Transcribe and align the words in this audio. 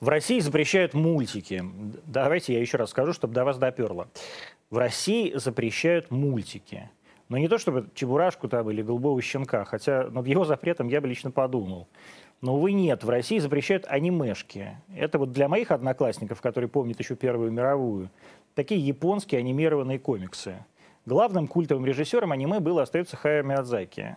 В 0.00 0.08
России 0.08 0.38
запрещают 0.38 0.94
мультики. 0.94 1.64
Давайте 2.06 2.54
я 2.54 2.60
еще 2.60 2.76
раз 2.76 2.90
скажу, 2.90 3.12
чтобы 3.12 3.34
до 3.34 3.44
вас 3.44 3.58
доперло. 3.58 4.08
В 4.70 4.78
России 4.78 5.32
запрещают 5.34 6.12
мультики. 6.12 6.88
Но 7.28 7.36
не 7.36 7.48
то 7.48 7.58
чтобы 7.58 7.88
Чебурашку 7.94 8.48
там 8.48 8.70
или 8.70 8.80
Голубого 8.80 9.20
щенка, 9.20 9.64
хотя 9.64 10.08
над 10.08 10.28
его 10.28 10.44
запретом 10.44 10.86
я 10.86 11.00
бы 11.00 11.08
лично 11.08 11.32
подумал. 11.32 11.88
Но, 12.40 12.54
увы, 12.54 12.72
нет. 12.72 13.02
В 13.02 13.10
России 13.10 13.38
запрещают 13.38 13.86
анимешки. 13.88 14.76
Это 14.94 15.18
вот 15.18 15.32
для 15.32 15.48
моих 15.48 15.72
одноклассников, 15.72 16.40
которые 16.40 16.70
помнят 16.70 17.00
еще 17.00 17.16
Первую 17.16 17.50
мировую, 17.50 18.08
такие 18.54 18.80
японские 18.80 19.40
анимированные 19.40 19.98
комиксы. 19.98 20.64
Главным 21.06 21.48
культовым 21.48 21.84
режиссером 21.84 22.30
аниме 22.30 22.60
был 22.60 22.78
остается 22.78 23.16
Хайо 23.16 23.42
Миядзаки. 23.42 24.16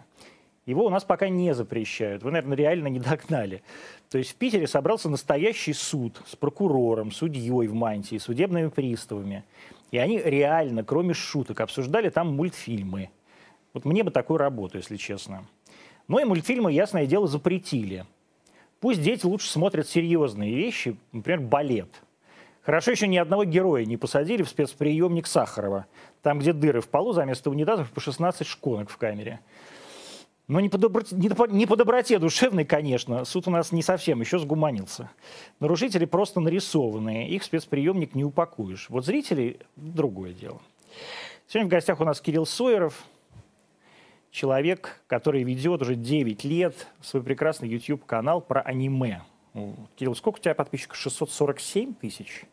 Его 0.68 0.86
у 0.86 0.90
нас 0.90 1.04
пока 1.04 1.28
не 1.28 1.56
запрещают. 1.56 2.22
Вы, 2.22 2.32
наверное, 2.32 2.56
реально 2.56 2.88
не 2.88 3.00
догнали. 3.00 3.64
То 4.12 4.18
есть 4.18 4.32
в 4.32 4.36
Питере 4.36 4.68
собрался 4.68 5.08
настоящий 5.08 5.72
суд 5.72 6.22
с 6.28 6.36
прокурором, 6.36 7.14
судьей 7.14 7.68
в 7.68 7.74
мантии, 7.74 8.18
судебными 8.18 8.68
приставами. 8.68 9.46
И 9.92 9.98
они 9.98 10.20
реально, 10.20 10.84
кроме 10.84 11.14
шуток, 11.14 11.62
обсуждали 11.62 12.10
там 12.10 12.36
мультфильмы. 12.36 13.10
Вот 13.74 13.86
мне 13.86 14.04
бы 14.04 14.12
такую 14.12 14.38
работу, 14.38 14.78
если 14.78 14.98
честно. 14.98 15.46
Но 16.10 16.20
и 16.20 16.26
мультфильмы, 16.26 16.74
ясное 16.74 17.06
дело, 17.06 17.26
запретили. 17.26 18.06
Пусть 18.82 19.02
дети 19.02 19.26
лучше 19.26 19.50
смотрят 19.50 19.88
серьезные 19.88 20.54
вещи, 20.54 20.98
например, 21.14 21.40
балет. 21.40 22.02
Хорошо 22.64 22.92
еще 22.92 23.08
ни 23.08 23.16
одного 23.16 23.46
героя 23.46 23.86
не 23.86 23.96
посадили 23.96 24.44
в 24.44 24.50
спецприемник 24.50 25.26
Сахарова, 25.26 25.86
там, 26.22 26.40
где 26.40 26.52
дыры 26.52 26.82
в 26.82 26.90
полу, 26.90 27.14
за 27.14 27.24
место 27.24 27.50
унитазов 27.50 27.90
по 27.92 28.02
16 28.02 28.46
шконок 28.46 28.90
в 28.90 28.98
камере. 28.98 29.40
Но 30.52 30.60
не 30.60 30.68
по, 30.68 30.78
доброте, 30.78 31.16
не, 31.16 31.30
по, 31.30 31.48
не 31.48 31.66
по 31.66 31.78
доброте 31.78 32.20
душевной, 32.20 32.66
конечно. 32.66 33.24
Суд 33.24 33.48
у 33.48 33.52
нас 33.52 33.72
не 33.72 33.82
совсем 33.82 34.20
еще 34.20 34.38
сгуманился. 34.38 35.10
Нарушители 35.62 36.04
просто 36.04 36.42
нарисованные. 36.42 37.30
Их 37.30 37.44
спецприемник 37.44 38.16
не 38.16 38.26
упакуешь. 38.26 38.90
Вот 38.90 39.06
зрители– 39.06 39.62
другое 39.78 40.34
дело. 40.34 40.60
Сегодня 41.48 41.70
в 41.70 41.72
гостях 41.72 42.02
у 42.02 42.04
нас 42.04 42.20
Кирилл 42.20 42.46
Сойеров, 42.46 43.02
человек, 44.30 45.02
который 45.08 45.44
ведет 45.44 45.84
уже 45.84 45.96
9 45.96 46.44
лет 46.44 46.76
свой 47.02 47.24
прекрасный 47.24 47.70
YouTube-канал 47.70 48.42
про 48.42 48.60
аниме. 48.60 49.22
Кирилл, 49.96 50.16
сколько 50.16 50.40
у 50.40 50.42
тебя 50.42 50.54
подписчиков? 50.54 50.98
647 50.98 51.94
тысяч? 51.94 52.44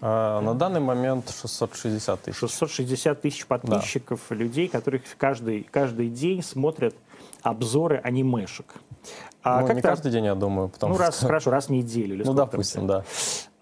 А, 0.00 0.40
на 0.40 0.54
данный 0.54 0.80
момент 0.80 1.28
660 1.28 2.22
тысяч. 2.22 2.38
660 2.38 3.20
тысяч 3.20 3.44
подписчиков, 3.44 4.20
да. 4.30 4.36
людей, 4.36 4.68
которых 4.68 5.02
каждый, 5.18 5.64
каждый 5.64 6.10
день 6.10 6.44
смотрят 6.44 6.94
обзоры 7.42 8.00
анимешек. 8.02 8.74
А 9.42 9.60
ну, 9.60 9.66
как 9.66 9.76
не 9.76 9.82
каждый 9.82 10.12
день, 10.12 10.26
я 10.26 10.34
думаю. 10.34 10.68
Потому 10.68 10.94
ну, 10.94 11.00
раз, 11.00 11.16
что... 11.16 11.26
хорошо, 11.28 11.50
раз 11.50 11.66
в 11.66 11.70
неделю. 11.70 12.14
Или 12.14 12.24
ну, 12.24 12.34
допустим, 12.34 12.86
да. 12.86 13.04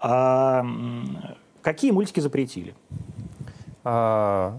А, 0.00 0.64
какие 1.62 1.90
мультики 1.90 2.20
запретили? 2.20 2.74
А, 3.84 4.58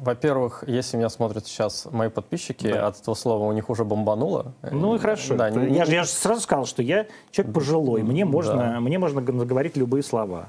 во-первых, 0.00 0.64
если 0.66 0.96
меня 0.96 1.10
смотрят 1.10 1.46
сейчас 1.46 1.86
мои 1.90 2.08
подписчики, 2.08 2.72
да. 2.72 2.86
от 2.86 3.00
этого 3.00 3.14
слова 3.14 3.44
у 3.44 3.52
них 3.52 3.68
уже 3.68 3.84
бомбануло. 3.84 4.54
Ну 4.62 4.94
и 4.94 4.98
хорошо. 4.98 5.34
Да, 5.34 5.50
не, 5.50 5.76
я, 5.76 5.84
я 5.84 6.04
же 6.04 6.08
сразу 6.08 6.40
сказал, 6.40 6.64
что 6.64 6.82
я 6.82 7.06
человек 7.30 7.54
пожилой, 7.54 8.02
мне 8.02 8.24
можно, 8.24 8.56
да. 8.56 8.80
мне 8.80 8.98
можно 8.98 9.20
говорить 9.20 9.76
любые 9.76 10.02
слова. 10.02 10.48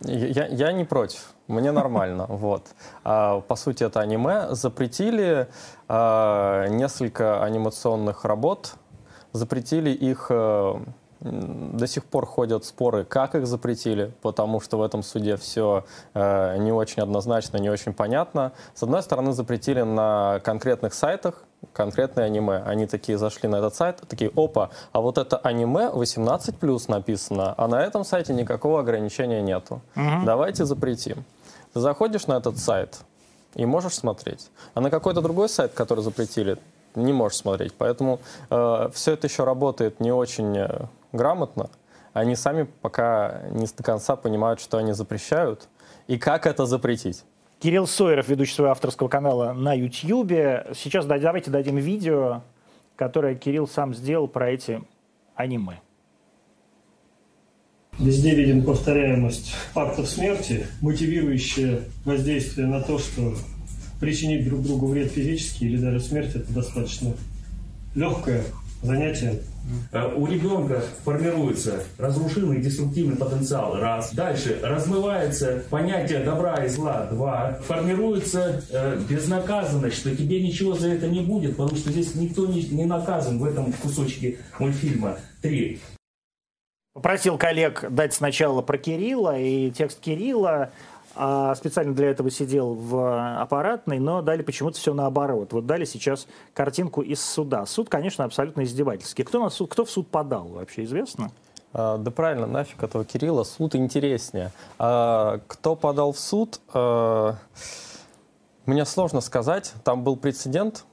Я, 0.00 0.46
я 0.46 0.72
не 0.72 0.84
против, 0.84 1.34
мне 1.46 1.72
нормально. 1.72 2.26
Вот. 2.28 2.66
А, 3.04 3.40
по 3.40 3.56
сути, 3.56 3.84
это 3.84 4.00
аниме. 4.00 4.54
Запретили 4.54 5.48
а, 5.88 6.66
несколько 6.68 7.42
анимационных 7.42 8.24
работ, 8.24 8.74
запретили 9.32 9.90
их 9.90 10.28
а, 10.30 10.80
до 11.20 11.86
сих 11.86 12.04
пор 12.04 12.26
ходят 12.26 12.64
споры, 12.64 13.04
как 13.04 13.34
их 13.34 13.46
запретили, 13.46 14.12
потому 14.22 14.60
что 14.60 14.78
в 14.78 14.82
этом 14.82 15.02
суде 15.02 15.36
все 15.36 15.84
э, 16.14 16.56
не 16.58 16.70
очень 16.70 17.02
однозначно, 17.02 17.56
не 17.56 17.70
очень 17.70 17.92
понятно. 17.92 18.52
С 18.74 18.84
одной 18.84 19.02
стороны, 19.02 19.32
запретили 19.32 19.82
на 19.82 20.40
конкретных 20.44 20.94
сайтах 20.94 21.42
конкретное 21.72 22.24
аниме. 22.24 22.62
Они 22.64 22.86
такие 22.86 23.18
зашли 23.18 23.48
на 23.48 23.56
этот 23.56 23.74
сайт, 23.74 24.02
такие, 24.08 24.30
опа, 24.34 24.70
а 24.92 25.00
вот 25.00 25.18
это 25.18 25.36
аниме 25.38 25.90
18+, 25.90 26.84
написано, 26.88 27.54
а 27.56 27.68
на 27.68 27.82
этом 27.82 28.04
сайте 28.04 28.32
никакого 28.32 28.80
ограничения 28.80 29.42
нету. 29.42 29.80
Угу. 29.96 30.24
Давайте 30.24 30.64
запретим. 30.64 31.24
Ты 31.72 31.80
заходишь 31.80 32.26
на 32.26 32.34
этот 32.34 32.58
сайт 32.58 32.98
и 33.54 33.66
можешь 33.66 33.94
смотреть. 33.94 34.50
А 34.74 34.80
на 34.80 34.90
какой-то 34.90 35.20
другой 35.20 35.48
сайт, 35.48 35.72
который 35.72 36.02
запретили, 36.02 36.58
не 36.94 37.12
можешь 37.12 37.38
смотреть. 37.38 37.74
Поэтому 37.76 38.20
э, 38.50 38.90
все 38.92 39.12
это 39.12 39.26
еще 39.26 39.44
работает 39.44 40.00
не 40.00 40.12
очень 40.12 40.56
э, 40.56 40.86
грамотно. 41.12 41.70
Они 42.12 42.34
сами 42.36 42.64
пока 42.64 43.42
не 43.50 43.66
до 43.66 43.82
конца 43.82 44.16
понимают, 44.16 44.60
что 44.60 44.78
они 44.78 44.92
запрещают 44.92 45.68
и 46.06 46.18
как 46.18 46.46
это 46.46 46.66
запретить. 46.66 47.24
Кирилл 47.60 47.88
Сойеров, 47.88 48.28
ведущий 48.28 48.54
своего 48.54 48.70
авторского 48.70 49.08
канала 49.08 49.52
на 49.52 49.74
YouTube. 49.74 50.30
Сейчас 50.74 51.06
давайте 51.06 51.50
дадим 51.50 51.76
видео, 51.76 52.42
которое 52.94 53.34
Кирилл 53.34 53.66
сам 53.66 53.94
сделал 53.94 54.28
про 54.28 54.50
эти 54.50 54.80
аниме. 55.34 55.80
Везде 57.98 58.36
виден 58.36 58.64
повторяемость 58.64 59.54
фактов 59.72 60.08
смерти, 60.08 60.68
мотивирующее 60.80 61.82
воздействие 62.04 62.68
на 62.68 62.80
то, 62.80 63.00
что 63.00 63.34
причинить 63.98 64.48
друг 64.48 64.62
другу 64.62 64.86
вред 64.86 65.10
физический 65.10 65.66
или 65.66 65.78
даже 65.78 65.98
смерть– 65.98 66.32
это 66.36 66.52
достаточно 66.52 67.14
легкое 67.96 68.44
занятие. 68.82 69.42
Э, 69.92 70.12
у 70.14 70.26
ребенка 70.26 70.82
формируется 71.04 71.82
разрушительный 71.98 72.60
деструктивный 72.60 73.16
потенциал, 73.16 73.78
раз. 73.78 74.12
Дальше 74.12 74.58
размывается 74.62 75.62
понятие 75.70 76.20
добра 76.20 76.64
и 76.64 76.68
зла, 76.68 77.06
два. 77.10 77.58
Формируется 77.66 78.62
э, 78.70 78.98
безнаказанность, 79.08 79.98
что 79.98 80.14
тебе 80.14 80.42
ничего 80.42 80.74
за 80.74 80.88
это 80.88 81.06
не 81.06 81.20
будет, 81.20 81.56
потому 81.56 81.76
что 81.76 81.90
здесь 81.90 82.14
никто 82.14 82.46
не, 82.46 82.62
не 82.68 82.84
наказан 82.84 83.38
в 83.38 83.44
этом 83.44 83.72
кусочке 83.72 84.38
мультфильма, 84.58 85.18
три. 85.42 85.80
Попросил 86.94 87.38
коллег 87.38 87.84
дать 87.90 88.14
сначала 88.14 88.60
про 88.62 88.76
Кирилла 88.76 89.38
и 89.38 89.70
текст 89.70 90.00
Кирилла, 90.00 90.72
а 91.20 91.52
специально 91.56 91.92
для 91.94 92.10
этого 92.10 92.30
сидел 92.30 92.74
в 92.74 93.40
аппаратной, 93.42 93.98
но 93.98 94.22
дали 94.22 94.42
почему-то 94.42 94.78
все 94.78 94.94
наоборот. 94.94 95.52
Вот 95.52 95.66
дали 95.66 95.84
сейчас 95.84 96.28
картинку 96.54 97.02
из 97.02 97.20
суда. 97.20 97.66
Суд, 97.66 97.88
конечно, 97.88 98.24
абсолютно 98.24 98.62
издевательский. 98.62 99.24
Кто, 99.24 99.42
на 99.42 99.50
суд, 99.50 99.68
кто 99.72 99.84
в 99.84 99.90
суд 99.90 100.06
подал, 100.08 100.46
вообще 100.46 100.84
известно? 100.84 101.32
А, 101.72 101.98
да 101.98 102.12
правильно, 102.12 102.46
нафиг 102.46 102.80
этого 102.84 103.04
Кирилла, 103.04 103.42
суд 103.42 103.74
интереснее. 103.74 104.52
А, 104.78 105.40
кто 105.48 105.74
подал 105.74 106.12
в 106.12 106.20
суд, 106.20 106.60
а, 106.72 107.34
мне 108.64 108.84
сложно 108.84 109.20
сказать. 109.20 109.74
Там 109.82 110.04
был 110.04 110.16
прецедент 110.16 110.84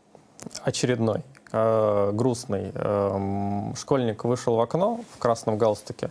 очередной, 0.64 1.22
а, 1.52 2.12
грустный. 2.12 2.72
А, 2.74 3.74
школьник 3.76 4.24
вышел 4.24 4.56
в 4.56 4.60
окно 4.60 5.02
в 5.14 5.20
красном 5.20 5.60
галстуке, 5.60 6.10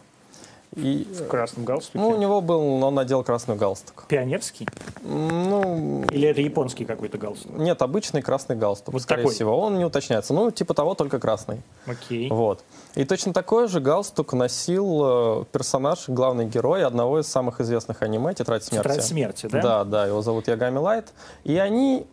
и, 0.77 1.07
в 1.13 1.27
красном 1.29 1.65
галстуке? 1.65 1.99
Ну, 1.99 2.11
у 2.11 2.17
него 2.17 2.41
был, 2.41 2.83
он 2.83 2.95
надел 2.95 3.23
красный 3.23 3.57
галстук. 3.57 4.05
Пионерский? 4.09 4.69
Ну... 5.03 6.05
Или 6.11 6.29
это 6.29 6.41
японский 6.41 6.85
какой-то 6.85 7.19
галстук? 7.19 7.57
Нет, 7.57 7.81
обычный 7.83 8.23
красный 8.23 8.57
галстук, 8.57 8.93
вот 8.95 9.03
скорее 9.03 9.23
какой? 9.23 9.35
всего. 9.35 9.59
Он 9.59 9.79
не 9.79 9.85
уточняется. 9.85 10.35
Ну, 10.35 10.51
типа 10.51 10.75
того, 10.75 10.95
только 10.95 11.19
красный. 11.21 11.63
Окей. 11.87 12.29
Вот. 12.31 12.65
И 12.95 13.05
точно 13.05 13.33
такой 13.33 13.69
же 13.69 13.81
галстук 13.81 14.33
носил 14.33 15.43
э, 15.43 15.45
персонаж, 15.53 16.09
главный 16.09 16.47
герой 16.47 16.85
одного 16.85 17.21
из 17.21 17.27
самых 17.27 17.61
известных 17.61 18.03
аниме 18.03 18.35
«Тетрадь 18.35 18.65
смерти». 18.65 18.89
«Тетрадь 18.89 19.05
смерти», 19.05 19.47
да? 19.47 19.63
Да, 19.63 19.85
да. 19.85 20.07
Его 20.07 20.23
зовут 20.23 20.49
Ягами 20.49 20.79
Лайт. 20.79 21.13
И 21.45 21.57
они 21.57 22.07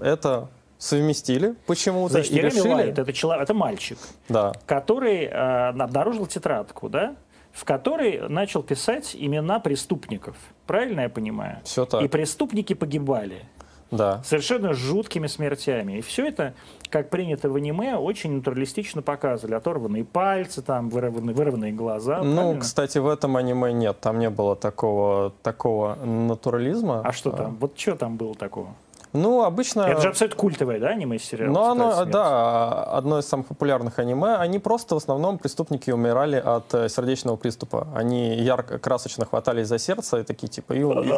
это 0.00 0.48
совместили 0.78 1.54
почему-то 1.66 2.14
Значит, 2.14 2.32
и 2.32 2.40
решили... 2.40 2.68
Лайт, 2.68 2.98
это, 2.98 3.12
человек, 3.12 3.44
это 3.44 3.54
мальчик, 3.54 3.98
да. 4.28 4.52
который 4.66 5.24
э, 5.24 5.28
обнаружил 5.30 6.26
тетрадку, 6.26 6.88
да? 6.88 7.16
В 7.56 7.64
которой 7.64 8.28
начал 8.28 8.62
писать 8.62 9.16
имена 9.18 9.60
преступников. 9.60 10.36
Правильно 10.66 11.00
я 11.00 11.08
понимаю? 11.08 11.60
Все 11.64 11.86
так. 11.86 12.02
И 12.02 12.08
преступники 12.08 12.74
погибали. 12.74 13.46
Да. 13.90 14.20
Совершенно 14.24 14.74
жуткими 14.74 15.26
смертями. 15.26 15.98
И 15.98 16.00
все 16.02 16.26
это, 16.26 16.52
как 16.90 17.08
принято 17.08 17.48
в 17.48 17.56
аниме, 17.56 17.96
очень 17.96 18.32
натуралистично 18.32 19.00
показывали. 19.00 19.54
Оторванные 19.54 20.04
пальцы, 20.04 20.60
там 20.60 20.90
вырванные, 20.90 21.34
вырванные 21.34 21.72
глаза. 21.72 22.22
Ну, 22.22 22.34
правильно? 22.34 22.60
кстати, 22.60 22.98
в 22.98 23.08
этом 23.08 23.38
аниме 23.38 23.72
нет. 23.72 23.98
Там 24.00 24.18
не 24.18 24.28
было 24.28 24.54
такого, 24.54 25.32
такого 25.42 25.94
натурализма. 25.94 27.00
А 27.00 27.12
что 27.12 27.30
там? 27.30 27.56
Вот 27.58 27.78
что 27.78 27.96
там 27.96 28.18
было 28.18 28.34
такого? 28.34 28.74
Ну, 29.16 29.42
обычно... 29.42 29.82
Это 29.82 30.00
же 30.00 30.08
абсолютно 30.08 30.38
культовое, 30.38 30.78
да, 30.78 30.88
аниме-сериал? 30.88 31.52
Ну, 31.52 31.62
оно, 31.62 32.04
да, 32.04 32.84
одно 32.84 33.18
из 33.18 33.26
самых 33.26 33.46
популярных 33.46 33.98
аниме. 33.98 34.36
Они 34.36 34.58
просто 34.58 34.94
в 34.94 34.98
основном 34.98 35.38
преступники 35.38 35.90
умирали 35.90 36.36
от 36.36 36.72
э, 36.74 36.88
сердечного 36.88 37.36
приступа. 37.36 37.88
Они 37.94 38.34
ярко, 38.36 38.78
красочно 38.78 39.24
хватались 39.24 39.68
за 39.68 39.78
сердце 39.78 40.18
и 40.18 40.22
такие, 40.22 40.48
типа, 40.48 40.72
и, 40.74 40.80
и, 40.80 41.12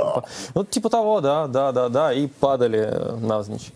ну, 0.54 0.64
типа 0.64 0.88
того, 0.88 1.20
да, 1.20 1.46
да, 1.46 1.72
да, 1.72 1.88
да, 1.88 2.12
и 2.12 2.26
падали 2.26 3.16
навзничь. 3.20 3.72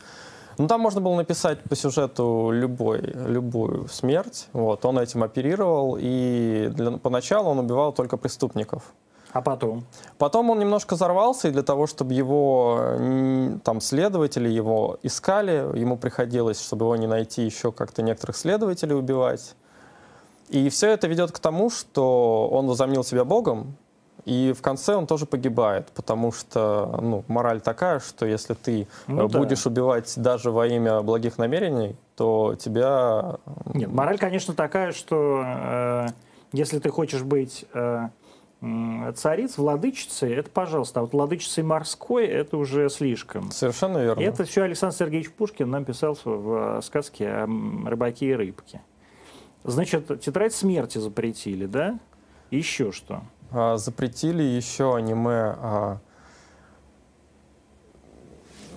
Ну, 0.58 0.68
там 0.68 0.80
можно 0.80 1.00
было 1.00 1.16
написать 1.16 1.58
по 1.62 1.74
сюжету 1.74 2.50
любой, 2.52 3.00
любую 3.00 3.88
смерть. 3.88 4.48
Вот, 4.52 4.84
он 4.84 4.98
этим 4.98 5.22
оперировал, 5.22 5.96
и 5.98 6.70
для, 6.72 6.92
поначалу 6.92 7.50
он 7.50 7.58
убивал 7.58 7.92
только 7.92 8.16
преступников. 8.16 8.82
А 9.32 9.40
потом? 9.40 9.84
Потом 10.18 10.50
он 10.50 10.58
немножко 10.58 10.94
взорвался, 10.94 11.48
и 11.48 11.50
для 11.50 11.62
того, 11.62 11.86
чтобы 11.86 12.12
его 12.12 13.58
там 13.64 13.80
следователи 13.80 14.48
его 14.48 14.98
искали, 15.02 15.78
ему 15.78 15.96
приходилось, 15.96 16.60
чтобы 16.60 16.84
его 16.84 16.96
не 16.96 17.06
найти, 17.06 17.42
еще 17.42 17.72
как-то 17.72 18.02
некоторых 18.02 18.36
следователей 18.36 18.94
убивать. 18.94 19.54
И 20.50 20.68
все 20.68 20.90
это 20.90 21.08
ведет 21.08 21.32
к 21.32 21.38
тому, 21.38 21.70
что 21.70 22.48
он 22.52 22.66
возомнил 22.66 23.04
себя 23.04 23.24
Богом, 23.24 23.74
и 24.26 24.52
в 24.56 24.62
конце 24.62 24.94
он 24.94 25.06
тоже 25.06 25.26
погибает, 25.26 25.88
потому 25.94 26.30
что 26.30 26.98
ну, 27.00 27.24
мораль 27.26 27.60
такая, 27.60 27.98
что 28.00 28.26
если 28.26 28.54
ты 28.54 28.86
ну, 29.08 29.28
будешь 29.28 29.64
да. 29.64 29.70
убивать 29.70 30.12
даже 30.16 30.50
во 30.50 30.66
имя 30.66 31.00
благих 31.00 31.38
намерений, 31.38 31.96
то 32.16 32.54
тебя... 32.54 33.38
Нет, 33.72 33.90
мораль, 33.90 34.18
конечно, 34.18 34.54
такая, 34.54 34.92
что 34.92 35.42
э, 35.44 36.06
если 36.52 36.78
ты 36.78 36.90
хочешь 36.90 37.22
быть 37.22 37.64
э, 37.74 38.08
цариц, 39.16 39.58
владычицей, 39.58 40.34
это 40.34 40.50
пожалуйста. 40.50 41.00
А 41.00 41.02
вот 41.02 41.12
владычицей 41.12 41.64
морской 41.64 42.26
это 42.26 42.56
уже 42.56 42.88
слишком. 42.88 43.50
Совершенно 43.50 43.98
верно. 43.98 44.20
Это 44.20 44.44
все 44.44 44.62
Александр 44.62 44.96
Сергеевич 44.96 45.30
Пушкин 45.32 45.68
нам 45.68 45.84
писал 45.84 46.16
в 46.24 46.80
сказке 46.82 47.28
о 47.28 47.46
рыбаке 47.86 48.26
и 48.26 48.34
рыбке. 48.34 48.80
Значит, 49.64 50.20
тетрадь 50.20 50.54
смерти 50.54 50.98
запретили, 50.98 51.66
да? 51.66 51.98
еще 52.50 52.92
что? 52.92 53.22
А, 53.50 53.76
запретили 53.76 54.42
еще 54.42 54.94
аниме. 54.94 55.98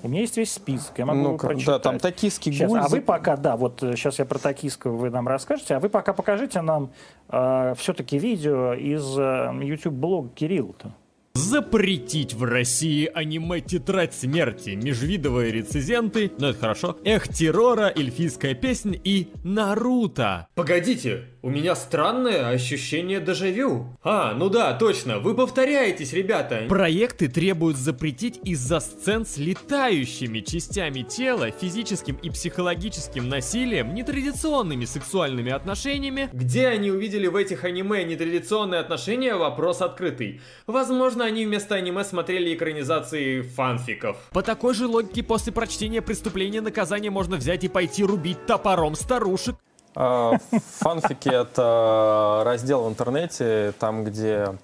У 0.06 0.08
меня 0.08 0.22
есть 0.22 0.38
весь 0.38 0.54
список, 0.54 1.00
я 1.00 1.06
могу 1.08 1.20
ну 1.20 1.38
прочитать. 1.38 1.66
Да, 1.66 1.80
там 1.80 2.00
токийский 2.00 2.52
сейчас, 2.52 2.70
гуль. 2.70 2.80
А 2.80 2.88
вы 2.88 3.02
пока, 3.02 3.36
да, 3.36 3.58
вот 3.58 3.80
сейчас 3.80 4.20
я 4.20 4.26
про 4.26 4.38
токийского 4.38 4.96
вы 4.96 5.10
нам 5.10 5.28
расскажете, 5.28 5.76
а 5.76 5.80
вы 5.80 5.90
пока 5.90 6.14
покажите 6.14 6.62
нам 6.62 6.92
э, 7.30 7.74
все-таки 7.76 8.20
видео 8.20 8.74
из 8.74 9.18
э, 9.18 9.52
YouTube-блога 9.64 10.30
Кирилла-то. 10.30 10.92
Запретить 11.36 12.34
в 12.34 12.46
России 12.46 13.12
аниме 13.14 13.60
«Тетрадь 13.60 14.14
смерти», 14.14 14.70
межвидовые 14.70 15.52
рецензенты, 15.52 16.32
ну 16.40 16.48
это 16.48 16.60
хорошо, 16.60 16.98
«Эх, 17.04 17.28
террора», 17.28 17.92
«Эльфийская 17.94 18.54
песня» 18.54 18.98
и 19.04 19.28
«Наруто». 19.44 20.48
Погодите, 20.56 21.26
у 21.46 21.50
меня 21.50 21.76
странное 21.76 22.48
ощущение 22.48 23.20
дежавю. 23.20 23.96
А, 24.02 24.34
ну 24.34 24.50
да, 24.50 24.74
точно, 24.74 25.20
вы 25.20 25.36
повторяетесь, 25.36 26.14
ребята. 26.14 26.64
Проекты 26.70 27.28
требуют 27.28 27.78
запретить 27.78 28.40
из-за 28.44 28.80
сцен 28.80 29.28
с 29.28 29.38
летающими 29.38 30.40
частями 30.40 31.02
тела, 31.02 31.52
физическим 31.52 32.16
и 32.16 32.32
психологическим 32.32 33.30
насилием, 33.30 33.94
нетрадиционными 33.94 34.86
сексуальными 34.86 35.52
отношениями. 35.52 36.30
Где 36.34 36.68
они 36.68 36.90
увидели 36.90 37.28
в 37.28 37.36
этих 37.36 37.64
аниме 37.66 38.06
нетрадиционные 38.06 38.80
отношения, 38.80 39.36
вопрос 39.36 39.82
открытый. 39.82 40.42
Возможно, 40.66 41.25
они 41.26 41.46
вместо 41.46 41.76
аниме 41.76 42.04
смотрели 42.04 42.54
экранизации 42.56 43.42
фанфиков. 43.42 44.18
По 44.32 44.42
такой 44.42 44.74
же 44.74 44.88
логике 44.88 45.24
после 45.24 45.52
прочтения 45.52 46.02
преступления 46.02 46.62
наказания 46.62 47.10
можно 47.10 47.36
взять 47.38 47.64
и 47.64 47.68
пойти 47.68 48.04
рубить 48.04 48.46
топором 48.46 48.96
старушек. 48.96 49.56
А, 49.96 50.34
фанфики— 50.80 51.30
это 51.34 52.44
раздел 52.46 52.84
в 52.84 52.90
интернете, 52.90 53.74
там, 53.80 54.04
где 54.04 54.58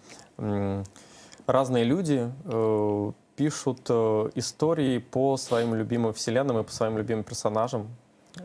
разные 1.48 1.84
люди 1.84 2.32
э, 2.46 3.12
пишут 3.36 3.80
э, 3.90 4.30
истории 4.36 4.98
по 4.98 5.38
своим 5.38 5.76
любимым 5.76 6.14
вселенным 6.14 6.60
и 6.60 6.64
по 6.64 6.72
своим 6.72 6.98
любимым 6.98 7.24
персонажам. 7.24 7.88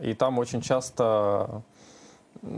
И 0.01 0.13
там 0.13 0.37
очень 0.39 0.61
часто 0.61 1.63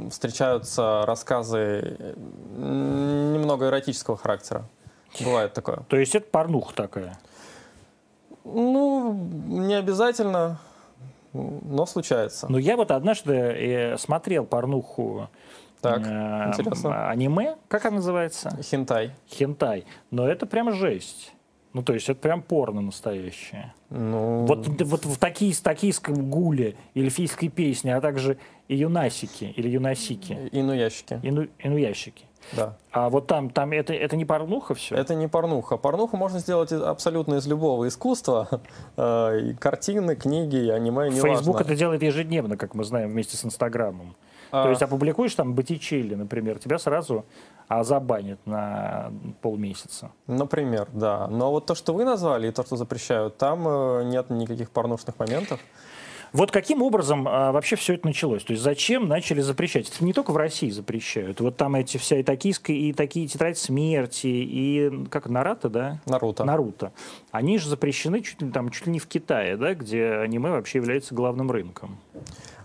встречаются 0.10 1.04
рассказы 1.06 2.16
немного 2.58 3.68
эротического 3.68 4.18
характера. 4.18 4.66
Бывает 5.20 5.54
такое. 5.54 5.78
То 5.88 5.98
есть 5.98 6.16
это 6.16 6.28
порнуха 6.30 6.74
такая? 6.76 7.20
Ну, 8.44 9.14
не 9.48 9.76
обязательно 9.76 10.60
но 11.34 11.86
случается. 11.86 12.48
Ну, 12.50 12.58
я 12.58 12.76
вот 12.76 12.92
однажды 12.92 13.34
э, 13.34 13.98
смотрел 13.98 14.46
порнуху 14.46 15.30
так, 15.82 16.02
э, 16.06 16.48
интересно. 16.48 17.10
аниме, 17.10 17.56
как 17.68 17.86
она 17.86 17.98
называется? 17.98 18.58
Хентай. 18.62 19.12
Хентай. 19.30 19.86
Но 20.12 20.28
это 20.28 20.46
прям 20.46 20.74
жесть. 20.74 21.34
Ну, 21.74 21.84
то 21.84 21.94
есть 21.94 22.10
это 22.10 22.20
прям 22.20 22.42
порно 22.42 22.82
настоящее. 22.82 23.74
Ну... 23.92 24.46
Вот, 24.48 24.68
вот 24.68 25.06
в 25.06 25.18
таки, 25.20 25.54
токийском 25.54 26.30
гуле, 26.30 26.76
эльфийской 26.96 27.50
песне, 27.50 27.96
а 27.96 28.02
также 28.02 28.38
и 28.68 28.76
юнасики 28.76 29.54
или 29.56 29.70
юнасики. 29.70 30.50
Инуящики. 30.52 31.20
Ину, 31.22 31.48
инуящики. 31.60 32.26
Да. 32.56 32.76
А 32.92 33.10
вот 33.10 33.28
там, 33.28 33.50
там 33.50 33.72
это, 33.72 33.94
это 33.94 34.16
не 34.16 34.26
порнуха 34.26 34.74
все? 34.74 34.96
Это 34.96 35.16
не 35.16 35.28
порнуха. 35.28 35.78
Порнуху 35.78 36.18
можно 36.18 36.40
сделать 36.40 36.72
абсолютно 36.72 37.36
из 37.36 37.48
любого 37.48 37.88
искусства. 37.88 38.48
Э, 38.98 39.40
и 39.40 39.54
картины, 39.54 40.16
книги, 40.16 40.70
аниме, 40.70 41.10
не 41.10 41.20
Фейсбук 41.20 41.62
это 41.62 41.76
делает 41.76 42.02
ежедневно, 42.02 42.58
как 42.58 42.76
мы 42.76 42.84
знаем, 42.84 43.10
вместе 43.12 43.38
с 43.38 43.46
Инстаграмом. 43.46 44.16
А... 44.52 44.64
То 44.64 44.70
есть 44.70 44.82
опубликуешь 44.82 45.36
там 45.36 45.54
Боттичелли, 45.54 46.16
например, 46.16 46.60
тебя 46.60 46.80
сразу 46.80 47.26
а 47.70 47.84
забанят 47.84 48.40
на 48.46 49.12
полмесяца. 49.42 50.12
Например, 50.26 50.88
да. 50.92 51.28
Но 51.28 51.52
вот 51.52 51.68
то, 51.68 51.76
что 51.76 51.94
вы 51.94 52.04
назвали, 52.04 52.48
и 52.48 52.52
то, 52.52 52.64
что 52.64 52.76
запрещают, 52.76 53.38
там 53.38 53.68
э, 53.68 54.04
нет 54.06 54.32
никаких 54.32 54.72
порнушных 54.72 55.20
моментов. 55.20 55.60
Вот 56.32 56.52
каким 56.52 56.82
образом 56.82 57.28
а, 57.28 57.52
вообще 57.52 57.76
все 57.76 57.96
это 57.96 58.06
началось? 58.06 58.44
То 58.44 58.52
есть 58.54 58.64
зачем 58.64 59.08
начали 59.08 59.42
запрещать? 59.42 59.90
Это 59.90 60.04
не 60.04 60.14
только 60.14 60.32
в 60.32 60.38
России 60.38 60.70
запрещают. 60.70 61.40
Вот 61.40 61.58
там 61.58 61.76
эти 61.76 61.98
вся 61.98 62.18
и 62.18 62.24
токийская, 62.24 62.76
и 62.76 62.94
такие 62.94 63.28
тетрадь 63.28 63.58
смерти, 63.58 64.28
и 64.28 65.06
как 65.10 65.28
Наруто, 65.28 65.70
да? 65.70 66.02
Наруто. 66.06 66.44
Наруто. 66.44 66.92
Они 67.32 67.58
же 67.58 67.70
запрещены 67.70 68.22
чуть 68.22 68.42
ли, 68.42 68.52
там, 68.52 68.70
чуть 68.70 68.86
ли 68.86 68.94
не 68.94 69.00
в 69.00 69.08
Китае, 69.08 69.58
да, 69.58 69.74
где 69.74 70.12
аниме 70.14 70.52
вообще 70.52 70.78
является 70.80 71.16
главным 71.16 71.52
рынком. 71.52 71.98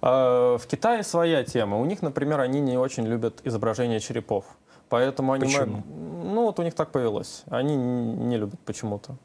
А, 0.03 0.59
в 0.59 0.67
Китае 0.67 1.03
своя 1.03 1.45
тема. 1.45 1.79
У 1.79 1.85
них, 1.85 2.03
например, 2.03 2.41
они 2.41 2.61
не 2.61 2.77
очень 2.77 3.07
любят 3.07 3.41
изображение 3.45 4.01
черепов. 4.01 4.45
Поэтому 4.91 5.33
аниме... 5.33 5.47
Почему? 5.47 5.83
Ну, 5.87 6.43
вот 6.43 6.59
у 6.59 6.63
них 6.63 6.75
так 6.75 6.91
повелось. 6.93 7.45
Они 7.49 7.75
не 7.77 8.37
любят 8.37 8.61
почему-то. 8.65 9.17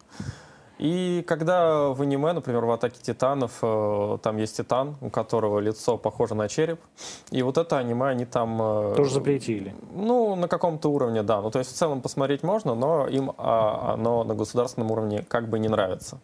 И 0.80 1.26
когда 1.28 1.90
в 1.90 2.02
аниме, 2.02 2.32
например, 2.32 2.64
в 2.64 2.72
«Атаке 2.72 3.00
титанов», 3.02 3.60
э, 3.62 4.18
там 4.24 4.38
есть 4.38 4.56
титан, 4.56 4.96
у 5.02 5.10
которого 5.10 5.60
лицо 5.60 5.98
похоже 5.98 6.36
на 6.36 6.48
череп, 6.48 6.80
и 7.32 7.42
вот 7.42 7.58
это 7.58 7.78
аниме 7.78 8.08
они 8.08 8.26
там... 8.26 8.58
Э, 8.62 8.94
Тоже 8.96 9.16
запретили? 9.16 9.76
Ну, 9.94 10.36
на 10.36 10.48
каком-то 10.48 10.90
уровне, 10.90 11.22
да. 11.22 11.42
Ну, 11.42 11.52
то 11.52 11.60
есть 11.60 11.72
в 11.72 11.76
целом 11.76 12.02
посмотреть 12.02 12.44
можно, 12.44 12.76
но 12.76 13.08
им 13.08 13.34
а, 13.38 13.96
оно 13.96 14.24
на 14.24 14.36
государственном 14.36 14.90
уровне 14.92 15.26
как 15.28 15.50
бы 15.50 15.60
не 15.60 15.68
нравится. 15.68 16.22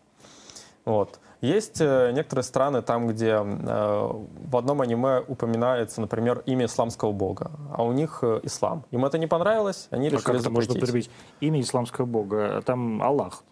Вот. 0.86 1.20
Есть 1.42 1.82
э, 1.82 2.12
некоторые 2.13 2.44
страны 2.44 2.82
там, 2.82 3.08
где 3.08 3.32
э, 3.36 3.44
в 3.44 4.58
одном 4.58 4.82
аниме 4.82 5.24
упоминается, 5.27 6.01
например, 6.01 6.44
имя 6.46 6.65
исламского 6.65 7.12
бога, 7.12 7.51
а 7.72 7.84
у 7.84 7.92
них 7.92 8.20
э, 8.22 8.39
ислам. 8.44 8.86
Им 8.92 9.06
это 9.06 9.18
не 9.18 9.27
понравилось, 9.27 9.88
они 9.92 10.08
а 10.08 10.12
решили 10.12 10.25
как 10.25 10.36
это 10.36 10.50
можно 10.50 10.74
употребить? 10.74 11.10
Имя 11.42 11.62
исламского 11.62 12.06
бога, 12.06 12.58
а 12.58 12.62
там 12.62 13.01
Аллах, 13.01 13.44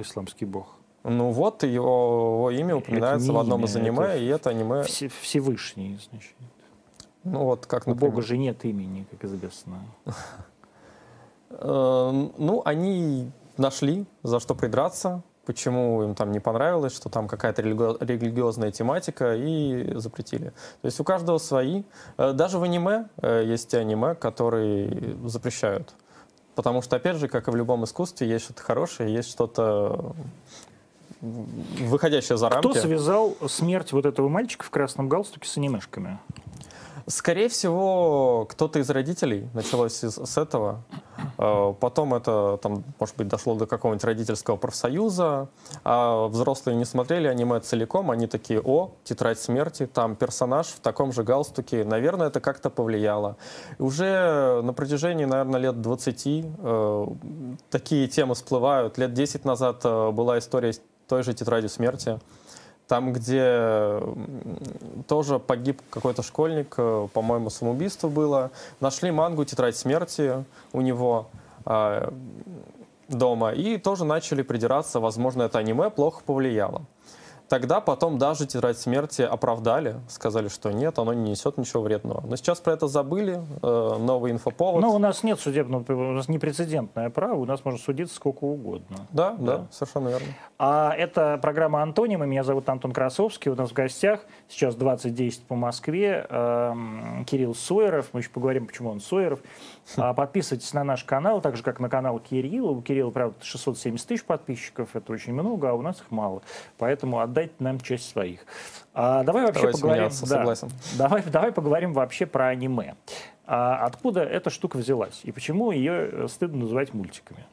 исламский 0.00 0.44
бог. 0.44 0.66
Ну 1.04 1.30
вот, 1.30 1.64
его, 1.64 1.70
его 1.70 2.50
имя 2.50 2.76
упоминается 2.76 3.32
в 3.32 3.38
одном 3.38 3.60
имя, 3.60 3.68
из 3.68 3.76
аниме, 3.76 4.04
это 4.04 4.18
и 4.18 4.26
это 4.26 4.50
аниме... 4.50 4.82
Все, 4.84 5.08
Всевышний, 5.08 5.98
значит. 6.10 6.34
Ну 7.24 7.44
вот 7.44 7.66
как, 7.66 7.86
например... 7.86 8.08
У 8.08 8.12
бога 8.12 8.22
же 8.22 8.38
нет 8.38 8.64
имени, 8.64 9.06
как 9.10 9.24
известно. 9.24 9.78
Ну, 11.60 12.62
они 12.64 13.30
нашли, 13.58 14.06
за 14.22 14.40
что 14.40 14.54
придраться 14.54 15.22
почему 15.46 16.02
им 16.02 16.14
там 16.14 16.32
не 16.32 16.40
понравилось, 16.40 16.94
что 16.94 17.08
там 17.08 17.28
какая-то 17.28 17.62
религиозная 17.62 18.70
тематика, 18.70 19.34
и 19.34 19.92
запретили. 19.96 20.52
То 20.80 20.86
есть 20.86 21.00
у 21.00 21.04
каждого 21.04 21.38
свои. 21.38 21.82
Э, 22.16 22.32
даже 22.32 22.58
в 22.58 22.62
аниме 22.62 23.08
э, 23.18 23.44
есть 23.46 23.74
аниме, 23.74 24.14
которые 24.14 25.16
запрещают. 25.24 25.94
Потому 26.54 26.82
что, 26.82 26.96
опять 26.96 27.16
же, 27.16 27.28
как 27.28 27.48
и 27.48 27.50
в 27.50 27.56
любом 27.56 27.84
искусстве, 27.84 28.28
есть 28.28 28.44
что-то 28.44 28.62
хорошее, 28.62 29.12
есть 29.12 29.30
что-то 29.30 30.14
выходящее 31.22 32.36
за 32.36 32.48
рамки. 32.48 32.68
Кто 32.68 32.80
связал 32.80 33.36
смерть 33.48 33.92
вот 33.92 34.06
этого 34.06 34.28
мальчика 34.28 34.64
в 34.64 34.70
красном 34.70 35.08
галстуке 35.08 35.48
с 35.48 35.56
анимешками? 35.56 36.18
Скорее 37.06 37.48
всего, 37.48 38.46
кто-то 38.48 38.78
из 38.78 38.88
родителей 38.90 39.48
началось 39.54 40.04
из, 40.04 40.16
с 40.16 40.38
этого. 40.38 40.84
Э, 41.42 41.74
потом 41.80 42.14
это, 42.14 42.58
там, 42.62 42.84
может 43.00 43.16
быть, 43.16 43.26
дошло 43.26 43.56
до 43.56 43.66
какого-нибудь 43.66 44.04
родительского 44.04 44.56
профсоюза. 44.56 45.48
А 45.82 46.28
взрослые 46.28 46.76
не 46.76 46.84
смотрели 46.84 47.26
аниме 47.26 47.58
целиком. 47.60 48.12
Они 48.12 48.28
такие, 48.28 48.60
о, 48.60 48.92
тетрадь 49.02 49.40
смерти, 49.40 49.86
там 49.86 50.14
персонаж 50.14 50.68
в 50.68 50.78
таком 50.78 51.12
же 51.12 51.24
галстуке. 51.24 51.84
Наверное, 51.84 52.28
это 52.28 52.40
как-то 52.40 52.70
повлияло. 52.70 53.36
Уже 53.80 54.62
на 54.62 54.72
протяжении, 54.72 55.24
наверное, 55.24 55.60
лет 55.60 55.80
20 55.80 56.26
э, 56.26 57.06
такие 57.70 58.06
темы 58.06 58.34
всплывают. 58.36 58.96
Лет 58.98 59.12
10 59.12 59.44
назад 59.44 59.80
э, 59.84 60.10
была 60.12 60.38
история 60.38 60.72
той 61.08 61.24
же 61.24 61.34
тетради 61.34 61.66
смерти. 61.66 62.20
Там, 62.92 63.14
где 63.14 64.02
тоже 65.08 65.38
погиб 65.38 65.80
какой-то 65.88 66.22
школьник, 66.22 66.74
э, 66.76 67.08
по-моему, 67.14 67.48
самоубийство 67.48 68.08
было. 68.08 68.50
Нашли 68.80 69.10
мангу 69.10 69.46
«Тетрадь 69.46 69.76
смерти» 69.76 70.44
у 70.74 70.82
него 70.82 71.30
э, 71.64 72.10
дома 73.08 73.52
и 73.52 73.78
тоже 73.78 74.04
начали 74.04 74.42
придираться, 74.42 75.00
возможно, 75.00 75.44
это 75.44 75.58
аниме 75.58 75.88
плохо 75.88 76.20
повлияло. 76.26 76.82
Тогда 77.52 77.82
потом 77.82 78.16
даже 78.16 78.46
«Тетрадь 78.46 78.78
смерти» 78.78 79.20
оправдали, 79.20 79.96
сказали, 80.08 80.48
что 80.48 80.72
нет, 80.72 80.98
оно 80.98 81.12
не 81.12 81.32
несет 81.32 81.58
ничего 81.58 81.82
вредного. 81.82 82.26
Но 82.26 82.36
сейчас 82.36 82.60
про 82.60 82.72
это 82.72 82.88
забыли, 82.88 83.42
э, 83.62 83.96
новый 83.98 84.32
инфоповод. 84.32 84.80
Но 84.80 84.94
у 84.94 84.98
нас 84.98 85.22
нет 85.22 85.38
судебного, 85.38 85.84
у 85.92 86.12
нас 86.12 86.28
непрецедентное 86.28 87.10
право, 87.10 87.34
у 87.34 87.44
нас 87.44 87.62
можно 87.62 87.78
судиться 87.78 88.16
сколько 88.16 88.44
угодно. 88.44 89.06
да, 89.10 89.32
да, 89.32 89.58
да. 89.58 89.66
совершенно 89.70 90.08
верно. 90.08 90.28
А 90.58 90.94
это 90.96 91.38
программа 91.42 91.82
«Антонимы». 91.82 92.26
Меня 92.26 92.42
зовут 92.42 92.70
Антон 92.70 92.92
Красовский. 92.92 93.50
У 93.50 93.54
нас 93.54 93.68
в 93.68 93.74
гостях 93.74 94.20
сейчас 94.48 94.74
2010 94.74 95.42
по 95.42 95.54
Москве. 95.54 96.26
эм, 96.30 97.26
Кирилл 97.26 97.54
Сойеров. 97.54 98.14
Мы 98.14 98.20
еще 98.20 98.30
поговорим, 98.30 98.66
почему 98.66 98.88
он 98.88 99.00
Сойеров. 99.00 99.40
А, 99.96 100.14
Подписывайтесь 100.14 100.72
на 100.72 100.84
наш 100.84 101.04
канал, 101.04 101.40
так 101.40 101.56
же, 101.56 101.62
как 101.62 101.80
на 101.80 101.88
канал 101.88 102.18
Кирилла. 102.18 102.70
У 102.70 102.82
Кирилла, 102.82 103.10
правда, 103.10 103.36
670 103.42 104.06
тысяч 104.06 104.24
подписчиков. 104.24 104.90
Это 104.94 105.12
очень 105.12 105.32
много, 105.32 105.70
а 105.70 105.74
у 105.74 105.82
нас 105.82 106.00
их 106.00 106.10
мало. 106.10 106.42
Поэтому 106.78 107.20
отдайте 107.20 107.54
нам 107.58 107.80
часть 107.80 108.08
своих. 108.08 108.40
А, 108.94 109.22
давай 109.24 109.44
вообще 109.46 109.60
Давайте 109.60 109.80
поговорим... 109.80 110.02
меняться, 110.02 110.28
да. 110.28 110.36
согласен. 110.38 110.68
давай, 110.98 111.22
давай 111.22 111.52
поговорим 111.52 111.92
вообще 111.92 112.26
про 112.26 112.48
аниме. 112.48 112.94
А 113.46 113.84
откуда 113.84 114.22
эта 114.22 114.50
штука 114.50 114.76
взялась? 114.76 115.20
И 115.24 115.32
почему 115.32 115.72
ее 115.72 116.28
стыдно 116.28 116.60
называть 116.60 116.94
мультиками? 116.94 117.44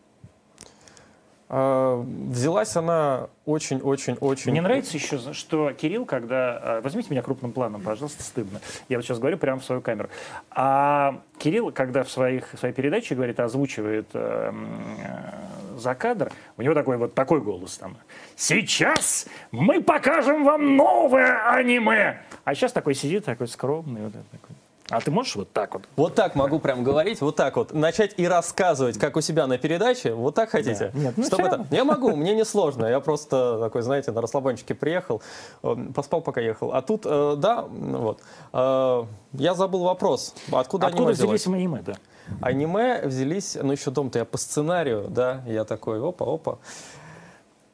Э, 1.50 2.03
Взялась 2.29 2.75
она 2.75 3.27
очень-очень-очень... 3.46 4.51
Мне 4.51 4.62
нравится 4.62 4.96
еще, 4.96 5.34
что 5.34 5.72
Кирилл, 5.74 6.06
когда... 6.06 6.77
э, 6.77 6.82
Возьмите 6.82 7.10
меня 7.10 7.24
крупным 7.24 7.51
планом, 7.51 7.82
пожалуйста, 7.82 8.24
стыдно. 8.24 8.62
Я 8.88 8.98
вот 8.98 9.06
сейчас 9.06 9.18
говорю 9.20 9.38
прямо 9.38 9.60
в 9.60 9.65
свою 9.65 9.82
камеру. 9.82 10.10
А 10.51 11.22
Кирилл, 11.39 11.72
когда 11.72 12.03
в, 12.03 12.12
своих, 12.12 12.53
в 12.53 12.60
своей 12.60 12.74
передаче 12.74 13.15
говорит, 13.15 13.39
озвучивает 13.39 14.08
э, 14.13 14.53
э, 14.53 15.77
за 15.79 15.96
кадр, 15.96 16.32
у 16.58 16.62
него 16.62 16.75
такой 16.75 16.98
вот 16.98 17.15
такой 17.15 17.41
голос 17.41 17.77
там. 17.77 17.98
Сейчас 18.36 19.25
мы 19.51 19.82
покажем 19.82 20.44
вам 20.44 20.77
новое 20.77 21.50
аниме! 21.50 22.22
А 22.44 22.53
сейчас 22.53 22.72
такой 22.72 22.94
сидит, 22.94 23.25
такой 23.25 23.48
скромный. 23.48 24.01
Вот 24.01 24.13
такой. 24.13 24.56
А 24.89 25.00
ты 25.01 25.12
можешь 25.12 25.36
вот 25.36 25.51
так 25.51 25.74
вот? 25.74 25.84
Вот 25.96 26.15
так 26.15 26.36
могу 26.36 26.60
прям 26.60 26.84
говорить, 26.84 27.22
вот 27.22 27.36
так 27.36 27.58
вот. 27.58 27.74
Начать 27.74 28.13
и 28.17 28.27
рассказывать, 28.27 28.98
как 28.98 29.17
у 29.17 29.22
себя 29.22 29.46
на 29.46 29.58
передаче. 29.58 30.13
Вот 30.13 30.36
так 30.36 30.50
хотите? 30.50 30.91
Да. 30.93 31.00
Нет, 31.00 31.13
ну 31.17 31.24
Чтобы 31.24 31.43
это... 31.43 31.67
Я 31.69 31.84
могу, 31.84 32.15
мне 32.15 32.34
не 32.34 32.46
сложно. 32.46 32.86
Я 32.86 33.00
просто 33.00 33.60
такой, 33.60 33.84
знаете, 33.84 34.12
на 34.12 34.22
расслабончике 34.22 34.74
приехал, 34.74 35.22
э, 35.63 35.75
поспал, 35.93 36.22
пока 36.22 36.41
ехал. 36.41 36.74
А 36.74 36.81
тут, 36.81 37.03
э, 37.05 37.36
да, 37.38 37.62
вот. 37.62 38.22
Э, 38.53 39.03
Я 39.34 39.53
забыл 39.53 39.84
вопрос. 39.84 40.34
Откуда, 40.51 40.88
Откуда 40.88 41.10
аниме 41.10 41.12
взялись 41.13 41.48
аниме, 41.48 41.81
да? 41.86 41.93
Аниме 42.41 43.01
взялись, 43.05 43.58
ну 43.62 43.72
еще 43.72 43.91
дом-то 43.91 44.19
я 44.19 44.25
по 44.25 44.38
сценарию, 44.38 45.08
да, 45.10 45.41
я 45.46 45.65
такой, 45.65 46.00
опа-опа. 46.00 46.58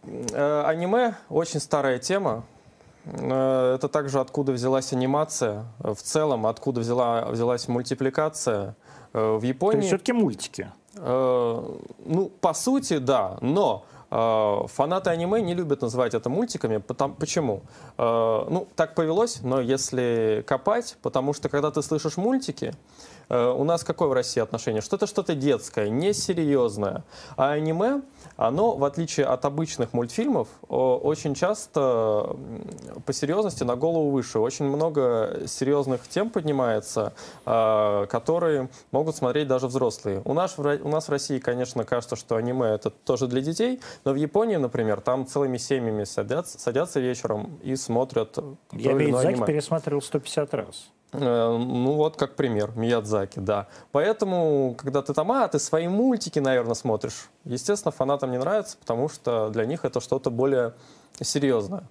Э, 0.04 0.64
Аниме 0.66 1.16
очень 1.30 1.60
старая 1.60 2.00
тема. 2.00 2.44
Э, 3.06 3.76
Это 3.76 3.88
также 3.88 4.20
откуда 4.20 4.52
взялась 4.52 4.94
анимация 4.94 5.66
в 5.80 5.96
целом, 5.96 6.46
откуда 6.46 6.82
взяла, 6.82 7.26
взялась 7.32 7.68
мультипликация 7.68 8.76
э, 9.14 9.36
в 9.38 9.40
То 9.40 9.46
есть 9.46 9.56
Японии. 9.56 9.82
все-таки 9.88 10.14
мультики. 10.14 10.68
Э, 10.96 11.64
Ну, 12.06 12.32
по 12.42 12.54
сути, 12.54 12.98
да, 13.00 13.38
но 13.42 13.84
э, 14.12 14.68
фанаты 14.68 15.10
аниме 15.10 15.42
не 15.42 15.56
любят 15.56 15.82
называть 15.82 16.14
это 16.14 16.30
мультиками. 16.30 16.78
Потом, 16.78 17.14
почему? 17.14 17.62
Э, 17.98 18.46
Ну, 18.50 18.68
так 18.76 18.96
повелось, 18.96 19.42
но 19.44 19.62
если 19.62 20.44
копать, 20.48 20.98
потому 21.02 21.34
что 21.34 21.50
когда 21.50 21.70
ты 21.72 21.82
слышишь 21.82 22.18
мультики, 22.18 22.66
э, 22.66 22.74
у 23.30 23.64
нас 23.64 23.84
какое 23.84 24.08
в 24.08 24.14
России 24.14 24.42
отношение? 24.42 24.82
Что 24.82 24.96
это 24.96 25.08
что-то 25.08 25.36
детское, 25.36 25.90
несерьезное. 25.90 27.04
А 27.38 27.52
аниме, 27.52 28.02
оно, 28.38 28.76
в 28.76 28.84
отличие 28.84 29.26
от 29.26 29.46
обычных 29.46 29.94
мультфильмов, 29.94 30.48
очень 30.68 31.36
часто 31.36 32.36
по 33.06 33.14
серьезности 33.14 33.64
на 33.64 33.76
голову 33.76 34.12
выше. 34.12 34.40
Очень 34.40 34.66
много 34.66 35.44
серьезных 35.48 36.08
тем 36.08 36.30
поднимается, 36.30 37.14
э, 37.46 38.06
которые 38.10 38.70
могут 38.92 39.16
смотреть 39.16 39.48
даже 39.48 39.68
взрослые. 39.68 40.22
У 40.26 40.34
нас, 40.34 40.58
у 40.58 40.90
нас 40.90 41.08
в 41.08 41.12
России, 41.12 41.40
конечно, 41.40 41.84
кажется, 41.84 42.16
что 42.16 42.36
аниме 42.36 42.68
это 42.68 42.90
тоже 42.90 43.28
для 43.28 43.42
детей, 43.42 43.80
но 44.04 44.14
в 44.14 44.16
Японии, 44.16 44.56
например, 44.58 45.02
там 45.02 45.26
целыми 45.26 45.58
семьями 45.58 46.04
садятся, 46.04 46.60
садятся 46.60 47.00
вечером 47.00 47.60
и 47.64 47.76
смотрят 47.76 48.38
Я 48.72 48.94
Миядзаки 48.94 49.28
аниме. 49.28 49.46
пересматривал 49.46 50.02
150 50.02 50.54
раз. 50.54 50.90
Э, 51.20 51.58
Ну 51.58 51.94
вот, 51.94 52.18
как 52.18 52.36
пример, 52.36 52.72
Миядзаки, 52.76 53.40
да. 53.40 53.68
Поэтому, 53.92 54.76
когда 54.78 55.02
ты 55.02 55.14
там, 55.14 55.32
а, 55.32 55.48
ты 55.48 55.60
свои 55.60 55.88
мультики, 55.88 56.40
наверное, 56.40 56.76
смотришь. 56.76 57.30
Естественно, 57.44 57.92
фанатам 57.92 58.32
не 58.32 58.38
нравится, 58.38 58.78
потому 58.78 59.10
что 59.10 59.50
для 59.50 59.66
них 59.66 59.86
это 59.86 60.00
что-то 60.02 60.30
более 60.30 60.74
серьезное. 61.22 61.84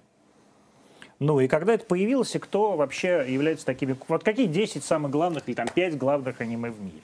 Ну 1.19 1.39
и 1.39 1.47
когда 1.47 1.73
это 1.73 1.85
появилось, 1.85 2.35
и 2.35 2.39
кто 2.39 2.75
вообще 2.75 3.25
является 3.27 3.65
такими... 3.65 3.95
Вот 4.07 4.23
какие 4.23 4.47
10 4.47 4.83
самых 4.83 5.11
главных 5.11 5.47
или 5.47 5.55
там 5.55 5.67
5 5.73 5.97
главных 5.97 6.41
аниме 6.41 6.71
в 6.71 6.81
мире? 6.81 7.01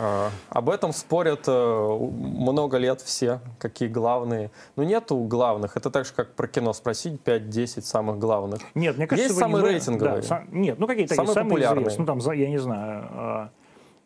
А, 0.00 0.30
Об 0.50 0.70
этом 0.70 0.92
спорят 0.92 1.44
э, 1.48 1.96
много 1.98 2.76
лет 2.78 3.00
все, 3.00 3.40
какие 3.58 3.88
главные. 3.88 4.50
Ну, 4.76 4.82
нету 4.84 5.16
главных. 5.24 5.76
Это 5.76 5.90
так 5.90 6.06
же, 6.06 6.12
как 6.14 6.34
про 6.34 6.46
кино 6.46 6.72
спросить 6.72 7.20
5-10 7.24 7.82
самых 7.82 8.18
главных. 8.18 8.60
Нет, 8.74 8.96
мне 8.96 9.06
кажется, 9.06 9.28
Есть 9.28 9.36
не 9.36 9.40
самые 9.40 9.60
зна- 9.62 9.70
рейтинговые. 9.70 10.22
Да, 10.22 10.22
сам- 10.22 10.48
Нет, 10.52 10.78
ну 10.78 10.86
какие-то 10.86 11.14
Самые 11.14 11.34
самые 11.34 11.50
популярные. 11.50 11.82
известные. 11.88 12.06
Ну 12.16 12.20
там, 12.22 12.32
я 12.34 12.48
не 12.48 12.58
знаю, 12.58 13.08
а, 13.10 13.50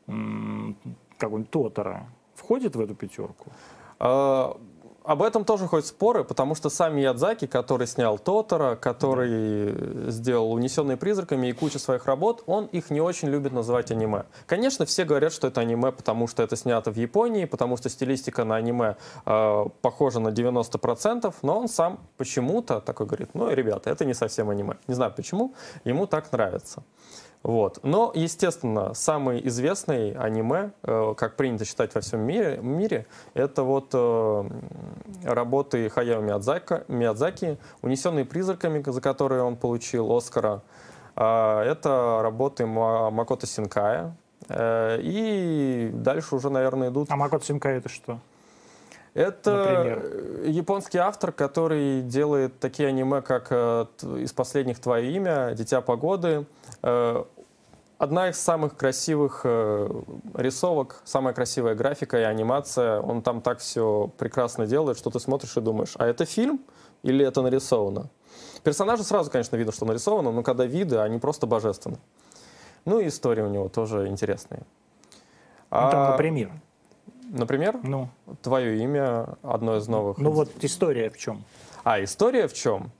м, 0.08 0.76
какой-нибудь 1.18 1.50
Тотора 1.50 2.06
входит 2.34 2.74
в 2.74 2.80
эту 2.80 2.94
пятерку? 2.94 3.50
Об 5.04 5.22
этом 5.22 5.44
тоже 5.44 5.66
ходят 5.66 5.86
споры, 5.86 6.22
потому 6.22 6.54
что 6.54 6.70
сам 6.70 6.94
Миядзаки, 6.96 7.46
который 7.46 7.86
снял 7.86 8.18
Тотора, 8.18 8.76
который 8.76 10.10
сделал 10.10 10.52
«Унесенные 10.52 10.96
призраками» 10.96 11.48
и 11.48 11.52
кучу 11.52 11.78
своих 11.78 12.06
работ, 12.06 12.44
он 12.46 12.66
их 12.66 12.90
не 12.90 13.00
очень 13.00 13.28
любит 13.28 13.52
называть 13.52 13.90
аниме. 13.90 14.24
Конечно, 14.46 14.86
все 14.86 15.04
говорят, 15.04 15.32
что 15.32 15.48
это 15.48 15.60
аниме, 15.60 15.90
потому 15.90 16.28
что 16.28 16.42
это 16.42 16.56
снято 16.56 16.92
в 16.92 16.96
Японии, 16.96 17.46
потому 17.46 17.76
что 17.76 17.88
стилистика 17.88 18.44
на 18.44 18.56
аниме 18.56 18.96
э, 19.26 19.64
похожа 19.80 20.20
на 20.20 20.28
90%, 20.28 21.34
но 21.42 21.58
он 21.58 21.68
сам 21.68 21.98
почему-то 22.16 22.80
такой 22.80 23.06
говорит, 23.06 23.30
ну, 23.34 23.50
ребята, 23.50 23.90
это 23.90 24.04
не 24.04 24.14
совсем 24.14 24.50
аниме. 24.50 24.74
Не 24.86 24.94
знаю 24.94 25.12
почему, 25.16 25.54
ему 25.84 26.06
так 26.06 26.30
нравится. 26.30 26.84
Вот. 27.42 27.80
Но, 27.82 28.12
естественно, 28.14 28.94
самый 28.94 29.46
известный 29.48 30.12
аниме, 30.12 30.70
э, 30.84 31.14
как 31.16 31.34
принято 31.36 31.64
считать 31.64 31.92
во 31.94 32.00
всем 32.00 32.20
мире, 32.20 32.58
мире 32.62 33.06
это 33.34 33.64
вот 33.64 33.90
э, 33.92 34.44
работы 35.24 35.88
Хаяо 35.88 36.20
Миядзаки, 36.20 36.84
Миядзаки 36.86 37.58
«Унесенные 37.82 38.24
призраками», 38.24 38.82
за 38.86 39.00
которые 39.00 39.42
он 39.42 39.56
получил 39.56 40.16
Оскара. 40.16 40.62
А, 41.16 41.62
Это 41.64 42.20
работы 42.22 42.64
Ма- 42.64 43.10
Макото 43.10 43.46
Синкая. 43.46 44.14
Э, 44.48 44.98
И 45.02 45.90
дальше 45.92 46.36
уже, 46.36 46.48
наверное, 46.48 46.90
идут 46.90 47.10
А 47.10 47.16
Макото 47.16 47.44
Синкай 47.44 47.78
это 47.78 47.88
что? 47.88 48.18
Это 49.14 49.50
Например? 49.52 50.02
э, 50.04 50.44
японский 50.48 50.98
автор, 50.98 51.32
который 51.32 52.02
делает 52.02 52.58
такие 52.60 52.88
аниме, 52.88 53.20
как 53.22 53.48
э, 53.50 53.86
из 54.18 54.32
последних 54.32 54.78
«Твое 54.80 55.12
имя», 55.12 55.52
«Дитя 55.54 55.80
погоды». 55.80 56.46
Э, 56.82 57.24
Одна 57.98 58.30
из 58.30 58.40
самых 58.40 58.76
красивых 58.76 59.44
рисовок, 60.34 61.02
самая 61.04 61.34
красивая 61.34 61.76
графика 61.76 62.18
и 62.18 62.22
анимация. 62.24 63.00
Он 63.00 63.22
там 63.22 63.40
так 63.40 63.60
все 63.60 64.10
прекрасно 64.18 64.66
делает, 64.66 64.98
что 64.98 65.10
ты 65.10 65.20
смотришь 65.20 65.56
и 65.56 65.60
думаешь, 65.60 65.94
а 65.98 66.06
это 66.08 66.24
фильм 66.24 66.60
или 67.04 67.24
это 67.24 67.42
нарисовано? 67.42 68.08
Персонажи 68.64 69.04
сразу, 69.04 69.30
конечно, 69.30 69.54
видно, 69.54 69.72
что 69.72 69.86
нарисовано, 69.86 70.32
но 70.32 70.42
когда 70.42 70.66
виды, 70.66 70.98
они 70.98 71.20
просто 71.20 71.46
божественны. 71.46 71.98
Ну 72.84 72.98
и 72.98 73.06
истории 73.06 73.42
у 73.42 73.48
него 73.48 73.68
тоже 73.68 74.08
интересные. 74.08 74.62
Ну, 75.70 75.90
там, 75.90 75.94
А, 75.94 76.10
например. 76.10 76.50
Например? 77.32 77.80
Ну, 77.82 78.08
Твое 78.42 78.82
имя 78.82 79.36
одно 79.42 79.76
из 79.78 79.88
новых. 79.88 80.18
ну 80.18 80.30
вот 80.30 80.50
история 80.60 81.08
в 81.08 81.16
чем? 81.16 81.44
А 81.82 82.02
история 82.04 82.46
в 82.46 82.52
чем? 82.52 82.90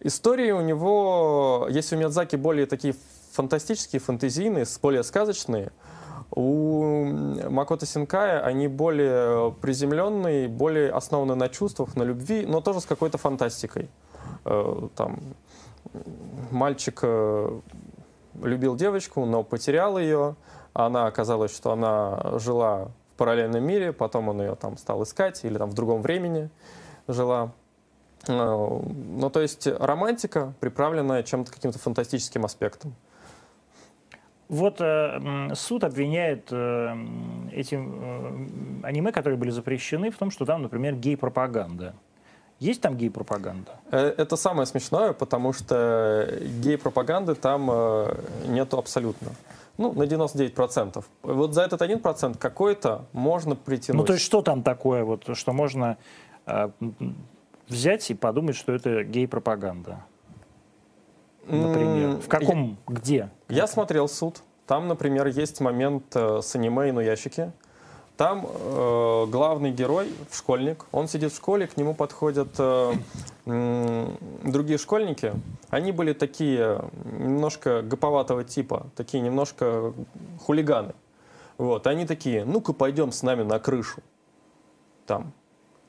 Истории 0.00 0.50
у 0.50 0.60
него, 0.60 1.66
если 1.70 1.96
у 1.96 1.98
Миядзаки 1.98 2.36
более 2.36 2.66
такие 2.66 2.94
фантастические, 3.32 4.00
фантазийные, 4.00 4.66
более 4.82 5.02
сказочные, 5.02 5.72
у 6.30 7.04
Макото 7.50 7.86
Синкая 7.86 8.40
они 8.44 8.68
более 8.68 9.52
приземленные, 9.52 10.46
более 10.46 10.90
основаны 10.92 11.34
на 11.34 11.48
чувствах, 11.48 11.96
на 11.96 12.02
любви, 12.02 12.44
но 12.46 12.60
тоже 12.60 12.80
с 12.80 12.84
какой-то 12.86 13.18
фантастикой. 13.18 13.88
Э, 14.44 14.88
Там 14.96 15.18
мальчик 16.50 17.00
э, 17.02 17.60
любил 18.42 18.76
девочку, 18.76 19.24
но 19.24 19.42
потерял 19.42 19.98
ее. 19.98 20.36
Она 20.72 21.06
оказалось, 21.06 21.54
что 21.54 21.72
она 21.72 22.38
жила 22.38 22.90
параллельном 23.20 23.62
мире, 23.62 23.92
потом 23.92 24.30
он 24.30 24.40
ее 24.40 24.54
там 24.54 24.78
стал 24.78 25.02
искать, 25.02 25.44
или 25.44 25.58
там 25.58 25.68
в 25.68 25.74
другом 25.74 26.00
времени 26.00 26.48
жила. 27.06 27.52
Э, 28.26 28.32
ну, 28.32 29.28
то 29.28 29.42
есть 29.42 29.66
романтика, 29.66 30.54
приправленная 30.58 31.22
чем-то, 31.22 31.52
каким-то 31.52 31.78
фантастическим 31.78 32.46
аспектом. 32.46 32.94
Вот 34.48 34.80
э, 34.80 35.54
суд 35.54 35.84
обвиняет 35.84 36.48
э, 36.50 36.96
эти 37.52 37.74
э, 37.74 38.86
аниме, 38.86 39.12
которые 39.12 39.38
были 39.38 39.50
запрещены, 39.50 40.10
в 40.10 40.16
том, 40.16 40.30
что 40.30 40.46
там, 40.46 40.62
например, 40.62 40.94
гей-пропаганда. 40.94 41.92
Есть 42.58 42.80
там 42.80 42.96
гей-пропаганда? 42.96 43.72
Э, 43.92 44.14
это 44.16 44.36
самое 44.36 44.64
смешное, 44.64 45.12
потому 45.12 45.52
что 45.52 46.26
гей-пропаганды 46.62 47.34
там 47.34 47.68
э, 47.70 48.14
нету 48.48 48.78
абсолютно. 48.78 49.28
Ну, 49.80 49.94
на 49.94 50.02
99%. 50.02 51.02
Вот 51.22 51.54
за 51.54 51.62
этот 51.62 51.80
1% 51.80 52.36
какой-то 52.36 53.06
можно 53.14 53.56
притянуть. 53.56 54.00
Ну, 54.00 54.04
то 54.04 54.12
есть 54.12 54.24
что 54.26 54.42
там 54.42 54.62
такое, 54.62 55.04
вот, 55.04 55.34
что 55.34 55.54
можно 55.54 55.96
э, 56.44 56.68
взять 57.66 58.10
и 58.10 58.14
подумать, 58.14 58.56
что 58.56 58.72
это 58.74 59.04
гей-пропаганда? 59.04 60.04
Например. 61.46 62.18
В 62.20 62.28
каком, 62.28 62.78
я, 62.88 62.94
где? 62.94 63.30
Я 63.48 63.66
смотрел 63.66 64.06
суд. 64.06 64.42
Там, 64.66 64.86
например, 64.86 65.26
есть 65.28 65.60
момент 65.60 66.14
э, 66.14 66.42
с 66.42 66.54
аниме 66.54 66.90
и 66.90 66.92
на 66.92 67.00
ящике. 67.00 67.52
Там 68.20 68.46
э, 68.46 69.26
главный 69.30 69.70
герой, 69.70 70.12
школьник, 70.30 70.84
он 70.92 71.08
сидит 71.08 71.32
в 71.32 71.36
школе, 71.36 71.66
к 71.66 71.78
нему 71.78 71.94
подходят 71.94 72.48
э, 72.58 72.92
э, 73.46 74.06
другие 74.44 74.78
школьники. 74.78 75.32
Они 75.70 75.90
были 75.90 76.12
такие 76.12 76.84
немножко 77.02 77.80
гоповатого 77.80 78.44
типа, 78.44 78.88
такие 78.94 79.22
немножко 79.22 79.94
хулиганы. 80.44 80.92
Вот, 81.56 81.86
они 81.86 82.04
такие, 82.04 82.44
ну-ка 82.44 82.74
пойдем 82.74 83.10
с 83.10 83.22
нами 83.22 83.42
на 83.42 83.58
крышу. 83.58 84.02
Там. 85.06 85.32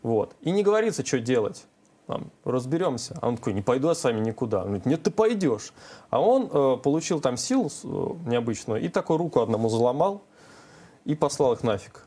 Вот. 0.01 0.33
И 0.39 0.51
не 0.51 0.63
говорится, 0.63 1.05
что 1.05 1.19
делать 1.19 1.65
там, 2.07 2.31
разберемся. 2.45 3.19
А 3.21 3.27
он 3.27 3.35
такой, 3.35 3.51
не 3.51 3.61
пойду 3.61 3.89
я 3.89 3.93
с 3.93 4.05
вами 4.05 4.21
никуда. 4.21 4.59
Он 4.59 4.67
говорит, 4.67 4.85
нет, 4.85 5.03
ты 5.03 5.11
пойдешь. 5.11 5.73
А 6.09 6.21
он 6.21 6.49
э, 6.49 6.77
получил 6.81 7.19
там 7.19 7.35
силу 7.35 7.69
э, 7.83 7.87
необычную 8.29 8.81
и 8.81 8.87
такую 8.87 9.17
руку 9.17 9.41
одному 9.41 9.67
заломал 9.67 10.21
и 11.03 11.13
послал 11.13 11.51
их 11.51 11.63
нафиг. 11.63 12.05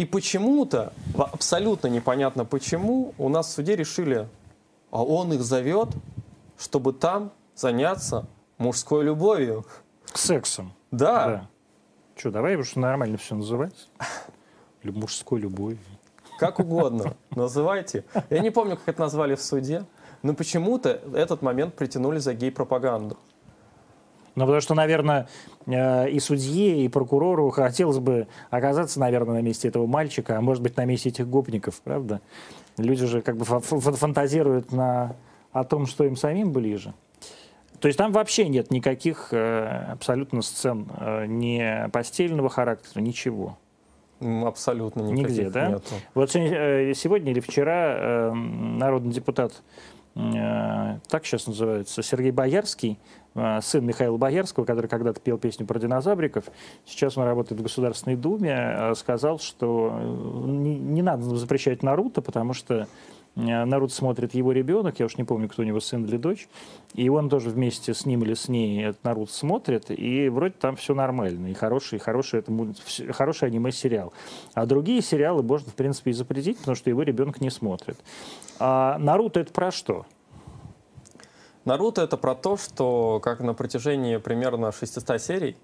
И 0.00 0.06
почему-то, 0.06 0.94
абсолютно 1.14 1.88
непонятно 1.88 2.46
почему, 2.46 3.12
у 3.18 3.28
нас 3.28 3.48
в 3.48 3.50
суде 3.50 3.76
решили, 3.76 4.26
а 4.90 5.04
он 5.04 5.30
их 5.34 5.42
зовет, 5.42 5.90
чтобы 6.58 6.94
там 6.94 7.32
заняться 7.54 8.26
мужской 8.56 9.04
любовью. 9.04 9.66
Сексом. 10.14 10.72
Да. 10.90 11.26
да. 11.26 11.48
Что, 12.16 12.30
давай 12.30 12.56
уж 12.56 12.76
нормально 12.76 13.18
все 13.18 13.34
называть. 13.34 13.90
Мужской 14.82 15.38
любовью. 15.38 15.78
Как 16.38 16.60
угодно, 16.60 17.14
называйте. 17.32 18.06
Я 18.30 18.38
не 18.38 18.48
помню, 18.48 18.78
как 18.78 18.88
это 18.88 19.00
назвали 19.02 19.34
в 19.34 19.42
суде, 19.42 19.84
но 20.22 20.32
почему-то 20.32 20.98
этот 21.12 21.42
момент 21.42 21.74
притянули 21.74 22.20
за 22.20 22.32
гей-пропаганду. 22.32 23.18
Ну, 24.40 24.46
потому 24.46 24.62
что, 24.62 24.74
наверное, 24.74 25.28
э, 25.66 26.08
и 26.08 26.18
судье, 26.18 26.82
и 26.82 26.88
прокурору 26.88 27.50
хотелось 27.50 27.98
бы 27.98 28.26
оказаться, 28.48 28.98
наверное, 28.98 29.34
на 29.34 29.42
месте 29.42 29.68
этого 29.68 29.86
мальчика, 29.86 30.38
а 30.38 30.40
может 30.40 30.62
быть, 30.62 30.78
на 30.78 30.86
месте 30.86 31.10
этих 31.10 31.28
гопников, 31.28 31.82
правда? 31.82 32.22
Люди 32.78 33.04
же 33.04 33.20
как 33.20 33.36
бы 33.36 33.44
фантазируют 33.44 34.72
на, 34.72 35.14
о 35.52 35.64
том, 35.64 35.84
что 35.84 36.04
им 36.04 36.16
самим 36.16 36.52
ближе. 36.52 36.94
То 37.80 37.88
есть 37.88 37.98
там 37.98 38.12
вообще 38.12 38.48
нет 38.48 38.70
никаких 38.70 39.28
э, 39.32 39.88
абсолютно 39.92 40.40
сцен 40.40 40.88
э, 40.98 41.26
ни 41.26 41.90
постельного 41.90 42.48
характера, 42.48 43.02
ничего. 43.02 43.58
Абсолютно 44.20 45.02
Нигде, 45.02 45.50
да? 45.50 45.68
Нету. 45.68 45.94
Вот 46.14 46.30
сегодня 46.30 47.32
или 47.32 47.40
вчера 47.40 48.32
народный 48.34 49.12
депутат, 49.12 49.62
так 50.14 51.24
сейчас 51.24 51.46
называется, 51.46 52.02
Сергей 52.02 52.32
Боярский, 52.32 52.98
сын 53.60 53.86
Михаила 53.86 54.16
Боярского, 54.16 54.64
который 54.64 54.88
когда-то 54.88 55.20
пел 55.20 55.38
песню 55.38 55.66
про 55.66 55.78
динозавриков, 55.78 56.46
сейчас 56.84 57.16
он 57.16 57.24
работает 57.24 57.60
в 57.60 57.62
Государственной 57.62 58.16
Думе, 58.16 58.92
сказал, 58.96 59.38
что 59.38 59.96
не, 60.46 60.76
не 60.78 61.02
надо 61.02 61.22
запрещать 61.36 61.84
Наруто, 61.84 62.22
потому 62.22 62.54
что 62.54 62.88
Э, 62.88 63.19
народ 63.36 63.92
смотрит 63.92 64.34
его 64.34 64.52
ребенок, 64.52 64.98
я 64.98 65.06
уж 65.06 65.16
не 65.16 65.24
помню, 65.24 65.48
кто 65.48 65.62
у 65.62 65.64
него 65.64 65.80
сын 65.80 66.04
или 66.04 66.16
дочь, 66.16 66.48
и 66.94 67.08
он 67.08 67.28
тоже 67.28 67.50
вместе 67.50 67.94
с 67.94 68.06
ним 68.06 68.22
или 68.22 68.34
с 68.34 68.48
ней 68.48 68.84
этот 68.84 69.04
народ 69.04 69.30
смотрит, 69.30 69.90
и 69.90 70.28
вроде 70.28 70.54
там 70.54 70.76
все 70.76 70.94
нормально, 70.94 71.48
и 71.48 71.54
хороший, 71.54 71.98
хороший, 71.98 72.40
это 72.40 72.52
хороший 73.12 73.48
аниме-сериал. 73.48 74.12
А 74.54 74.66
другие 74.66 75.00
сериалы 75.00 75.42
можно, 75.42 75.70
в 75.70 75.74
принципе, 75.74 76.10
и 76.10 76.14
запретить, 76.14 76.58
потому 76.58 76.74
что 76.74 76.90
его 76.90 77.02
ребенок 77.02 77.40
не 77.40 77.50
смотрит. 77.50 77.98
А 78.58 78.98
Наруто 78.98 79.40
это 79.40 79.52
про 79.52 79.70
что? 79.70 80.06
Наруто 81.64 82.02
это 82.02 82.16
про 82.16 82.34
то, 82.34 82.56
что 82.56 83.20
как 83.22 83.40
на 83.40 83.54
протяжении 83.54 84.16
примерно 84.16 84.72
600 84.72 85.20
серий 85.20 85.56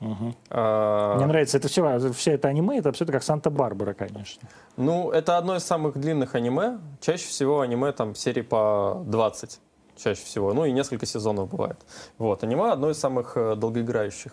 Угу. 0.00 0.34
А... 0.50 1.16
Мне 1.16 1.26
нравится, 1.26 1.58
это 1.58 1.68
все, 1.68 2.12
все 2.12 2.32
это 2.32 2.48
аниме, 2.48 2.78
это 2.78 2.90
абсолютно 2.90 3.14
как 3.14 3.22
Санта-Барбара, 3.22 3.94
конечно. 3.94 4.48
Ну, 4.76 5.10
это 5.10 5.38
одно 5.38 5.56
из 5.56 5.64
самых 5.64 5.98
длинных 5.98 6.34
аниме. 6.34 6.78
Чаще 7.00 7.26
всего 7.26 7.60
аниме 7.60 7.92
там 7.92 8.14
серии 8.14 8.42
по 8.42 9.02
20, 9.06 9.60
чаще 9.96 10.24
всего. 10.24 10.52
Ну 10.54 10.64
и 10.64 10.72
несколько 10.72 11.06
сезонов 11.06 11.50
бывает. 11.50 11.78
Вот, 12.18 12.44
аниме 12.44 12.70
одно 12.70 12.90
из 12.90 12.98
самых 12.98 13.36
э, 13.36 13.56
долгоиграющих 13.56 14.32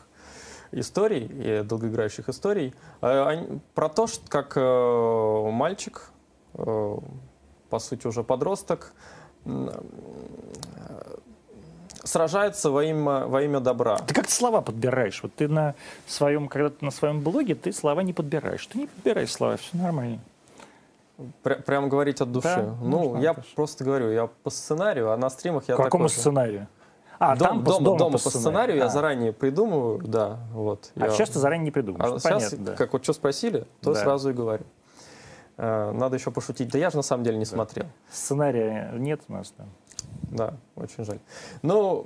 историй 0.72 1.26
и 1.26 1.64
долгоиграющих 1.64 2.30
историй. 2.30 2.76
Э, 3.02 3.58
про 3.74 3.90
то, 3.90 4.08
что 4.08 4.28
как 4.28 4.54
э, 4.56 5.50
мальчик, 5.52 6.12
по 6.54 7.80
сути 7.80 8.08
уже 8.08 8.24
подросток, 8.24 8.94
сражается 12.06 12.72
во 12.72 12.84
имя, 12.84 13.26
во 13.26 13.42
имя 13.42 13.60
добра. 13.60 13.98
Ты 13.98 14.14
как 14.14 14.28
ты 14.28 14.34
слова 14.34 14.62
подбираешь? 14.62 15.22
Вот 15.22 15.34
ты 15.36 15.48
на 15.48 15.76
своем, 16.08 16.48
когда 16.48 16.70
ты 16.70 16.86
на 16.86 16.92
своем 16.92 17.22
блоге, 17.22 17.56
ты 17.56 17.74
слова 17.74 18.02
не 18.02 18.14
подбираешь. 18.14 18.66
Ты 18.68 18.80
не 18.80 18.88
подбираешь 18.88 19.32
слова, 19.32 19.58
все 19.58 19.76
нормально. 19.78 20.20
Пр 21.44 21.62
прям 21.64 21.90
говорить 21.90 22.22
от 22.22 22.32
души. 22.32 22.48
Да, 22.48 22.76
ну, 22.82 23.20
я 23.22 23.34
даже. 23.34 23.48
просто 23.56 23.84
говорю, 23.84 24.12
я 24.12 24.28
по 24.28 24.50
сценарию, 24.50 25.12
а 25.12 25.18
на 25.18 25.30
стримах 25.30 25.68
я 25.68 25.78
По 25.78 25.84
какому 25.84 26.10
сценарию? 26.10 26.68
А, 27.18 27.36
дом, 27.38 27.48
там 27.48 27.64
дом, 27.64 27.84
дома, 27.84 27.98
дома 27.98 28.12
по, 28.18 28.30
сценарию, 28.30 28.76
а. 28.82 28.86
я 28.86 28.90
заранее 28.90 29.32
придумываю, 29.32 30.00
да, 30.00 30.40
вот. 30.52 30.92
А 30.96 31.06
я... 31.06 31.12
сейчас 31.12 31.30
ты 31.30 31.40
заранее 31.40 31.66
не 31.66 31.72
придумываешь. 31.72 32.10
А 32.10 32.14
ну, 32.14 32.20
сейчас, 32.20 32.54
да. 32.54 32.74
как 32.74 32.92
вот 32.92 33.04
что 33.04 33.14
спросили, 33.14 33.66
то 33.80 33.94
да. 33.94 34.02
сразу 34.02 34.32
и 34.32 34.34
говорю. 34.34 34.66
Э, 35.58 35.92
надо 35.94 36.18
еще 36.18 36.32
пошутить. 36.32 36.70
Да 36.70 36.78
я 36.78 36.90
же 36.90 36.98
на 36.98 37.04
самом 37.04 37.24
деле 37.24 37.38
не 37.38 37.46
да. 37.46 37.52
смотрел. 37.52 37.86
Сценария 38.12 38.92
нет 38.96 39.22
у 39.30 39.34
нас 39.34 39.52
там. 39.52 39.68
Да, 39.68 39.72
очень 40.76 41.06
жаль. 41.06 41.20
Ну, 41.62 42.06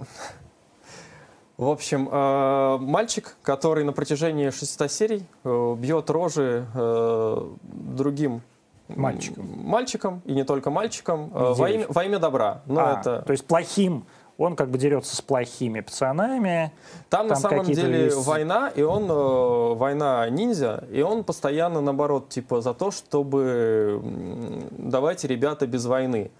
в 1.58 1.67
общем, 1.67 2.08
э, 2.10 2.78
мальчик, 2.80 3.36
который 3.41 3.84
на 3.84 3.91
протяжении 3.91 4.49
600 4.49 4.91
серий 4.91 5.25
э, 5.43 5.75
бьет 5.78 6.10
рожи 6.10 6.65
э, 6.73 7.49
другим 7.63 8.41
мальчикам. 8.88 9.45
мальчикам, 9.65 10.21
и 10.25 10.34
не 10.34 10.45
только 10.45 10.69
мальчикам, 10.71 11.30
во 11.30 11.69
имя, 11.69 11.86
во 11.89 12.06
имя 12.06 12.19
добра. 12.19 12.62
Но 12.65 12.80
а, 12.80 12.99
это... 12.99 13.21
То 13.23 13.32
есть 13.34 13.45
плохим 13.45 14.06
он 14.39 14.56
как 14.56 14.69
бы 14.69 14.78
дерется 14.78 15.15
с 15.15 15.21
плохими 15.21 15.82
пацанами. 15.82 16.71
Там, 17.10 17.28
там 17.28 17.28
на 17.28 17.36
самом 17.36 17.65
деле 17.65 18.06
есть... 18.06 18.25
война, 18.25 18.71
и 18.73 18.82
он 18.82 19.04
э, 19.12 19.73
война 19.75 20.30
ниндзя, 20.30 20.86
и 20.89 21.02
он 21.02 21.25
постоянно 21.25 21.82
наоборот 21.82 22.30
типа 22.30 22.62
за 22.62 22.73
то, 22.73 22.89
чтобы 22.89 24.02
давайте 24.71 25.28
ребята 25.28 25.67
без 25.67 25.86
войны. 25.86 26.32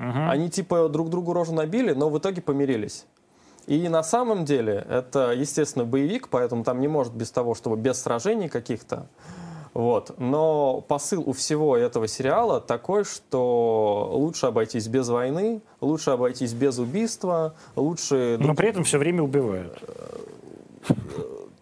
Угу. 0.00 0.30
Они 0.30 0.48
типа 0.48 0.88
друг 0.88 1.10
другу 1.10 1.34
рожу 1.34 1.52
набили, 1.52 1.92
но 1.92 2.08
в 2.08 2.18
итоге 2.18 2.40
помирились. 2.40 3.04
И 3.66 3.88
на 3.88 4.02
самом 4.02 4.46
деле 4.46 4.86
это, 4.88 5.32
естественно, 5.32 5.84
боевик, 5.84 6.28
поэтому 6.28 6.64
там 6.64 6.80
не 6.80 6.88
может 6.88 7.12
без 7.12 7.30
того, 7.30 7.54
чтобы 7.54 7.76
без 7.76 8.00
сражений 8.00 8.48
каких-то. 8.48 9.06
Вот. 9.74 10.18
Но 10.18 10.80
посыл 10.88 11.22
у 11.26 11.32
всего 11.32 11.76
этого 11.76 12.08
сериала 12.08 12.60
такой, 12.60 13.04
что 13.04 14.08
лучше 14.12 14.46
обойтись 14.46 14.88
без 14.88 15.08
войны, 15.08 15.60
лучше 15.80 16.10
обойтись 16.10 16.54
без 16.54 16.78
убийства, 16.78 17.54
лучше... 17.76 18.38
Но 18.40 18.54
при 18.54 18.70
этом 18.70 18.84
все 18.84 18.98
время 18.98 19.22
убивают. 19.22 19.78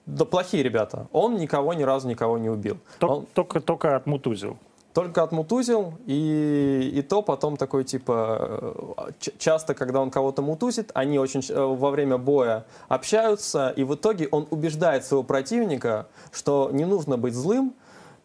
Да 0.06 0.24
плохие 0.24 0.62
ребята. 0.62 1.08
Он 1.12 1.36
никого 1.36 1.74
ни 1.74 1.82
разу 1.82 2.08
никого 2.08 2.38
не 2.38 2.48
убил. 2.48 2.78
Только, 2.98 3.12
Он... 3.12 3.26
только, 3.34 3.60
только 3.60 3.96
отмутузил 3.96 4.56
только 4.98 5.22
отмутузил, 5.22 5.94
и, 6.06 6.90
и 6.92 7.02
то 7.02 7.22
потом 7.22 7.56
такой, 7.56 7.84
типа, 7.84 8.96
э, 8.98 9.28
часто, 9.38 9.74
когда 9.74 10.00
он 10.00 10.10
кого-то 10.10 10.42
мутузит, 10.42 10.90
они 10.92 11.20
очень 11.20 11.40
э, 11.48 11.54
во 11.54 11.90
время 11.90 12.18
боя 12.18 12.64
общаются, 12.88 13.72
и 13.76 13.84
в 13.84 13.94
итоге 13.94 14.26
он 14.32 14.48
убеждает 14.50 15.04
своего 15.04 15.22
противника, 15.22 16.08
что 16.32 16.70
не 16.72 16.84
нужно 16.84 17.16
быть 17.16 17.34
злым, 17.34 17.76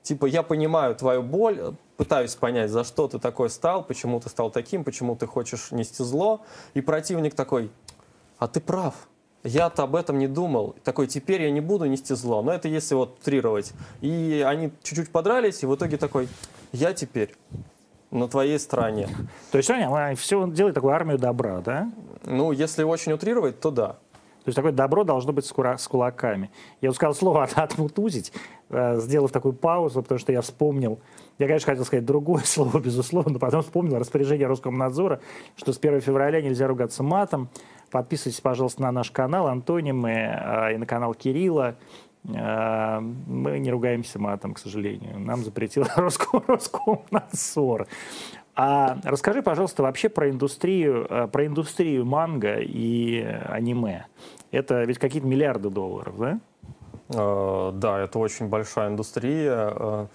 типа, 0.02 0.26
я 0.26 0.42
понимаю 0.42 0.96
твою 0.96 1.22
боль, 1.22 1.76
пытаюсь 1.96 2.34
понять, 2.34 2.72
за 2.72 2.84
что 2.84 3.08
ты 3.08 3.20
такой 3.20 3.52
стал, 3.52 3.84
почему 3.84 4.20
ты 4.20 4.30
стал 4.30 4.50
таким, 4.50 4.84
почему 4.84 5.16
ты 5.16 5.28
хочешь 5.28 5.70
нести 5.70 6.04
зло, 6.04 6.42
и 6.74 6.82
противник 6.82 7.36
такой, 7.36 7.70
а 8.40 8.48
ты 8.48 8.60
прав, 8.60 8.96
я-то 9.44 9.84
об 9.84 9.96
этом 9.96 10.18
не 10.18 10.28
думал. 10.28 10.76
Такой, 10.84 11.08
теперь 11.08 11.42
я 11.42 11.52
не 11.52 11.60
буду 11.60 11.86
нести 11.86 12.16
зло. 12.16 12.42
Но 12.42 12.54
это 12.54 12.70
если 12.70 12.96
вот 12.96 13.20
трировать. 13.20 13.74
И 14.00 14.42
они 14.48 14.72
чуть-чуть 14.84 15.10
подрались, 15.10 15.64
и 15.64 15.66
в 15.66 15.76
итоге 15.76 15.98
такой, 15.98 16.30
я 16.74 16.94
теперь 16.94 17.36
на 18.12 18.28
твоей 18.28 18.60
стороне. 18.60 19.08
То 19.52 19.58
есть 19.58 19.70
они 19.70 20.16
все 20.16 20.46
делает 20.48 20.76
такую 20.76 20.94
армию 20.94 21.18
добра, 21.18 21.62
да? 21.62 21.92
Ну, 22.26 22.52
если 22.52 22.84
очень 22.84 23.14
утрировать, 23.14 23.60
то 23.60 23.72
да. 23.72 23.98
То 24.44 24.50
есть 24.50 24.58
такое 24.58 24.74
добро 24.74 25.06
должно 25.06 25.32
быть 25.32 25.46
с, 25.46 25.54
кура- 25.54 25.78
с 25.78 25.88
кулаками. 25.88 26.52
Я 26.82 26.90
вот 26.90 26.98
сказал 26.98 27.16
слово 27.16 27.44
от, 27.44 27.58
«отмутузить», 27.58 28.34
э, 28.70 29.00
сделав 29.00 29.32
такую 29.32 29.54
паузу, 29.54 30.02
потому 30.02 30.20
что 30.20 30.34
я 30.34 30.42
вспомнил, 30.42 31.00
я, 31.40 31.48
конечно, 31.48 31.72
хотел 31.72 31.86
сказать 31.86 32.06
другое 32.06 32.44
слово, 32.46 32.80
безусловно, 32.80 33.34
но 33.34 33.40
потом 33.40 33.62
вспомнил 33.62 33.98
распоряжение 33.98 34.48
Роскомнадзора, 34.48 35.22
что 35.56 35.72
с 35.72 35.78
1 35.78 36.02
февраля 36.02 36.42
нельзя 36.42 36.68
ругаться 36.68 37.04
матом. 37.04 37.50
Подписывайтесь, 37.90 38.42
пожалуйста, 38.42 38.82
на 38.82 38.92
наш 38.92 39.12
канал 39.12 39.48
«Антонимы» 39.48 40.12
э, 40.12 40.74
и 40.74 40.78
на 40.78 40.86
канал 40.86 41.14
Кирилла. 41.14 41.76
Э, 42.26 43.00
Мы 43.00 43.60
не 43.60 43.72
ругаемся 43.72 44.20
матом, 44.20 44.54
к 44.54 44.60
сожалению. 44.60 45.20
Нам 45.20 45.44
запретил 45.44 45.84
Роском- 45.96 46.44
Роскомнадзор. 46.48 47.88
А 48.56 48.98
расскажи, 49.04 49.42
пожалуйста, 49.42 49.82
вообще 49.84 50.10
про 50.10 50.30
индустрию, 50.30 51.06
э, 51.10 51.28
про 51.28 51.46
индустрию 51.48 52.06
манго 52.06 52.60
и 52.60 53.20
аниме. 53.50 54.06
Это 54.52 54.84
ведь 54.84 55.00
какие-то 55.00 55.28
миллиарды 55.28 55.70
долларов, 55.70 56.18
да? 56.20 56.40
Э, 57.10 57.72
Да, 57.74 58.00
это 58.00 58.20
очень 58.20 58.48
большая 58.50 58.90
индустрия. 58.90 60.08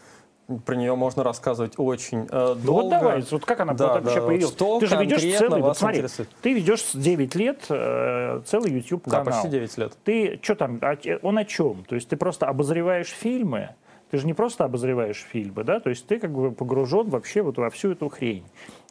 Про 0.65 0.77
нее 0.77 0.95
можно 0.97 1.23
рассказывать 1.23 1.75
очень 1.77 2.27
э, 2.31 2.55
долго. 2.55 2.61
Ну 2.65 2.73
вот 2.73 2.89
давай, 2.89 3.23
вот 3.31 3.45
как 3.45 3.61
она 3.61 3.75
Да, 3.75 4.01
вообще 4.01 4.21
да, 4.21 4.27
появилась? 4.27 4.55
что 4.55 4.81
ты 4.81 4.87
же 4.87 4.97
ведешь 4.97 5.39
целый, 5.39 5.61
вот 5.61 5.77
смотри, 5.77 5.99
интересует? 5.99 6.31
ты 6.41 6.55
ведешь 6.55 6.83
с 6.85 6.97
9 6.97 7.35
лет 7.35 7.67
э, 7.69 8.41
целый 8.47 8.73
YouTube 8.73 9.03
Да, 9.05 9.19
канал. 9.19 9.27
почти 9.43 9.49
9 9.51 9.77
лет. 9.77 9.93
Ты 10.05 10.41
что 10.43 10.55
там, 10.55 10.81
че- 11.03 11.19
он 11.23 11.37
о 11.37 11.45
чем? 11.45 11.85
То 11.85 11.97
есть 11.97 12.09
ты 12.09 12.17
просто 12.17 12.47
обозреваешь 12.47 13.09
фильмы, 13.09 13.75
ты 14.11 14.17
же 14.17 14.27
не 14.27 14.33
просто 14.33 14.65
обозреваешь 14.65 15.19
фильмы, 15.31 15.65
да? 15.65 15.81
То 15.81 15.91
есть 15.91 16.07
ты 16.07 16.19
как 16.19 16.33
бы 16.33 16.51
погружен 16.51 17.11
вообще 17.11 17.43
вот 17.43 17.59
во 17.59 17.69
всю 17.69 17.93
эту 17.93 18.09
хрень. 18.09 18.47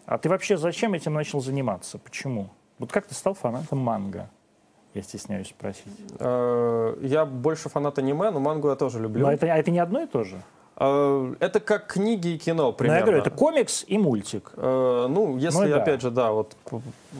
А 0.05 0.19
ты 0.19 0.29
вообще 0.29 0.57
зачем 0.57 0.93
этим 0.93 1.13
начал 1.15 1.41
заниматься? 1.41 1.97
Почему? 1.97 2.49
Вот 2.77 2.91
как 2.91 3.07
ты 3.07 3.15
стал 3.15 3.33
фанатом 3.33 3.79
манго? 3.79 4.29
Я 4.93 5.01
стесняюсь 5.01 5.47
спросить. 5.49 5.85
Э, 6.19 6.95
Я 7.01 7.25
больше 7.25 7.67
фанат 7.69 7.97
аниме, 7.97 8.29
но 8.29 8.39
мангу 8.39 8.69
я 8.69 8.75
тоже 8.75 8.99
люблю. 8.99 9.25
Но 9.25 9.31
это, 9.31 9.47
а 9.51 9.57
это 9.57 9.71
не 9.71 9.79
одно 9.79 10.01
и 10.03 10.05
то 10.05 10.23
же? 10.23 10.39
Э, 10.79 11.33
Это 11.39 11.59
как 11.59 11.87
книги 11.87 12.29
и 12.29 12.37
кино, 12.37 12.63
Но 12.67 12.71
примерно. 12.71 12.99
я 12.99 13.05
говорю, 13.05 13.19
это 13.21 13.29
комикс 13.31 13.83
и 13.87 13.97
мультик. 13.97 14.51
Э, 14.55 15.07
Ну, 15.09 15.37
если, 15.37 15.63
Ну 15.65 15.69
да. 15.69 15.81
опять 15.81 16.01
же, 16.01 16.11
да, 16.11 16.31
вот 16.31 16.55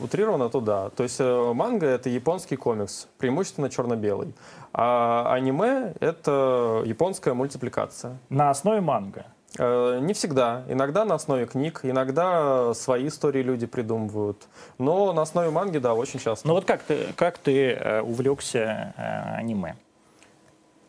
утрированно, 0.02 0.48
то 0.48 0.60
да. 0.60 0.90
То 0.90 1.02
есть 1.02 1.16
э, 1.20 1.52
манга— 1.54 1.86
это 1.88 2.08
японский 2.08 2.56
комикс, 2.56 3.08
преимущественно 3.18 3.68
черно-белый. 3.68 4.32
А 4.72 5.32
аниме— 5.32 5.92
это 6.00 6.82
японская 6.84 7.34
мультипликация. 7.34 8.18
На 8.28 8.50
основе 8.50 8.80
манго. 8.80 9.24
Э, 9.58 9.98
Не 10.02 10.12
всегда. 10.12 10.62
Иногда 10.68 11.04
на 11.04 11.16
основе 11.16 11.46
книг, 11.46 11.80
иногда 11.82 12.72
свои 12.74 13.08
истории 13.08 13.42
люди 13.42 13.66
придумывают. 13.66 14.46
Но 14.78 15.12
на 15.12 15.22
основе 15.22 15.50
манги, 15.50 15.78
да, 15.78 15.94
очень 15.94 16.20
часто. 16.20 16.46
Ну 16.46 16.54
вот 16.54 16.64
как 16.64 16.82
ты, 16.82 17.06
как 17.16 17.38
ты 17.38 18.00
увлекся 18.04 18.94
аниме? 19.36 19.74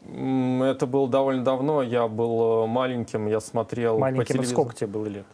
Это 0.06 0.88
было 0.88 1.08
довольно 1.10 1.44
давно, 1.44 1.82
я 1.84 2.08
был 2.08 2.64
э, 2.64 2.68
маленьким, 2.68 3.28
я 3.28 3.40
смотрел 3.40 3.96
по 3.96 4.02
Маленьким, 4.02 4.22
это 4.22 4.34
телевизору. 4.34 4.62
сколько 4.62 4.76
тебе 4.76 4.88
было 4.88 5.06
лет? 5.08 5.26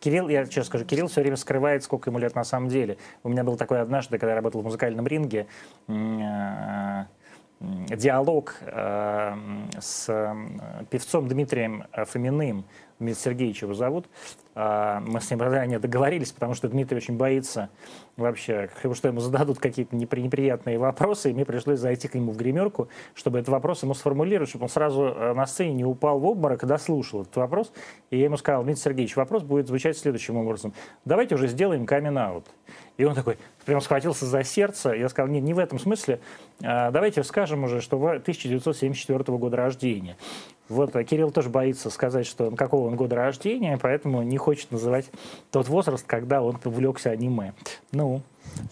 Кирилл, 0.00 0.28
я 0.28 0.44
честно 0.46 0.64
скажу, 0.64 0.84
Кирилл 0.84 1.06
все 1.06 1.20
время 1.20 1.36
скрывает, 1.36 1.84
сколько 1.84 2.10
ему 2.10 2.18
лет 2.18 2.34
на 2.34 2.44
самом 2.44 2.68
деле. 2.68 2.96
У 3.22 3.28
меня 3.28 3.44
был 3.44 3.56
такой 3.56 3.80
однажды, 3.80 4.18
когда 4.18 4.30
я 4.30 4.36
работал 4.36 4.62
в 4.62 4.64
музыкальном 4.64 5.06
ринге, 5.06 5.46
э, 5.86 7.04
диалог 7.60 8.56
э, 8.62 9.36
с 9.78 10.34
певцом 10.90 11.28
Дмитрием 11.28 11.84
Фоминым, 11.92 12.64
Дмитрий 13.00 13.20
Сергеевич 13.20 13.62
его 13.62 13.72
зовут. 13.74 14.06
А, 14.54 15.00
Мы 15.00 15.20
с 15.20 15.30
ним 15.30 15.38
заранее 15.40 15.78
договорились, 15.78 16.32
потому 16.32 16.54
что 16.54 16.68
Дмитрий 16.68 16.98
очень 16.98 17.16
боится 17.16 17.70
вообще, 18.16 18.68
что 18.92 19.08
ему 19.08 19.20
зададут 19.20 19.58
какие-то 19.58 19.96
непри- 19.96 20.20
неприятные 20.20 20.78
вопросы, 20.78 21.30
и 21.30 21.32
мне 21.32 21.46
пришлось 21.46 21.80
зайти 21.80 22.08
к 22.08 22.14
нему 22.14 22.32
в 22.32 22.36
гримерку, 22.36 22.88
чтобы 23.14 23.38
этот 23.38 23.48
вопрос 23.48 23.82
ему 23.82 23.94
сформулировать, 23.94 24.50
чтобы 24.50 24.64
он 24.64 24.68
сразу 24.68 25.04
э, 25.04 25.32
на 25.32 25.46
сцене 25.46 25.72
не 25.72 25.84
упал 25.84 26.18
в 26.20 26.26
обморок 26.26 26.62
и 26.62 26.66
дослушал 26.66 27.22
этот 27.22 27.34
вопрос. 27.36 27.72
И 28.10 28.18
я 28.18 28.24
ему 28.24 28.36
сказал, 28.36 28.62
Дмитрий 28.64 28.82
Сергеевич, 28.82 29.16
вопрос 29.16 29.42
будет 29.42 29.66
звучать 29.66 29.96
следующим 29.96 30.36
образом. 30.36 30.74
Давайте 31.06 31.36
уже 31.36 31.48
сделаем 31.48 31.86
камин-аут. 31.86 32.44
И 32.98 33.04
он 33.04 33.14
такой, 33.14 33.38
прям 33.64 33.80
схватился 33.80 34.26
за 34.26 34.44
сердце. 34.44 34.90
Я 34.90 35.08
сказал, 35.08 35.30
нет, 35.30 35.42
не 35.42 35.54
в 35.54 35.58
этом 35.58 35.78
смысле. 35.78 36.20
А, 36.62 36.90
Давайте 36.90 37.24
скажем 37.24 37.64
уже, 37.64 37.80
что 37.80 37.98
вы 37.98 38.10
1974 38.16 39.38
года 39.38 39.56
рождения. 39.56 40.18
Вот 40.70 40.94
а 40.94 41.04
Кирилл 41.04 41.32
тоже 41.32 41.50
боится 41.50 41.90
сказать, 41.90 42.26
что 42.26 42.50
какого 42.52 42.86
он 42.86 42.96
года 42.96 43.16
рождения, 43.16 43.78
поэтому 43.80 44.22
не 44.22 44.38
хочет 44.38 44.70
называть 44.70 45.10
тот 45.50 45.68
возраст, 45.68 46.06
когда 46.06 46.42
он 46.42 46.58
увлекся 46.64 47.10
аниме. 47.10 47.52
Ну, 47.92 48.22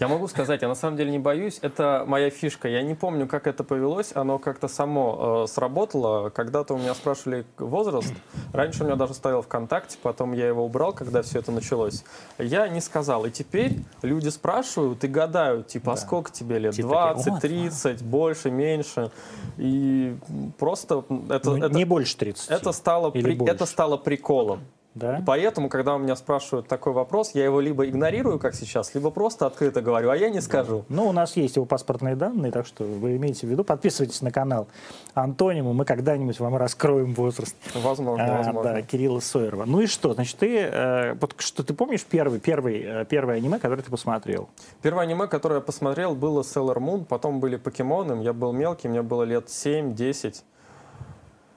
Я 0.00 0.08
могу 0.08 0.28
сказать, 0.28 0.62
я 0.62 0.68
на 0.68 0.74
самом 0.74 0.96
деле 0.96 1.10
не 1.10 1.18
боюсь. 1.18 1.58
Это 1.62 2.04
моя 2.06 2.30
фишка. 2.30 2.68
Я 2.68 2.82
не 2.82 2.94
помню, 2.94 3.26
как 3.26 3.46
это 3.46 3.64
повелось. 3.64 4.12
Оно 4.14 4.38
как-то 4.38 4.68
само 4.68 5.44
э, 5.44 5.46
сработало. 5.48 6.28
Когда-то 6.30 6.74
у 6.74 6.78
меня 6.78 6.94
спрашивали 6.94 7.44
возраст. 7.58 8.12
Раньше 8.52 8.82
у 8.82 8.86
меня 8.86 8.96
даже 8.96 9.14
стоял 9.14 9.42
ВКонтакте, 9.42 9.98
потом 10.02 10.32
я 10.32 10.46
его 10.46 10.64
убрал, 10.64 10.92
когда 10.92 11.22
все 11.22 11.40
это 11.40 11.50
началось. 11.52 12.04
Я 12.38 12.68
не 12.68 12.80
сказал. 12.80 13.24
И 13.26 13.30
теперь 13.30 13.78
люди 14.02 14.28
спрашивают 14.28 15.02
и 15.04 15.08
гадают, 15.08 15.66
типа, 15.68 15.92
а 15.92 15.94
Да. 15.96 16.00
сколько 16.00 16.30
тебе 16.30 16.58
лет? 16.58 16.74
Типа, 16.74 16.88
20, 17.14 17.26
вот, 17.32 17.40
30, 17.40 18.02
больше, 18.02 18.50
меньше. 18.50 19.10
И 19.56 20.16
просто 20.58 21.04
это, 21.30 21.50
ну, 21.50 21.64
это, 21.64 21.74
не 21.74 21.84
больше 21.84 22.16
30. 22.16 22.50
это, 22.50 22.72
стало, 22.72 23.10
при- 23.10 23.34
больше. 23.34 23.52
это 23.54 23.66
стало 23.66 23.96
приколом. 23.96 24.60
Да? 24.98 25.18
И 25.18 25.22
поэтому, 25.22 25.68
когда 25.68 25.94
у 25.94 25.98
меня 25.98 26.16
спрашивают 26.16 26.68
такой 26.68 26.92
вопрос, 26.92 27.30
я 27.34 27.44
его 27.44 27.60
либо 27.60 27.86
игнорирую, 27.86 28.38
как 28.38 28.54
сейчас, 28.54 28.94
либо 28.94 29.10
просто 29.10 29.46
открыто 29.46 29.80
говорю, 29.80 30.10
а 30.10 30.16
я 30.16 30.28
не 30.28 30.40
скажу. 30.40 30.84
Ну, 30.88 31.06
у 31.08 31.12
нас 31.12 31.36
есть 31.36 31.56
его 31.56 31.64
паспортные 31.64 32.16
данные, 32.16 32.52
так 32.52 32.66
что 32.66 32.84
вы 32.84 33.16
имеете 33.16 33.46
в 33.46 33.50
виду. 33.50 33.64
Подписывайтесь 33.64 34.20
на 34.22 34.30
канал 34.30 34.68
Антониму, 35.14 35.72
мы 35.72 35.84
когда-нибудь 35.84 36.38
вам 36.40 36.56
раскроем 36.56 37.14
возраст. 37.14 37.56
Возможно, 37.74 38.24
А, 38.24 38.36
возможно. 38.38 38.72
да, 38.74 38.82
Кирилла 38.82 39.20
Сойерова. 39.20 39.64
Ну 39.64 39.80
и 39.80 39.86
что? 39.86 40.14
Значит, 40.14 40.36
ты, 40.38 40.58
э, 40.58 41.14
вот 41.14 41.34
что 41.38 41.62
ты 41.62 41.72
помнишь 41.74 42.04
первый, 42.04 42.40
первый, 42.40 42.82
э, 42.82 43.04
первое 43.04 43.36
аниме, 43.36 43.58
которое 43.58 43.82
ты 43.82 43.90
посмотрел? 43.90 44.48
Первое 44.82 45.04
аниме, 45.04 45.26
которое 45.28 45.56
я 45.56 45.60
посмотрел, 45.60 46.14
было 46.14 46.42
Sailor 46.42 46.78
Moon, 46.78 47.04
потом 47.04 47.40
были 47.40 47.56
покемоны. 47.56 48.22
Я 48.22 48.32
был 48.32 48.52
мелкий, 48.52 48.88
мне 48.88 49.02
было 49.02 49.22
лет 49.22 49.48
7-10. 49.48 50.42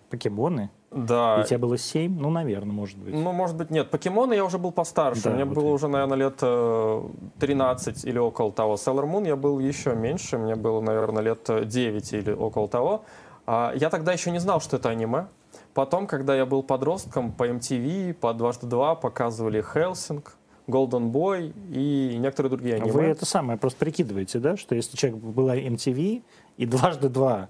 Покемоны? 0.09 0.69
Да. 0.91 1.41
И 1.41 1.47
тебе 1.47 1.57
было 1.57 1.77
7? 1.77 2.19
Ну, 2.19 2.29
наверное, 2.29 2.73
может 2.73 2.97
быть. 2.97 3.13
Ну, 3.13 3.31
может 3.31 3.55
быть, 3.55 3.71
нет. 3.71 3.89
Покемоны 3.89 4.33
я 4.33 4.43
уже 4.43 4.57
был 4.57 4.71
постарше. 4.71 5.23
Да, 5.23 5.29
мне 5.31 5.45
вот 5.45 5.55
было 5.55 5.67
я- 5.67 5.73
уже, 5.73 5.87
наверное, 5.87 6.17
лет 6.17 6.39
э, 6.41 7.03
13 7.39 8.03
или 8.03 8.17
около 8.17 8.51
того. 8.51 8.75
Sailor 8.75 9.05
Moon 9.09 9.25
я 9.25 9.37
был 9.37 9.59
еще 9.59 9.95
меньше. 9.95 10.37
Мне 10.37 10.55
было, 10.55 10.81
наверное, 10.81 11.23
лет 11.23 11.49
э, 11.49 11.63
9 11.63 12.13
или 12.13 12.31
около 12.31 12.67
того. 12.67 13.05
А, 13.47 13.73
я 13.75 13.89
тогда 13.89 14.11
еще 14.11 14.31
не 14.31 14.39
знал, 14.39 14.59
что 14.59 14.75
это 14.75 14.89
аниме. 14.89 15.27
Потом, 15.73 16.07
когда 16.07 16.35
я 16.35 16.45
был 16.45 16.61
подростком, 16.61 17.31
по 17.31 17.47
MTV, 17.47 18.13
по 18.15 18.33
дважды 18.33 18.67
два 18.67 18.95
показывали 18.95 19.61
Хелсинг, 19.61 20.35
Golden 20.67 21.11
Boy 21.11 21.53
и 21.69 22.17
некоторые 22.17 22.49
другие 22.49 22.75
аниме. 22.75 22.91
Вы 22.91 23.03
это 23.03 23.25
самое 23.25 23.57
просто 23.57 23.79
прикидываете, 23.79 24.39
да, 24.39 24.57
что 24.57 24.75
если 24.75 24.97
человек 24.97 25.21
была 25.21 25.55
MTV 25.57 26.23
и 26.57 26.65
дважды 26.65 27.09
два, 27.09 27.49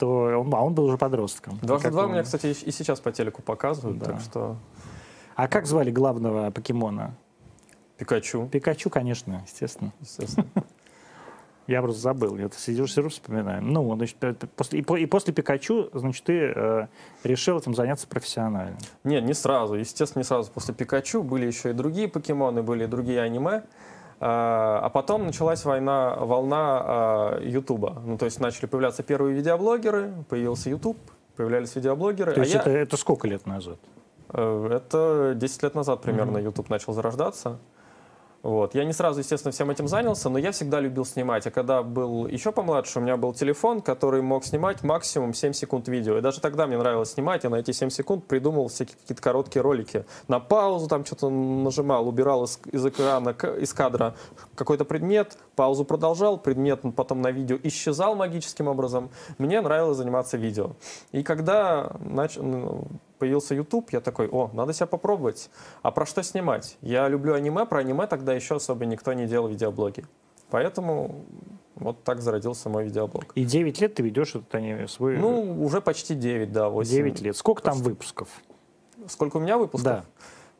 то 0.00 0.40
он, 0.40 0.52
а 0.54 0.62
он 0.62 0.74
был 0.74 0.86
уже 0.86 0.96
подростком. 0.96 1.58
Дважды 1.62 1.90
два 1.90 2.04
он- 2.06 2.12
меня, 2.12 2.22
кстати, 2.22 2.46
и 2.46 2.70
сейчас 2.72 3.00
по 3.00 3.12
телеку 3.12 3.42
показывают, 3.42 3.98
Да. 3.98 4.06
так 4.06 4.20
что 4.20 4.56
А 5.36 5.46
как 5.46 5.66
звали 5.66 5.90
главного 5.90 6.50
покемона? 6.50 7.14
Пикачу, 7.98 8.48
Пикачу, 8.50 8.88
конечно, 8.90 9.42
естественно. 9.46 9.92
естественно. 10.00 10.46
Я 11.66 11.82
просто 11.82 12.00
забыл. 12.00 12.36
Я 12.36 12.48
сижу, 12.50 12.86
сижу, 12.86 13.10
вспоминаю. 13.10 13.62
Ну, 13.62 13.94
значит, 13.94 14.16
после, 14.56 14.80
и, 14.80 14.82
по- 14.82 14.96
и 14.96 15.06
после 15.06 15.32
Пикачу, 15.32 15.88
значит, 15.92 16.24
ты 16.24 16.52
э, 16.56 16.86
решил 17.22 17.58
этим 17.58 17.74
заняться 17.74 18.08
профессионально. 18.08 18.76
Нет, 19.04 19.22
не 19.24 19.34
сразу. 19.34 19.74
Естественно, 19.74 20.20
не 20.20 20.24
сразу 20.24 20.50
после 20.50 20.74
Пикачу. 20.74 21.22
Были 21.22 21.46
еще 21.46 21.70
и 21.70 21.72
другие 21.72 22.08
покемоны, 22.08 22.62
были 22.62 22.84
и 22.84 22.86
другие 22.86 23.20
аниме. 23.20 23.62
А 24.22 24.80
а 24.82 24.90
потом 24.90 25.24
началась 25.26 25.64
война, 25.64 26.14
волна 26.16 26.82
а, 26.82 27.40
Ютуба. 27.42 28.02
Ну, 28.04 28.18
то 28.18 28.26
есть 28.26 28.38
начали 28.38 28.66
появляться 28.66 29.02
первые 29.02 29.34
видеоблогеры, 29.34 30.12
появился 30.28 30.68
Ютуб, 30.68 30.98
появлялись 31.36 31.74
видеоблогеры. 31.74 32.32
То 32.32 32.40
а 32.40 32.44
есть 32.44 32.54
я- 32.54 32.60
это, 32.60 32.70
это 32.70 32.96
сколько 32.98 33.26
лет 33.26 33.46
назад? 33.46 33.78
Э, 34.32 34.68
Это 34.72 35.32
10 35.34 35.62
лет 35.62 35.74
назад 35.74 36.02
примерно 36.02 36.38
YouTube 36.38 36.68
начал 36.68 36.92
зарождаться. 36.92 37.58
Вот. 38.42 38.74
Я 38.74 38.84
не 38.84 38.92
сразу, 38.92 39.20
естественно, 39.20 39.52
всем 39.52 39.70
этим 39.70 39.86
занялся, 39.86 40.30
но 40.30 40.38
я 40.38 40.52
всегда 40.52 40.80
любил 40.80 41.04
снимать. 41.04 41.46
А 41.46 41.50
когда 41.50 41.82
был 41.82 42.26
еще 42.26 42.52
помладше, 42.52 42.98
у 42.98 43.02
меня 43.02 43.16
был 43.18 43.34
телефон, 43.34 43.82
который 43.82 44.22
мог 44.22 44.44
снимать 44.44 44.82
максимум 44.82 45.34
7 45.34 45.52
секунд 45.52 45.88
видео. 45.88 46.16
И 46.16 46.20
даже 46.22 46.40
тогда 46.40 46.66
мне 46.66 46.78
нравилось 46.78 47.12
снимать. 47.12 47.44
Я 47.44 47.50
на 47.50 47.56
эти 47.56 47.72
7 47.72 47.90
секунд 47.90 48.26
придумал 48.26 48.68
всякие 48.68 48.96
какие-то 48.96 49.22
короткие 49.22 49.62
ролики. 49.62 50.06
На 50.28 50.40
паузу 50.40 50.88
там 50.88 51.04
что-то 51.04 51.28
нажимал, 51.28 52.08
убирал 52.08 52.44
из, 52.44 52.58
из 52.72 52.86
экрана, 52.86 53.30
из 53.30 53.74
кадра 53.74 54.14
какой-то 54.54 54.86
предмет, 54.86 55.36
паузу 55.54 55.84
продолжал, 55.84 56.38
предмет 56.38 56.80
потом 56.96 57.20
на 57.20 57.30
видео 57.30 57.58
исчезал 57.62 58.14
магическим 58.14 58.68
образом. 58.68 59.10
Мне 59.36 59.60
нравилось 59.60 59.98
заниматься 59.98 60.38
видео. 60.38 60.72
И 61.12 61.22
когда 61.22 61.92
нач... 62.00 62.38
появился 63.20 63.54
YouTube, 63.54 63.90
я 63.92 64.00
такой, 64.00 64.28
о, 64.28 64.50
надо 64.52 64.72
себя 64.72 64.86
попробовать. 64.86 65.50
А 65.82 65.90
про 65.92 66.06
что 66.06 66.22
снимать? 66.22 66.76
Я 66.80 67.08
люблю 67.08 67.34
аниме, 67.34 67.66
про 67.66 67.80
аниме 67.80 68.06
тогда 68.06 68.32
еще 68.32 68.56
особо 68.56 68.86
никто 68.86 69.12
не 69.12 69.26
делал 69.26 69.46
видеоблоги. 69.46 70.04
Поэтому 70.50 71.24
вот 71.76 72.02
так 72.02 72.20
зародился 72.20 72.68
мой 72.68 72.84
видеоблог. 72.84 73.26
И 73.36 73.44
9 73.44 73.80
лет 73.80 73.94
ты 73.94 74.02
ведешь 74.02 74.30
этот 74.30 74.52
аниме 74.54 74.88
свой... 74.88 75.16
Ну, 75.18 75.62
уже 75.62 75.80
почти 75.80 76.14
9, 76.14 76.50
да, 76.50 76.68
8. 76.68 76.90
9 76.90 77.20
лет. 77.20 77.36
Сколько 77.36 77.62
там 77.62 77.78
выпусков? 77.78 78.28
Сколько 79.06 79.36
у 79.36 79.40
меня 79.40 79.58
выпусков? 79.58 79.84
Да. 79.84 80.04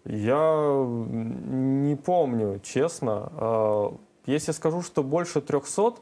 Я 0.04 0.86
не 0.86 1.96
помню, 1.96 2.60
честно. 2.62 3.32
А, 3.32 3.96
Если 4.26 4.52
скажу, 4.52 4.82
что 4.82 5.02
больше 5.02 5.40
300, 5.40 5.94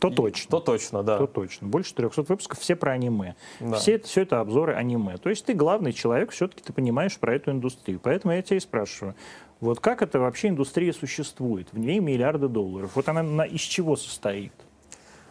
то 0.00 0.10
точно. 0.10 0.50
То 0.50 0.60
точно, 0.60 1.02
да. 1.02 1.18
То 1.18 1.26
точно. 1.26 1.66
Больше 1.68 1.94
300 1.94 2.22
выпусков, 2.22 2.58
все 2.58 2.76
про 2.76 2.92
аниме. 2.92 3.34
Да. 3.60 3.76
Все, 3.76 3.94
это- 3.96 4.06
все 4.06 4.22
это 4.22 4.40
обзоры 4.40 4.74
аниме. 4.74 5.16
То 5.16 5.28
есть 5.30 5.44
ты 5.44 5.54
главный 5.54 5.92
человек, 5.92 6.30
все-таки 6.30 6.62
ты 6.62 6.72
понимаешь 6.72 7.16
про 7.18 7.34
эту 7.34 7.50
индустрию. 7.50 7.98
Поэтому 8.02 8.32
я 8.34 8.42
тебя 8.42 8.56
и 8.56 8.60
спрашиваю. 8.60 9.14
Вот 9.60 9.80
как 9.80 10.02
это 10.02 10.20
вообще 10.20 10.48
индустрия 10.48 10.92
существует? 10.92 11.68
В 11.72 11.78
ней 11.78 11.98
миллиарды 11.98 12.46
долларов. 12.48 12.92
Вот 12.94 13.08
она 13.08 13.22
на- 13.24 13.42
из 13.42 13.60
чего 13.60 13.96
состоит? 13.96 14.52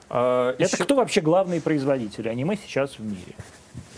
А, 0.09 0.51
Это 0.59 0.63
еще- 0.75 0.83
кто 0.83 0.95
вообще 0.95 1.21
главные 1.21 1.61
производители 1.61 2.27
аниме 2.27 2.57
сейчас 2.57 2.99
в 2.99 3.03
мире? 3.05 3.35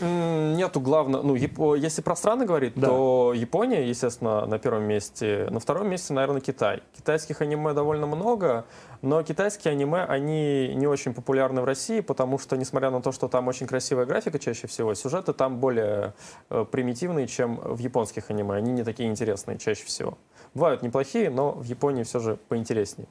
Нету 0.02 0.80
главного. 0.80 1.24
Ну, 1.24 1.36
Яп- 1.36 1.78
если 1.78 2.02
про 2.02 2.16
страны 2.16 2.46
говорить, 2.46 2.74
Да. 2.76 2.88
то 2.88 3.34
Япония, 3.36 3.88
естественно, 3.88 4.46
на 4.46 4.58
первом 4.58 4.84
месте. 4.84 5.48
На 5.50 5.60
втором 5.60 5.90
месте, 5.90 6.14
наверное, 6.14 6.40
Китай. 6.42 6.82
Китайских 6.96 7.42
аниме 7.42 7.74
довольно 7.74 8.08
много, 8.08 8.66
но 9.02 9.22
китайские 9.24 9.74
аниме, 9.74 10.04
они 10.06 10.74
не 10.76 10.88
очень 10.88 11.14
популярны 11.14 11.62
в 11.62 11.66
России, 11.66 12.00
потому 12.00 12.40
что, 12.40 12.56
несмотря 12.56 12.92
на 12.92 13.02
то, 13.02 13.12
что 13.12 13.28
там 13.28 13.48
очень 13.50 13.68
красивая 13.68 14.06
графика 14.06 14.40
чаще 14.40 14.68
всего, 14.68 14.94
сюжеты 14.94 15.34
там 15.34 15.58
более 15.60 16.14
э, 16.50 16.66
примитивные, 16.72 17.28
чем 17.28 17.58
в 17.58 17.80
японских 17.80 18.30
аниме. 18.30 18.56
Они 18.56 18.72
не 18.72 18.84
такие 18.84 19.10
интересные 19.10 19.58
чаще 19.58 19.84
всего. 19.86 20.18
Бывают 20.54 20.82
неплохие, 20.82 21.30
но 21.30 21.52
в 21.52 21.64
Японии 21.66 22.04
все 22.04 22.20
же 22.20 22.38
поинтереснее. 22.48 23.08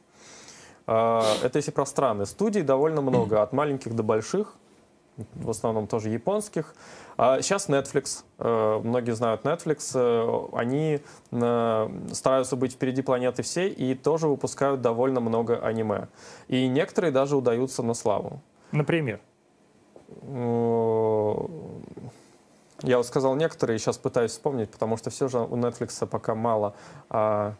А, 0.86 1.22
Это 1.42 1.58
если 1.58 1.70
про 1.70 1.84
страны. 1.84 2.24
Студий 2.24 2.62
довольно 2.62 3.02
много, 3.02 3.42
от 3.42 3.52
маленьких 3.52 3.94
до 3.94 4.02
больших 4.02 4.54
в 5.34 5.50
основном 5.50 5.86
тоже 5.86 6.08
японских. 6.08 6.74
А 7.16 7.40
сейчас 7.42 7.68
Netflix, 7.68 8.24
э, 8.38 8.80
многие 8.84 9.14
знают 9.14 9.44
Netflix, 9.44 9.90
э, 9.94 10.56
они 10.56 11.00
э, 11.30 11.88
стараются 12.12 12.56
быть 12.56 12.72
впереди 12.72 13.02
планеты 13.02 13.42
всей 13.42 13.70
и 13.70 13.94
тоже 13.94 14.28
выпускают 14.28 14.80
довольно 14.80 15.20
много 15.20 15.58
аниме. 15.58 16.08
И 16.48 16.68
некоторые 16.68 17.10
даже 17.10 17.36
удаются 17.36 17.82
на 17.82 17.94
славу. 17.94 18.40
Например. 18.72 19.20
Я 22.82 22.96
вот 22.96 23.06
сказал 23.06 23.34
некоторые, 23.34 23.78
сейчас 23.78 23.98
пытаюсь 23.98 24.30
вспомнить, 24.30 24.70
потому 24.70 24.96
что 24.96 25.10
все 25.10 25.28
же 25.28 25.38
у 25.40 25.56
Netflix 25.56 26.06
пока 26.06 26.34
мало. 26.34 26.74
А, 27.10 27.54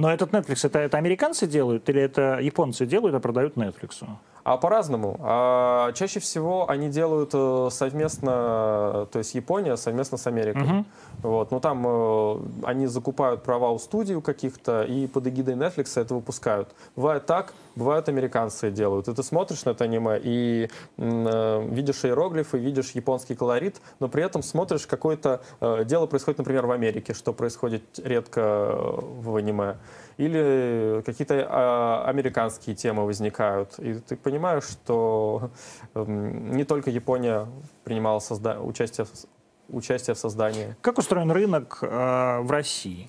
Но 0.00 0.10
этот 0.10 0.30
Netflix, 0.30 0.66
это, 0.66 0.78
это 0.78 0.96
американцы 0.96 1.46
делают 1.46 1.86
или 1.90 2.00
это 2.00 2.38
японцы 2.40 2.86
делают, 2.86 3.14
а 3.14 3.20
продают 3.20 3.56
Netflix? 3.56 4.02
А 4.44 4.56
по-разному. 4.56 5.16
А, 5.20 5.92
чаще 5.92 6.20
всего 6.20 6.68
они 6.68 6.88
делают 6.88 7.30
э, 7.34 7.68
совместно, 7.70 9.06
то 9.10 9.18
есть 9.18 9.34
Япония 9.34 9.76
совместно 9.76 10.18
с 10.18 10.26
Америкой. 10.26 10.62
Мгм. 10.62 10.86
Вот. 11.22 11.50
Ну 11.50 11.60
там 11.60 11.84
э, 11.86 12.36
они 12.64 12.86
закупают 12.86 13.42
права 13.42 13.70
у 13.70 13.78
студий 13.78 14.14
у 14.14 14.22
каких-то 14.22 14.82
и 14.82 15.06
под 15.06 15.26
эгидой 15.26 15.54
Netflix 15.54 16.00
это 16.00 16.14
выпускают. 16.14 16.68
Бывает 16.96 17.26
так, 17.26 17.52
бывают 17.76 18.08
американцы 18.08 18.70
делают. 18.70 19.08
И 19.08 19.14
ты 19.14 19.22
смотришь 19.22 19.64
на 19.64 19.70
это 19.70 19.84
аниме 19.84 20.18
и 20.22 20.68
э, 20.96 21.68
видишь 21.68 22.04
иероглифы, 22.04 22.58
видишь 22.58 22.92
японский 22.92 23.34
колорит, 23.34 23.80
но 24.00 24.08
при 24.08 24.22
этом 24.22 24.42
смотришь 24.42 24.86
какое-то 24.86 25.42
э, 25.60 25.84
дело 25.84 26.06
происходит, 26.06 26.38
например, 26.38 26.66
в 26.66 26.70
Америке, 26.70 27.14
что 27.14 27.32
происходит 27.32 27.82
редко 28.02 28.40
э, 28.40 29.00
в 29.20 29.36
аниме. 29.36 29.76
Или 30.20 31.00
какие-то 31.00 31.46
а, 31.48 32.04
американские 32.06 32.76
темы 32.76 33.06
возникают. 33.06 33.78
И 33.78 33.94
ты 33.94 34.16
понимаешь, 34.16 34.64
что 34.64 35.50
эм, 35.94 36.52
не 36.52 36.64
только 36.64 36.90
Япония 36.90 37.46
принимала 37.84 38.18
созда- 38.18 38.60
участие, 38.62 39.06
в, 39.06 39.74
участие 39.74 40.14
в 40.14 40.18
создании. 40.18 40.76
Как 40.82 40.98
устроен 40.98 41.30
рынок 41.30 41.78
э, 41.80 42.40
в 42.42 42.50
России? 42.50 43.08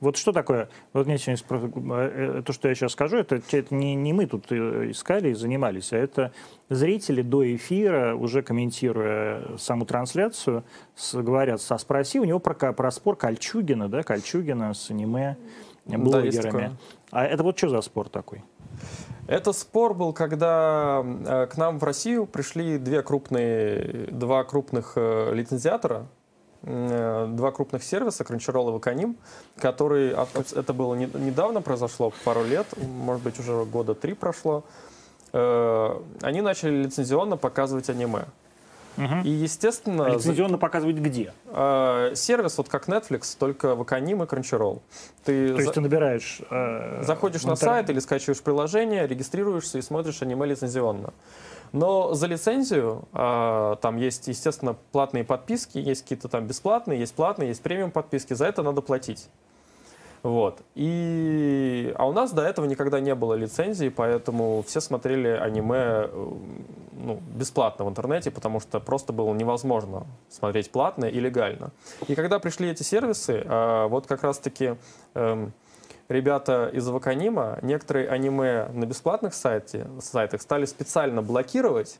Вот 0.00 0.18
что 0.18 0.32
такое? 0.32 0.68
Вот 0.92 1.06
мне 1.06 1.16
сегодня 1.16 1.42
спро- 1.42 1.94
э, 1.96 2.38
э, 2.40 2.42
то, 2.42 2.52
что 2.52 2.68
я 2.68 2.74
сейчас 2.74 2.92
скажу, 2.92 3.16
это, 3.16 3.36
это 3.50 3.74
не, 3.74 3.94
не 3.94 4.12
мы 4.12 4.26
тут 4.26 4.52
э, 4.52 4.90
искали 4.90 5.30
и 5.30 5.34
занимались, 5.34 5.94
а 5.94 5.96
это 5.96 6.32
зрители 6.68 7.22
до 7.22 7.42
эфира, 7.56 8.14
уже 8.16 8.42
комментируя 8.42 9.56
саму 9.56 9.86
трансляцию, 9.86 10.62
с- 10.94 11.14
говорят, 11.14 11.64
а 11.70 11.78
спроси 11.78 12.20
у 12.20 12.24
него 12.24 12.38
про, 12.38 12.74
про 12.74 12.90
спор 12.90 13.16
Кольчугина, 13.16 13.88
да, 13.88 14.02
Кольчугина 14.02 14.74
с 14.74 14.90
аниме 14.90 15.38
блогерами. 15.86 16.40
такое. 16.42 16.72
а 17.10 17.24
это 17.24 17.42
вот 17.42 17.56
что 17.58 17.68
за 17.68 17.80
спор 17.82 18.08
такой? 18.08 18.42
Это 19.28 19.52
спор 19.52 19.94
был, 19.94 20.12
когда 20.12 21.02
э, 21.04 21.46
к 21.46 21.56
нам 21.56 21.78
в 21.78 21.84
Россию 21.84 22.26
пришли 22.26 22.78
две 22.78 23.02
крупные, 23.02 24.08
два 24.10 24.42
крупных 24.44 24.92
э, 24.96 25.32
лицензиатора, 25.34 26.06
э, 26.62 27.26
два 27.30 27.52
крупных 27.52 27.82
сервиса, 27.84 28.24
Crunchyroll 28.24 28.70
и 28.70 28.72
Ваканим, 28.72 29.16
которые, 29.58 30.14
от- 30.14 30.52
это 30.52 30.72
было 30.72 30.94
не- 30.94 31.10
недавно 31.14 31.62
произошло, 31.62 32.12
пару 32.24 32.42
лет, 32.44 32.66
может 32.78 33.22
быть, 33.22 33.38
уже 33.38 33.64
года 33.64 33.94
три 33.94 34.14
прошло, 34.14 34.64
они 35.34 36.42
начали 36.42 36.82
лицензионно 36.82 37.36
показывать 37.38 37.88
аниме. 37.88 38.24
Мгм. 38.96 39.22
И, 39.22 39.28
естественно, 39.30 40.06
А 40.06 40.10
за- 40.10 40.16
лицензионно 40.16 40.58
показывать 40.58 40.96
где? 40.96 41.32
э, 41.46 42.12
сервис 42.14 42.58
вот 42.58 42.68
как 42.68 42.88
Netflix, 42.88 43.36
только 43.38 43.74
Ваканим 43.74 44.22
и 44.22 44.26
Crunchyroll. 44.26 44.80
Ты 45.24 45.48
То 45.48 45.54
есть 45.54 45.66
за- 45.66 45.72
ты 45.72 45.80
набираешь... 45.80 46.40
э, 46.50 47.02
Заходишь 47.02 47.44
на 47.44 47.56
сайт 47.56 47.88
или 47.90 47.98
скачиваешь 48.00 48.40
приложение, 48.42 49.06
регистрируешься 49.06 49.78
и 49.78 49.82
смотришь 49.82 50.20
аниме 50.22 50.46
лицензионно. 50.46 51.12
Но 51.72 52.12
за 52.12 52.26
лицензию 52.26 53.08
а, 53.14 53.76
там 53.76 53.96
есть, 53.96 54.28
естественно, 54.28 54.76
платные 54.92 55.24
подписки, 55.24 55.78
есть 55.78 56.02
какие-то 56.02 56.28
там 56.28 56.46
бесплатные, 56.46 57.00
есть 57.00 57.14
платные, 57.14 57.48
есть 57.48 57.62
премиум 57.62 57.90
подписки, 57.92 58.34
за 58.34 58.44
это 58.44 58.62
надо 58.62 58.82
платить. 58.82 59.28
Вот. 60.22 60.60
И... 60.74 61.92
А 61.96 62.06
у 62.06 62.12
нас 62.12 62.32
до 62.32 62.42
этого 62.42 62.66
никогда 62.66 63.00
не 63.00 63.14
было 63.14 63.34
лицензии, 63.34 63.88
поэтому 63.88 64.62
все 64.66 64.80
смотрели 64.80 65.28
аниме 65.28 66.08
э, 66.08 66.32
ну, 66.92 67.20
бесплатно 67.34 67.84
в 67.84 67.88
интернете, 67.88 68.30
потому 68.30 68.60
что 68.60 68.78
просто 68.78 69.12
было 69.12 69.34
невозможно 69.34 70.06
смотреть 70.28 70.70
платно 70.70 71.06
и 71.06 71.18
легально. 71.18 71.72
И 72.06 72.14
когда 72.14 72.38
пришли 72.38 72.70
эти 72.70 72.84
сервисы, 72.84 73.42
а, 73.46 73.88
вот 73.88 74.06
как 74.06 74.22
раз-таки 74.22 74.76
эм, 75.14 75.52
ребята 76.08 76.70
из 76.72 76.86
Ваканима 76.86 77.58
некоторые 77.62 78.08
аниме 78.08 78.68
на 78.72 78.86
бесплатных 78.86 79.34
сайте, 79.34 79.88
сайтах 80.00 80.40
стали 80.40 80.66
специально 80.66 81.22
блокировать 81.22 81.98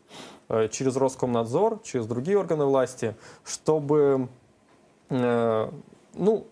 э, 0.48 0.68
через 0.68 0.94
Роскомнадзор, 0.96 1.80
через 1.82 2.06
другие 2.06 2.38
органы 2.38 2.66
власти, 2.66 3.16
чтобы, 3.44 4.28
э, 5.10 5.70
ну, 6.14 6.46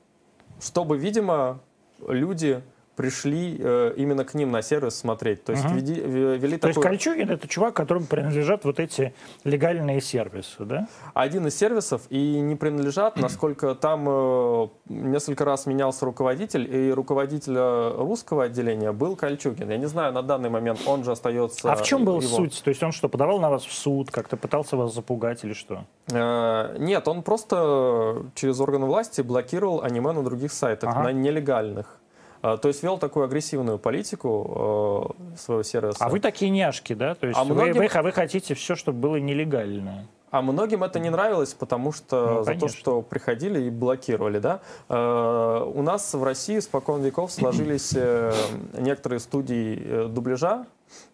чтобы, 0.61 0.96
видимо, 0.99 1.61
люди 2.07 2.62
пришли 3.01 3.57
э, 3.59 3.95
именно 3.97 4.25
к 4.25 4.35
ним 4.35 4.51
на 4.51 4.61
сервис 4.63 4.95
смотреть. 4.99 5.43
То 5.45 5.53
есть 5.53 5.65
Мгм. 5.65 5.77
веди- 5.77 6.05
ве- 6.05 6.37
вели 6.39 6.59
То 6.59 6.69
есть 6.69 6.77
такой... 6.79 6.91
Кольчугин 6.91 7.31
это 7.31 7.49
чувак, 7.49 7.75
которому 7.75 8.05
принадлежат 8.07 8.65
вот 8.67 8.79
эти 8.79 9.15
легальные 9.45 10.03
сервисы, 10.03 10.65
да? 10.65 10.87
один 11.15 11.47
из 11.47 11.57
сервисов 11.57 12.03
и 12.11 12.41
не 12.41 12.57
принадлежат, 12.57 13.17
насколько 13.21 13.75
там 13.75 14.05
э, 14.07 14.69
несколько 14.89 15.47
раз 15.47 15.65
менялся 15.65 16.05
руководитель, 16.05 16.69
и 16.71 16.93
руководитель 16.93 17.57
русского 17.97 18.45
отделения 18.45 18.93
был 18.93 19.17
Кольчугин. 19.17 19.71
Я 19.71 19.79
не 19.79 19.87
знаю, 19.89 20.13
на 20.13 20.23
данный 20.23 20.51
момент 20.51 20.81
он 20.87 21.03
же 21.05 21.13
остается... 21.13 21.73
А 21.73 21.77
в 21.77 21.83
чем 21.83 22.05
была 22.05 22.19
его. 22.19 22.37
суть? 22.37 22.61
То 22.63 22.69
есть 22.69 22.83
он 22.83 22.93
что, 22.93 23.09
подавал 23.09 23.39
на 23.41 23.49
вас 23.49 23.65
в 23.65 23.73
суд, 23.73 24.11
как-то 24.11 24.37
пытался 24.37 24.77
вас 24.77 24.95
запугать 24.95 25.43
или 25.45 25.55
что? 25.55 25.85
Э, 26.13 26.77
Нет, 26.79 27.09
он 27.09 27.23
просто 27.23 28.25
через 28.35 28.61
органы 28.61 28.85
власти 28.87 29.23
блокировал 29.23 29.83
аниме 29.83 30.13
на 30.13 30.23
других 30.23 30.53
сайтах, 30.53 30.91
Ага. 30.91 31.05
на 31.05 31.13
нелегальных. 31.13 31.97
Э, 32.42 32.57
То 32.61 32.68
есть 32.68 32.83
вел 32.83 32.98
такую 32.98 33.24
агрессивную 33.24 33.79
политику 33.79 35.14
э, 35.35 35.37
своего 35.37 35.62
сервиса. 35.62 36.05
А 36.05 36.09
вы 36.09 36.20
такие 36.20 36.50
няшки, 36.50 36.94
да? 36.94 37.14
То 37.14 37.26
есть 37.26 37.38
А 37.38 37.44
вы, 37.44 37.55
многим- 37.55 37.76
вы, 37.76 37.87
а 37.87 38.03
вы 38.03 38.12
хотите 38.12 38.55
все, 38.55 38.76
чтобы 38.76 38.98
было 38.98 39.16
нелегально. 39.16 40.07
А 40.31 40.42
многим 40.42 40.85
это 40.85 41.00
не 41.00 41.11
нравилось, 41.11 41.55
потому 41.55 41.90
что 41.92 42.35
Ну, 42.38 42.42
за 42.44 42.55
то, 42.55 42.68
что 42.68 43.03
приходили 43.03 43.62
и 43.64 43.70
блокировали, 43.70 44.38
да. 44.38 44.61
Э, 44.88 45.64
у 45.74 45.83
нас 45.83 46.14
в 46.14 46.22
России 46.22 46.59
спокон 46.61 47.03
веков 47.03 47.33
сложились 47.38 47.92
э, 47.96 48.33
некоторые 48.79 49.18
студии 49.20 49.83
э, 49.85 50.07
дубляжа 50.09 50.66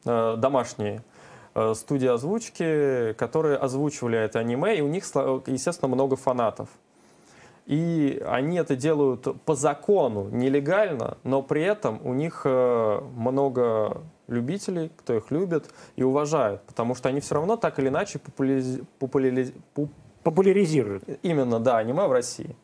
э, 0.04 0.34
домашние, 0.36 1.02
э, 1.54 1.72
студии 1.74 2.08
озвучки, 2.08 3.14
которые 3.14 3.56
озвучивали 3.56 4.18
это 4.18 4.38
аниме, 4.38 4.76
и 4.76 4.82
у 4.82 4.88
них, 4.88 5.04
сло- 5.04 5.42
естественно, 5.46 5.88
много 5.94 6.16
фанатов. 6.16 6.68
И 7.66 8.22
они 8.24 8.58
это 8.58 8.76
делают 8.76 9.42
по 9.44 9.56
закону, 9.56 10.28
нелегально, 10.30 11.18
но 11.24 11.42
при 11.42 11.62
этом 11.62 12.00
у 12.04 12.14
них 12.14 12.42
э, 12.44 13.00
много 13.16 14.02
любителей, 14.28 14.92
кто 14.96 15.14
их 15.14 15.32
любит 15.32 15.68
и 15.96 16.04
уважает, 16.04 16.62
потому 16.62 16.94
что 16.94 17.08
они 17.08 17.20
все 17.20 17.34
равно 17.34 17.56
так 17.56 17.78
или 17.80 17.88
иначе 17.88 18.20
популяриз... 18.20 18.80
популяриз... 18.98 19.52
пу- 19.74 19.88
Популяризируют. 20.22 21.04
Именно, 21.22 21.60
да, 21.60 21.78
аниме 21.78 22.06
в 22.06 22.12
России. 22.12 22.56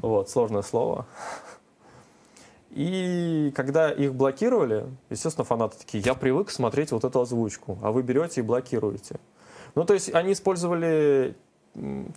Вот, 0.00 0.30
сложное 0.30 0.62
слово. 0.62 1.06
И 2.70 3.52
когда 3.54 3.90
их 3.90 4.14
блокировали, 4.14 4.86
естественно, 5.10 5.44
фанаты 5.44 5.78
такие, 5.78 6.02
я 6.02 6.14
привык 6.14 6.50
смотреть 6.50 6.92
вот 6.92 7.04
эту 7.04 7.20
озвучку, 7.20 7.78
а 7.82 7.92
вы 7.92 8.02
берете 8.02 8.40
и 8.40 8.44
блокируете. 8.44 9.20
Ну, 9.74 9.84
то 9.84 9.94
есть 9.94 10.14
они 10.14 10.32
использовали 10.32 11.36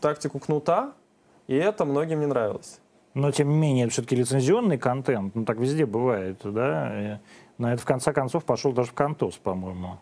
тактику 0.02 0.40
кнута, 0.40 0.94
и 1.48 1.56
это 1.56 1.86
многим 1.86 2.20
не 2.20 2.28
нравилось. 2.28 2.80
Но, 3.14 3.32
тем 3.32 3.50
не 3.50 3.58
менее, 3.58 3.86
это 3.86 3.94
все-таки 3.94 4.16
лицензионный 4.16 4.78
контент. 4.78 5.34
Ну, 5.34 5.44
так 5.44 5.58
везде 5.58 5.86
бывает, 5.88 6.40
да. 6.44 7.20
На 7.58 7.74
это, 7.74 7.82
в 7.82 7.86
конце 7.86 8.14
концов, 8.14 8.46
пошел 8.46 8.74
даже 8.74 8.92
в 8.92 8.94
Контос, 8.94 9.38
по-моему. 9.38 9.98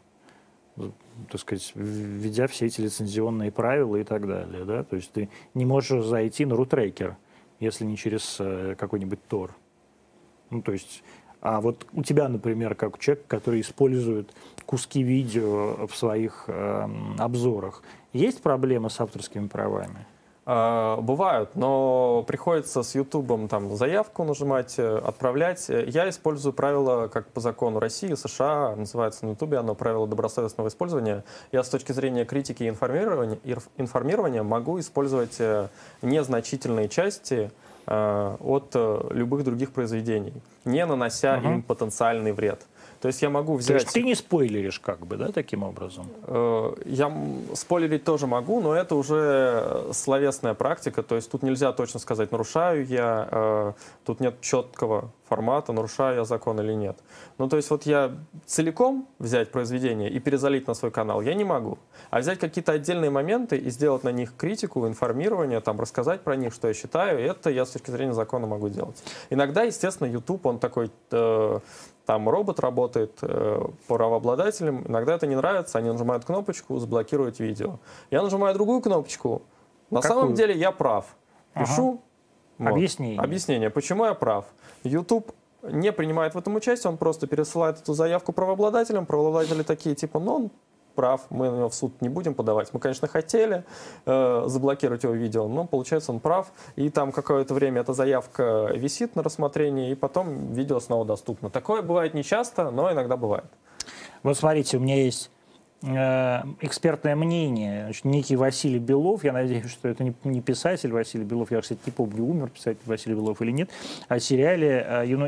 Так 0.75 1.39
сказать, 1.39 1.71
введя 1.75 2.47
все 2.47 2.65
эти 2.65 2.81
лицензионные 2.81 3.51
правила 3.51 3.95
и 3.95 4.03
так 4.03 4.27
далее, 4.27 4.65
да. 4.65 4.83
То 4.83 4.97
есть 4.97 5.13
ты 5.13 5.29
не 5.53 5.65
можешь 5.65 6.03
зайти 6.03 6.43
на 6.43 6.55
рутрекер, 6.55 7.15
если 7.61 7.85
не 7.85 7.95
через 7.95 8.35
э, 8.39 8.75
какой-нибудь 8.77 9.25
Тор. 9.27 9.55
Ну, 10.49 10.61
то 10.61 10.73
есть... 10.73 11.01
А 11.39 11.61
вот 11.61 11.85
у 11.93 12.03
тебя, 12.03 12.27
например, 12.27 12.73
как 12.73 12.95
у 12.95 12.97
человека, 12.97 13.27
который 13.27 13.61
использует 13.61 14.33
куски 14.65 15.03
видео 15.03 15.85
в 15.85 15.95
своих 15.95 16.45
эм, 16.47 17.15
обзорах, 17.19 17.83
есть 18.13 18.41
проблемы 18.41 18.89
с 18.89 18.99
авторскими 18.99 19.47
правами? 19.47 20.07
А, 20.47 20.97
Бывают, 21.01 21.55
но 21.55 22.23
приходится 22.27 22.83
с 22.83 22.93
Ютубом 22.93 23.47
там 23.47 23.75
заявку 23.75 24.23
нажимать, 24.23 24.75
э, 24.77 24.97
отправлять. 24.99 25.69
Э, 25.71 25.83
Я 25.87 26.07
использую 26.07 26.53
правила, 26.53 27.07
как 27.07 27.25
по 27.27 27.39
закону 27.39 27.79
России, 27.79 28.13
США, 28.13 28.75
называется 28.75 29.25
на 29.25 29.31
Ютубе, 29.31 29.57
оно 29.57 29.73
правило 29.73 30.05
добросовестного 30.07 30.67
использования. 30.67 31.23
Я 31.51 31.63
с 31.63 31.69
точки 31.69 31.93
зрения 31.93 32.25
критики 32.25 32.61
и 32.61 32.69
информирования, 32.69 33.39
информирования 33.77 34.43
могу 34.43 34.79
использовать 34.79 35.35
э, 35.39 35.67
незначительные 36.03 36.89
части 36.89 37.51
от 37.87 38.73
любых 39.11 39.43
других 39.43 39.71
произведений, 39.71 40.33
не 40.65 40.83
нанося 40.87 41.37
Мгм. 41.37 41.53
им 41.53 41.61
потенциальный 41.61 42.31
вред. 42.31 42.65
То 43.05 43.09
есть 43.09 43.21
я 43.21 43.29
могу 43.29 43.53
То 43.53 43.59
взять... 43.59 43.83
есть 43.83 43.93
ты 43.93 44.01
не 44.01 44.15
спойлеришь, 44.15 44.79
как 44.79 45.05
бы, 45.05 45.15
да, 45.15 45.31
таким 45.31 45.61
образом? 45.61 46.07
Э, 46.23 46.73
Я 46.85 47.15
спойлерить 47.53 48.03
тоже 48.03 48.25
могу, 48.25 48.61
но 48.61 48.73
это 48.73 48.95
уже 48.95 49.89
словесная 49.91 50.55
практика, 50.55 51.03
то 51.03 51.13
есть 51.13 51.29
тут 51.29 51.43
нельзя 51.43 51.71
точно 51.71 51.99
сказать, 51.99 52.31
нарушаю 52.31 52.83
я, 52.87 53.29
э, 53.31 53.73
тут 54.05 54.21
нет 54.21 54.41
четкого 54.41 55.11
формата, 55.29 55.71
нарушаю 55.71 56.15
я 56.17 56.25
закон 56.25 56.59
или 56.59 56.73
нет. 56.73 56.97
Ну, 57.37 57.47
то 57.47 57.57
есть 57.57 57.69
вот 57.69 57.85
я 57.85 58.11
целиком 58.47 59.07
взять 59.19 59.51
произведение 59.51 60.09
и 60.09 60.19
перезалить 60.19 60.67
на 60.67 60.73
свой 60.73 60.89
канал 60.89 61.21
я 61.21 61.35
не 61.35 61.43
могу, 61.43 61.77
а 62.09 62.21
взять 62.21 62.39
какие-то 62.39 62.71
отдельные 62.71 63.11
моменты 63.11 63.55
и 63.57 63.69
сделать 63.69 64.03
на 64.03 64.11
них 64.11 64.33
критику, 64.35 64.87
информирование, 64.87 65.61
там, 65.61 65.79
рассказать 65.79 66.21
про 66.21 66.35
них, 66.35 66.55
что 66.55 66.69
я 66.69 66.73
считаю, 66.73 67.19
это 67.19 67.51
я 67.51 67.67
с 67.67 67.69
точки 67.69 67.91
зрения 67.91 68.13
закона 68.13 68.47
могу 68.47 68.69
делать. 68.69 68.97
Иногда, 69.29 69.61
естественно, 69.61 70.07
YouTube, 70.07 70.45
он 70.47 70.57
такой 70.57 70.89
э, 71.11 71.59
там 72.05 72.29
робот 72.29 72.59
работает 72.59 73.19
э, 73.21 73.61
правообладателям, 73.87 74.85
иногда 74.87 75.15
это 75.15 75.27
не 75.27 75.35
нравится, 75.35 75.77
они 75.79 75.89
нажимают 75.89 76.25
кнопочку 76.25 76.77
«Заблокировать 76.79 77.39
видео». 77.39 77.79
Я 78.11 78.21
нажимаю 78.21 78.53
другую 78.53 78.81
кнопочку, 78.81 79.41
на 79.89 80.01
Какую? 80.01 80.19
самом 80.19 80.33
деле 80.35 80.55
я 80.55 80.71
прав. 80.71 81.15
Пишу 81.53 82.01
вот, 82.57 82.69
Объяснение. 82.69 83.19
объяснение, 83.19 83.69
почему 83.69 84.05
я 84.05 84.13
прав. 84.13 84.45
YouTube 84.83 85.31
не 85.63 85.91
принимает 85.91 86.35
в 86.35 86.37
этом 86.37 86.55
участие, 86.55 86.91
он 86.91 86.97
просто 86.97 87.27
пересылает 87.27 87.81
эту 87.81 87.93
заявку 87.93 88.33
правообладателям, 88.33 89.05
правообладатели 89.05 89.63
такие, 89.63 89.95
типа, 89.95 90.19
ну, 90.19 90.51
прав, 90.95 91.27
мы 91.29 91.51
на 91.51 91.57
него 91.57 91.69
в 91.69 91.75
суд 91.75 92.01
не 92.01 92.09
будем 92.09 92.33
подавать. 92.33 92.69
Мы, 92.73 92.79
конечно, 92.79 93.07
хотели 93.07 93.63
э, 94.05 94.43
заблокировать 94.47 95.03
его 95.03 95.13
видео, 95.13 95.47
но 95.47 95.65
получается 95.65 96.11
он 96.11 96.19
прав. 96.19 96.51
И 96.75 96.89
там 96.89 97.11
какое-то 97.11 97.53
время 97.53 97.81
эта 97.81 97.93
заявка 97.93 98.71
висит 98.73 99.15
на 99.15 99.23
рассмотрении, 99.23 99.91
и 99.91 99.95
потом 99.95 100.53
видео 100.53 100.79
снова 100.79 101.05
доступно. 101.05 101.49
Такое 101.49 101.81
бывает 101.81 102.13
нечасто, 102.13 102.71
но 102.71 102.91
иногда 102.91 103.17
бывает. 103.17 103.45
Вот 104.23 104.37
смотрите, 104.37 104.77
у 104.77 104.79
меня 104.79 104.95
есть 104.95 105.29
э, 105.83 106.41
экспертное 106.61 107.15
мнение. 107.15 107.83
Значит, 107.83 108.05
некий 108.05 108.35
Василий 108.35 108.79
Белов, 108.79 109.23
я 109.23 109.33
надеюсь, 109.33 109.69
что 109.69 109.87
это 109.87 110.11
не, 110.23 110.41
писатель 110.41 110.91
Василий 110.91 111.25
Белов, 111.25 111.51
я, 111.51 111.61
кстати, 111.61 111.79
не 111.85 111.91
помню, 111.91 112.23
умер 112.23 112.49
писатель 112.49 112.81
Василий 112.85 113.15
Белов 113.15 113.41
или 113.41 113.51
нет, 113.51 113.69
о 114.07 114.19
сериале 114.19 114.85
э, 114.87 115.03
Юну... 115.07 115.27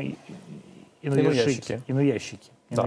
Инуящики. 1.00 1.80
Инуящики. 1.86 2.50
Да. 2.70 2.82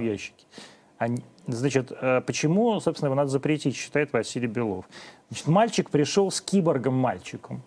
Они- 1.01 1.23
Значит, 1.47 1.91
э, 1.99 2.21
почему, 2.21 2.79
собственно, 2.79 3.07
его 3.07 3.15
надо 3.15 3.29
запретить, 3.31 3.75
считает 3.75 4.13
Василий 4.13 4.45
Белов. 4.45 4.85
Значит, 5.29 5.47
мальчик 5.47 5.89
пришел 5.89 6.29
с 6.29 6.39
киборгом-мальчиком. 6.41 7.63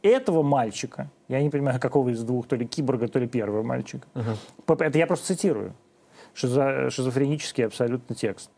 Этого 0.00 0.42
мальчика, 0.42 1.10
я 1.28 1.42
не 1.42 1.50
понимаю, 1.50 1.78
какого 1.78 2.08
из 2.08 2.22
двух, 2.24 2.46
то 2.48 2.56
ли 2.56 2.66
киборга, 2.66 3.08
то 3.08 3.18
ли 3.18 3.26
первого 3.26 3.62
мальчика, 3.62 4.06
П- 4.64 4.82
это 4.86 4.98
я 4.98 5.06
просто 5.06 5.26
цитирую, 5.26 5.74
Шизо- 6.34 6.88
шизофренический 6.88 7.66
абсолютно 7.66 8.14
текст. 8.14 8.50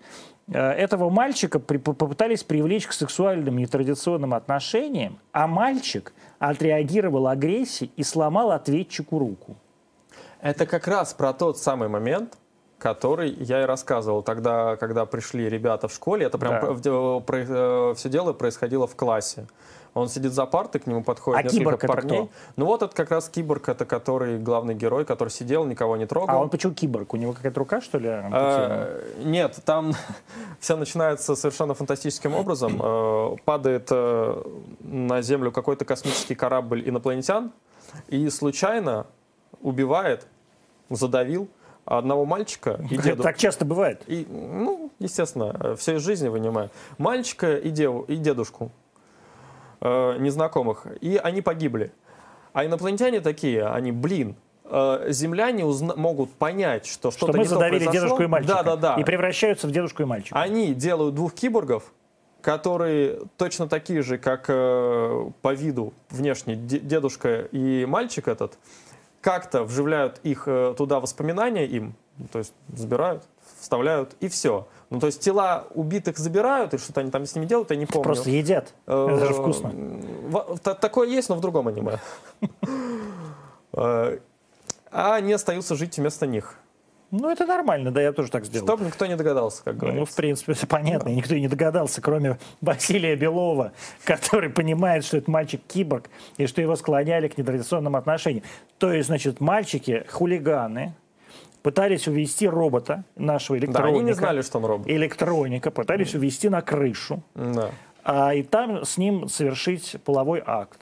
Э, 0.47 0.71
Этого 0.71 1.11
мальчика 1.11 1.59
при- 1.59 1.79
по- 1.79 1.93
попытались 1.93 2.45
привлечь 2.45 2.87
к 2.87 2.93
сексуальным 2.93 3.59
нетрадиционным 3.59 4.33
отношениям, 4.35 5.19
а 5.33 5.49
мальчик 5.49 6.13
отреагировал 6.39 7.27
агрессией 7.27 7.91
и 7.97 8.05
сломал 8.05 8.53
ответчику 8.53 9.19
руку. 9.19 9.57
Это 10.41 10.67
как 10.67 10.87
раз 10.87 11.15
про 11.15 11.33
тот 11.33 11.59
самый 11.59 11.89
момент, 11.89 12.39
который 12.87 13.31
я 13.31 13.63
и 13.63 13.67
рассказывал 13.67 14.23
тогда, 14.23 14.77
когда 14.77 15.07
пришли 15.07 15.49
ребята 15.49 15.89
в 15.89 15.93
школе. 15.93 16.27
Это 16.27 16.39
прям 16.39 16.61
Да. 16.61 17.95
все 17.95 18.09
дело 18.09 18.33
происходило 18.33 18.87
в 18.87 18.95
классе. 18.95 19.47
Он 19.95 20.09
сидит 20.09 20.33
за 20.33 20.47
партой, 20.47 20.81
к 20.81 20.87
нему 20.87 21.03
подходит 21.03 21.41
А 21.41 21.43
несколько 21.43 21.59
киборг 21.59 21.87
парней. 21.87 22.19
кто? 22.27 22.29
Ну 22.57 22.67
вот 22.67 22.83
это 22.83 22.95
как 22.95 23.11
раз 23.11 23.29
киборг, 23.29 23.69
это 23.69 23.87
который 23.87 24.39
главный 24.39 24.75
герой, 24.75 25.05
который 25.05 25.31
сидел, 25.31 25.65
никого 25.65 25.97
не 25.97 26.07
трогал. 26.07 26.37
А 26.37 26.39
он 26.39 26.51
почему 26.51 26.75
киборг? 26.75 27.15
У 27.15 27.17
него 27.17 27.33
какая-то 27.33 27.59
рука, 27.59 27.81
что 27.81 27.99
ли? 27.99 28.09
Э, 28.09 29.03
Нет, 29.25 29.59
там 29.65 29.93
все 30.61 30.77
начинается 30.77 31.35
совершенно 31.35 31.75
фантастическим 31.75 32.35
образом. 32.35 32.81
Э, 32.81 33.37
Падает 33.45 33.89
э, 33.91 34.43
на 34.81 35.23
Землю 35.23 35.51
какой-то 35.51 35.85
космический 35.85 36.35
корабль 36.35 36.89
инопланетян 36.89 37.51
и 38.09 38.29
случайно 38.29 39.07
убивает, 39.63 40.27
задавил 40.91 41.49
одного 41.87 42.25
мальчика 42.27 42.79
и 42.91 42.97
деду. 42.99 43.23
Так 43.23 43.39
часто 43.39 43.65
бывает. 43.65 44.03
И, 44.07 44.27
ну, 44.29 44.91
естественно, 44.99 45.77
все 45.77 45.97
из 45.97 46.03
жизни 46.03 46.29
вынимаю. 46.29 46.71
Мальчика 46.99 47.57
и, 47.57 47.71
дев, 47.71 48.09
и 48.09 48.17
дедушку 48.17 48.71
э, 49.81 50.17
незнакомых. 50.19 50.87
И 51.01 51.17
они 51.17 51.43
погибли. 51.43 51.93
А 52.53 52.65
инопланетяне 52.65 53.21
такие, 53.21 53.67
они, 53.67 53.93
блин, 53.93 54.35
э, 54.65 55.07
земляне 55.11 55.65
узна- 55.65 55.95
могут 55.97 56.33
понять, 56.33 56.87
что 56.87 57.11
Что 57.11 57.19
что-то 57.27 57.33
мы 57.39 57.45
не 57.45 57.49
то 57.49 57.55
задавили 57.55 57.85
произошло. 57.85 58.01
дедушку 58.01 58.23
и 58.23 58.27
мальчика. 58.27 58.55
Да, 58.55 58.63
да, 58.63 58.77
да. 58.77 59.01
И 59.01 59.05
превращаются 59.05 59.67
в 59.69 59.71
дедушку 59.71 60.03
и 60.03 60.07
мальчика. 60.07 60.41
Они 60.41 60.75
делают 60.75 61.15
двух 61.15 61.35
киборгов, 61.35 61.93
которые 62.41 63.21
точно 63.37 63.69
такие 63.69 64.03
же, 64.03 64.19
как 64.19 64.47
э, 64.49 65.31
по 65.43 65.53
виду 65.55 65.93
внешне 66.11 66.57
де- 66.57 66.79
дедушка 66.81 67.43
и 67.53 67.85
мальчик 67.87 68.27
этот, 68.29 68.59
как-то 69.27 69.65
вживляют 69.65 70.21
их 70.23 70.45
э, 70.47 70.73
туда 70.79 71.01
воспоминания 71.01 71.67
им, 71.67 71.95
ну, 72.17 72.29
то 72.31 72.39
есть 72.39 72.53
забирают, 72.77 73.25
вставляют, 73.61 74.15
и 74.21 74.29
все. 74.29 74.69
Ну, 74.91 75.01
то 75.01 75.07
есть 75.07 75.21
тела 75.21 75.65
убитых 75.75 76.17
забирают, 76.17 76.75
и 76.75 76.79
что-то 76.79 77.01
они 77.01 77.11
там 77.11 77.27
с 77.27 77.35
ними 77.35 77.45
делают, 77.47 77.71
я 77.73 77.77
не 77.77 77.87
помню. 77.87 78.05
Просто 78.05 78.31
едят. 78.31 78.73
Э, 78.87 79.09
Это 79.11 79.27
же 79.27 79.35
вкусно. 79.35 79.71
в- 79.75 80.59
та- 80.63 80.75
Такое 80.75 81.09
есть, 81.09 81.29
но 81.29 81.35
в 81.35 81.41
другом 81.41 81.67
аниме. 81.67 81.99
Э, 83.73 84.19
А 84.93 85.15
они 85.17 85.33
остаются 85.33 85.75
жить 85.75 85.99
вместо 85.99 86.27
них. 86.27 86.55
Ну, 87.13 87.31
это 87.31 87.47
нормально, 87.47 87.93
да, 87.93 88.03
я 88.03 88.13
тоже 88.13 88.31
так 88.31 88.45
сделал. 88.45 88.67
Чтоб 88.67 88.81
никто 88.81 89.07
не 89.07 89.17
догадался, 89.17 89.63
как 89.63 89.75
Ну, 89.75 89.81
говорится. 89.81 90.13
в 90.13 90.17
принципе, 90.17 90.53
это 90.53 90.67
понятно. 90.67 91.09
и 91.09 91.15
Никто 91.15 91.35
и 91.35 91.41
не 91.41 91.49
догадался, 91.49 92.01
кроме 92.01 92.39
Василия 92.61 93.15
Белова, 93.17 93.73
который 94.05 94.51
понимает, 94.51 95.05
что 95.05 95.17
это 95.19 95.31
мальчик-киборг, 95.31 96.11
и 96.37 96.47
что 96.47 96.61
его 96.61 96.75
склоняли 96.77 97.29
к 97.29 97.39
нетрадиционным 97.39 97.95
отношениям. 97.97 98.45
То 98.79 98.93
есть, 98.93 99.07
значит, 99.07 99.41
мальчики, 99.41 100.05
хулиганы, 100.11 100.95
пытались 101.63 102.07
увести 102.09 102.49
робота, 102.49 103.05
нашего 103.17 103.59
Да, 103.59 103.65
электроника. 103.67 103.99
они 103.99 104.05
не 104.07 104.13
знали, 104.13 104.43
что 104.43 104.59
он 104.59 104.65
робот. 104.67 104.89
Электроника, 104.89 105.71
пытались 105.71 106.15
увести 106.15 106.49
на 106.49 106.61
крышу, 106.61 107.23
Да. 107.35 107.71
А, 108.09 108.33
и 108.35 108.43
там 108.45 108.85
с 108.85 108.97
ним 108.99 109.29
совершить 109.29 109.97
половой 110.05 110.41
акт. 110.47 110.81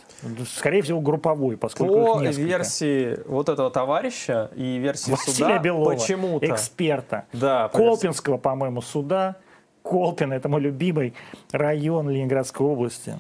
Скорее 0.56 0.82
всего, 0.82 1.00
групповой, 1.00 1.56
поскольку 1.56 1.94
По 1.94 2.16
их 2.20 2.28
несколько. 2.28 2.46
версии 2.46 3.18
вот 3.26 3.48
этого 3.48 3.70
товарища 3.70 4.50
и 4.54 4.76
версии 4.76 5.10
Василия 5.10 5.32
суда 5.34 5.58
Белова, 5.58 5.94
почему-то 5.94 6.44
эксперта, 6.46 7.24
Да, 7.32 7.68
по 7.68 7.78
Колпинского, 7.78 8.36
по-моему, 8.36 8.82
суда. 8.82 9.36
Колпин– 9.82 10.32
это 10.34 10.48
мой 10.48 10.60
любимый 10.60 11.12
район 11.52 12.08
Ленинградской 12.08 12.66
области. 12.66 13.18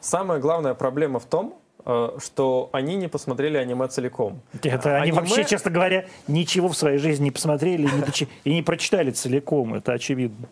самая 0.00 0.38
главная 0.38 0.72
проблема 0.74 1.18
в 1.18 1.24
том, 1.26 1.58
э, 1.84 2.10
что 2.24 2.68
они 2.72 2.96
не 2.96 3.06
посмотрели 3.08 3.56
аниме 3.58 3.86
целиком. 3.88 4.40
Это 4.62 4.96
они 4.96 5.10
Аниме- 5.10 5.14
вообще, 5.14 5.44
честно 5.44 5.70
говоря, 5.70 6.06
ничего 6.26 6.68
в 6.68 6.76
своей 6.76 6.96
жизни 6.98 7.24
не 7.24 7.30
посмотрели 7.30 7.82
и 7.86 7.92
не, 7.92 8.00
дочи- 8.02 8.28
и 8.44 8.54
не 8.54 8.62
прочитали 8.62 9.10
целиком, 9.10 9.74
это 9.74 9.92
очевидно. 9.92 10.48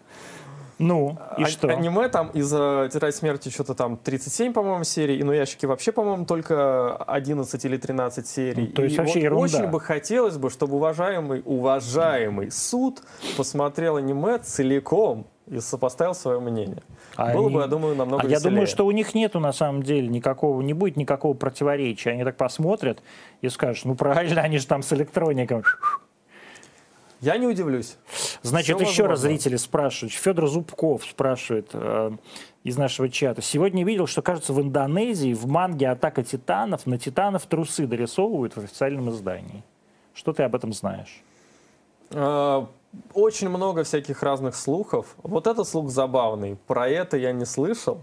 Ну, 0.79 1.17
и 1.39 1.43
А- 1.45 1.47
что? 1.47 1.69
Аниме 1.69 2.09
там 2.09 2.29
из-за 2.31 2.89
«Тетрадь 2.93 3.15
смерти» 3.15 3.49
что-то 3.49 3.75
там 3.75 3.97
37, 3.97 4.53
по-моему, 4.53 4.85
серий, 4.85 5.19
и 5.19 5.23
«Ну, 5.23 5.33
ящики» 5.33 5.67
вообще, 5.67 5.93
по-моему, 5.93 6.25
только 6.27 6.97
11 6.97 7.65
или 7.65 7.77
13 7.77 8.27
серий. 8.27 8.67
Ну, 8.69 8.73
то 8.73 8.83
есть 8.83 8.97
И 8.97 8.99
вообще 8.99 9.19
вот 9.21 9.23
ерунда. 9.25 9.59
очень 9.59 9.71
бы 9.71 9.81
хотелось 9.81 10.37
бы, 10.37 10.51
чтобы 10.51 10.77
уважаемый, 10.77 11.43
уважаемый 11.45 12.51
суд 12.51 13.03
посмотрел 13.37 13.97
аниме 13.97 14.39
целиком 14.39 15.27
и 15.47 15.61
сопоставил 15.61 16.15
свое 16.15 16.41
мнение. 16.41 16.83
А 17.17 17.33
Было 17.33 17.47
они- 17.47 17.55
бы, 17.57 17.61
я 17.61 17.67
думаю, 17.67 17.95
намного 17.95 18.23
А 18.23 18.25
я 18.27 18.31
веселее. 18.37 18.51
думаю, 18.51 18.67
что 18.67 18.87
у 18.87 18.91
них 18.91 19.15
нету 19.15 19.39
на 19.41 19.53
самом 19.53 19.83
деле 19.83 20.09
никакого, 20.09 20.61
не 20.63 20.73
будет 20.73 20.97
никакого 20.97 21.35
противоречия. 21.35 22.11
Они 22.11 22.25
так 22.25 22.37
посмотрят 22.37 23.03
и 23.43 23.49
скажут, 23.51 23.85
ну 23.85 23.95
правильно, 23.95 24.41
они 24.41 24.59
же 24.59 24.67
там 24.67 24.83
с 24.83 24.93
электроником. 24.93 25.63
Я 27.25 27.39
не 27.39 27.47
удивлюсь. 27.47 27.97
Значит, 28.43 28.77
Всё 28.77 28.87
еще 28.87 29.03
раз 29.07 29.21
возможно. 29.21 29.29
зрители 29.39 29.57
спрашивают. 29.57 30.13
Федор 30.13 30.47
Зубков 30.49 31.05
спрашивает 31.05 31.71
э, 31.73 32.11
из 32.65 32.77
нашего 32.77 33.09
чата. 33.09 33.41
Сегодня 33.41 33.83
видел, 33.85 34.07
что, 34.07 34.21
кажется, 34.21 34.53
в 34.53 34.61
Индонезии 34.61 35.33
в 35.33 35.47
манге 35.47 35.89
«Атака 35.89 36.23
титанов» 36.23 36.87
на 36.87 36.99
титанов 36.99 37.47
трусы 37.47 37.87
дорисовывают 37.87 38.57
в 38.57 38.59
официальном 38.61 39.09
издании. 39.11 39.63
Что 40.13 40.33
ты 40.33 40.43
об 40.43 40.55
этом 40.55 40.73
знаешь? 40.75 41.23
Э, 42.11 42.67
Очень 43.15 43.49
много 43.49 43.83
всяких 43.85 44.23
разных 44.23 44.55
слухов. 44.55 45.17
Вот 45.23 45.47
этот 45.47 45.67
слух 45.67 45.91
забавный. 45.91 46.57
Про 46.67 46.89
это 46.89 47.17
я 47.17 47.33
не 47.33 47.47
слышал. 47.47 48.01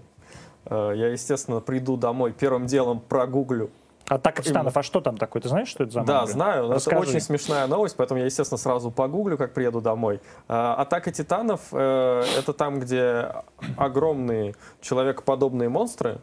Э, 0.66 0.94
Я, 0.96 1.10
естественно, 1.10 1.60
приду 1.62 1.96
домой, 1.96 2.34
первым 2.34 2.66
делом 2.66 3.00
прогуглю. 3.00 3.70
«Атака 4.12 4.44
титанов», 4.44 4.76
а 4.76 4.84
что 4.84 5.00
там 5.00 5.18
такое? 5.18 5.42
Ты 5.42 5.48
знаешь, 5.48 5.70
что 5.70 5.84
это 5.86 5.94
за 5.94 6.02
Да, 6.04 6.18
манга? 6.20 6.32
знаю. 6.32 6.62
но 6.64 6.66
Это 6.68 6.76
Расскажи. 6.76 7.00
очень 7.02 7.22
смешная 7.22 7.66
новость, 7.68 7.96
поэтому 7.96 8.20
я, 8.20 8.26
естественно, 8.26 8.58
сразу 8.58 8.92
погуглю, 8.92 9.38
как 9.38 9.54
приеду 9.54 9.80
домой. 9.80 10.20
Э, 10.50 10.74
Атака 10.78 11.12
титанов 11.12 11.62
э, 11.72 12.24
это 12.38 12.52
там, 12.52 12.80
где 12.82 13.32
огромные 13.78 14.56
человекоподобные 14.82 15.70
монстры 15.70 16.20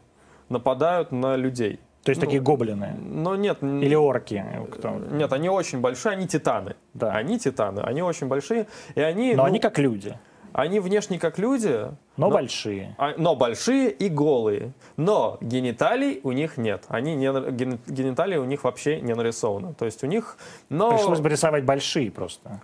нападают 0.50 1.12
на 1.12 1.36
людей. 1.36 1.80
То 2.04 2.10
есть 2.10 2.20
Ну, 2.20 2.26
такие 2.26 2.40
гоблины. 2.42 2.94
Но 2.98 3.36
нет, 3.36 3.62
Или 3.62 3.94
орки. 3.94 4.44
Кто? 4.72 4.90
нет, 4.90 5.32
они 5.32 5.48
очень 5.48 5.80
большие, 5.80 6.12
они 6.12 6.26
титаны. 6.26 6.76
Да. 6.94 7.12
Они 7.12 7.38
титаны, 7.38 7.80
они 7.80 8.02
очень 8.02 8.28
большие, 8.28 8.66
и 8.94 9.00
они, 9.00 9.34
Но 9.34 9.42
ну, 9.42 9.48
они 9.48 9.58
как 9.60 9.78
люди, 9.78 10.18
они 10.58 10.80
внешне 10.80 11.18
как 11.20 11.38
люди, 11.38 11.86
но 12.16 12.26
Но- 12.26 12.30
большие. 12.30 12.94
а- 12.98 13.14
но 13.16 13.36
большие 13.36 13.90
и 13.90 14.08
голые. 14.08 14.72
Но 14.96 15.38
гениталий 15.40 16.20
у 16.24 16.32
них 16.32 16.56
нет. 16.56 16.84
Они 16.88 17.14
не, 17.14 17.26
ген- 17.52 17.78
гениталии 17.86 18.36
у 18.38 18.44
них 18.44 18.64
вообще 18.64 19.00
не 19.00 19.14
нарисовано. 19.14 19.72
То 19.74 19.84
есть 19.84 20.02
у 20.02 20.08
них... 20.08 20.36
Но 20.68 20.90
Пришлось 20.90 21.20
бы 21.20 21.28
рисовать 21.28 21.64
большие 21.64 22.10
просто. 22.10 22.60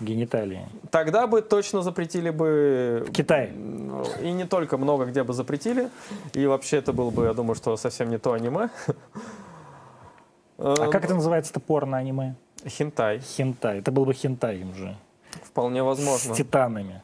Гениталии. 0.00 0.66
тогда 0.90 1.26
бы 1.26 1.42
точно 1.42 1.82
запретили 1.82 2.30
бы... 2.30 3.04
В 3.08 3.12
Китае. 3.12 3.52
И 4.22 4.30
не 4.32 4.44
только 4.44 4.76
много 4.76 5.06
где 5.06 5.22
бы 5.22 5.32
запретили. 5.32 5.90
И 6.34 6.44
вообще 6.46 6.78
это 6.78 6.92
было 6.92 7.10
бы, 7.10 7.24
я 7.24 7.34
думаю, 7.34 7.54
что 7.56 7.76
совсем 7.76 8.10
не 8.10 8.18
то 8.18 8.32
аниме. 8.32 8.68
А 10.58 10.88
как 10.90 11.04
это 11.04 11.14
называется-то 11.14 11.60
порно-аниме? 11.60 12.34
Хентай. 12.66 13.20
Хентай. 13.20 13.78
Это 13.78 13.92
был 13.92 14.04
бы 14.06 14.14
хентай 14.14 14.64
уже. 14.64 14.96
Вполне 15.44 15.82
возможно. 15.82 16.34
С 16.34 16.36
титанами. 16.36 17.02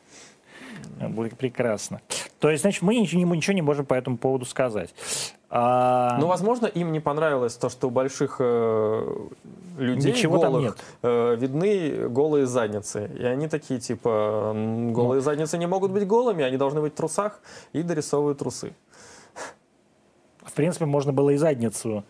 Будет 1.00 1.36
прекрасно. 1.36 2.00
То 2.38 2.50
есть, 2.50 2.62
значит, 2.62 2.82
мы 2.82 2.94
ничего, 2.96 3.22
ничего 3.34 3.54
не 3.54 3.62
можем 3.62 3.86
по 3.86 3.94
этому 3.94 4.18
поводу 4.18 4.44
сказать. 4.44 4.94
А, 5.50 6.16
Ну, 6.18 6.26
возможно, 6.28 6.66
им 6.66 6.92
не 6.92 7.00
понравилось 7.00 7.54
то, 7.56 7.68
что 7.68 7.88
у 7.88 7.90
больших 7.90 8.36
э, 8.38 9.28
людей 9.78 10.12
Ничего 10.12 10.40
голых 10.40 10.76
э, 11.02 11.36
видны 11.36 12.08
голые 12.08 12.46
задницы. 12.46 13.10
И 13.18 13.24
они 13.24 13.48
такие, 13.48 13.78
типа, 13.78 14.52
«М, 14.54 14.92
голые 14.94 15.18
Ну. 15.18 15.24
задницы 15.24 15.58
не 15.58 15.66
могут 15.66 15.90
быть 15.92 16.06
голыми, 16.06 16.42
они 16.42 16.56
должны 16.56 16.80
быть 16.80 16.94
в 16.94 16.96
трусах, 16.96 17.40
и 17.74 17.82
дорисовывают 17.82 18.38
трусы. 18.38 18.72
в 20.44 20.52
принципе, 20.54 20.86
можно 20.86 21.12
было 21.12 21.30
и 21.30 21.36
задницу 21.36 22.04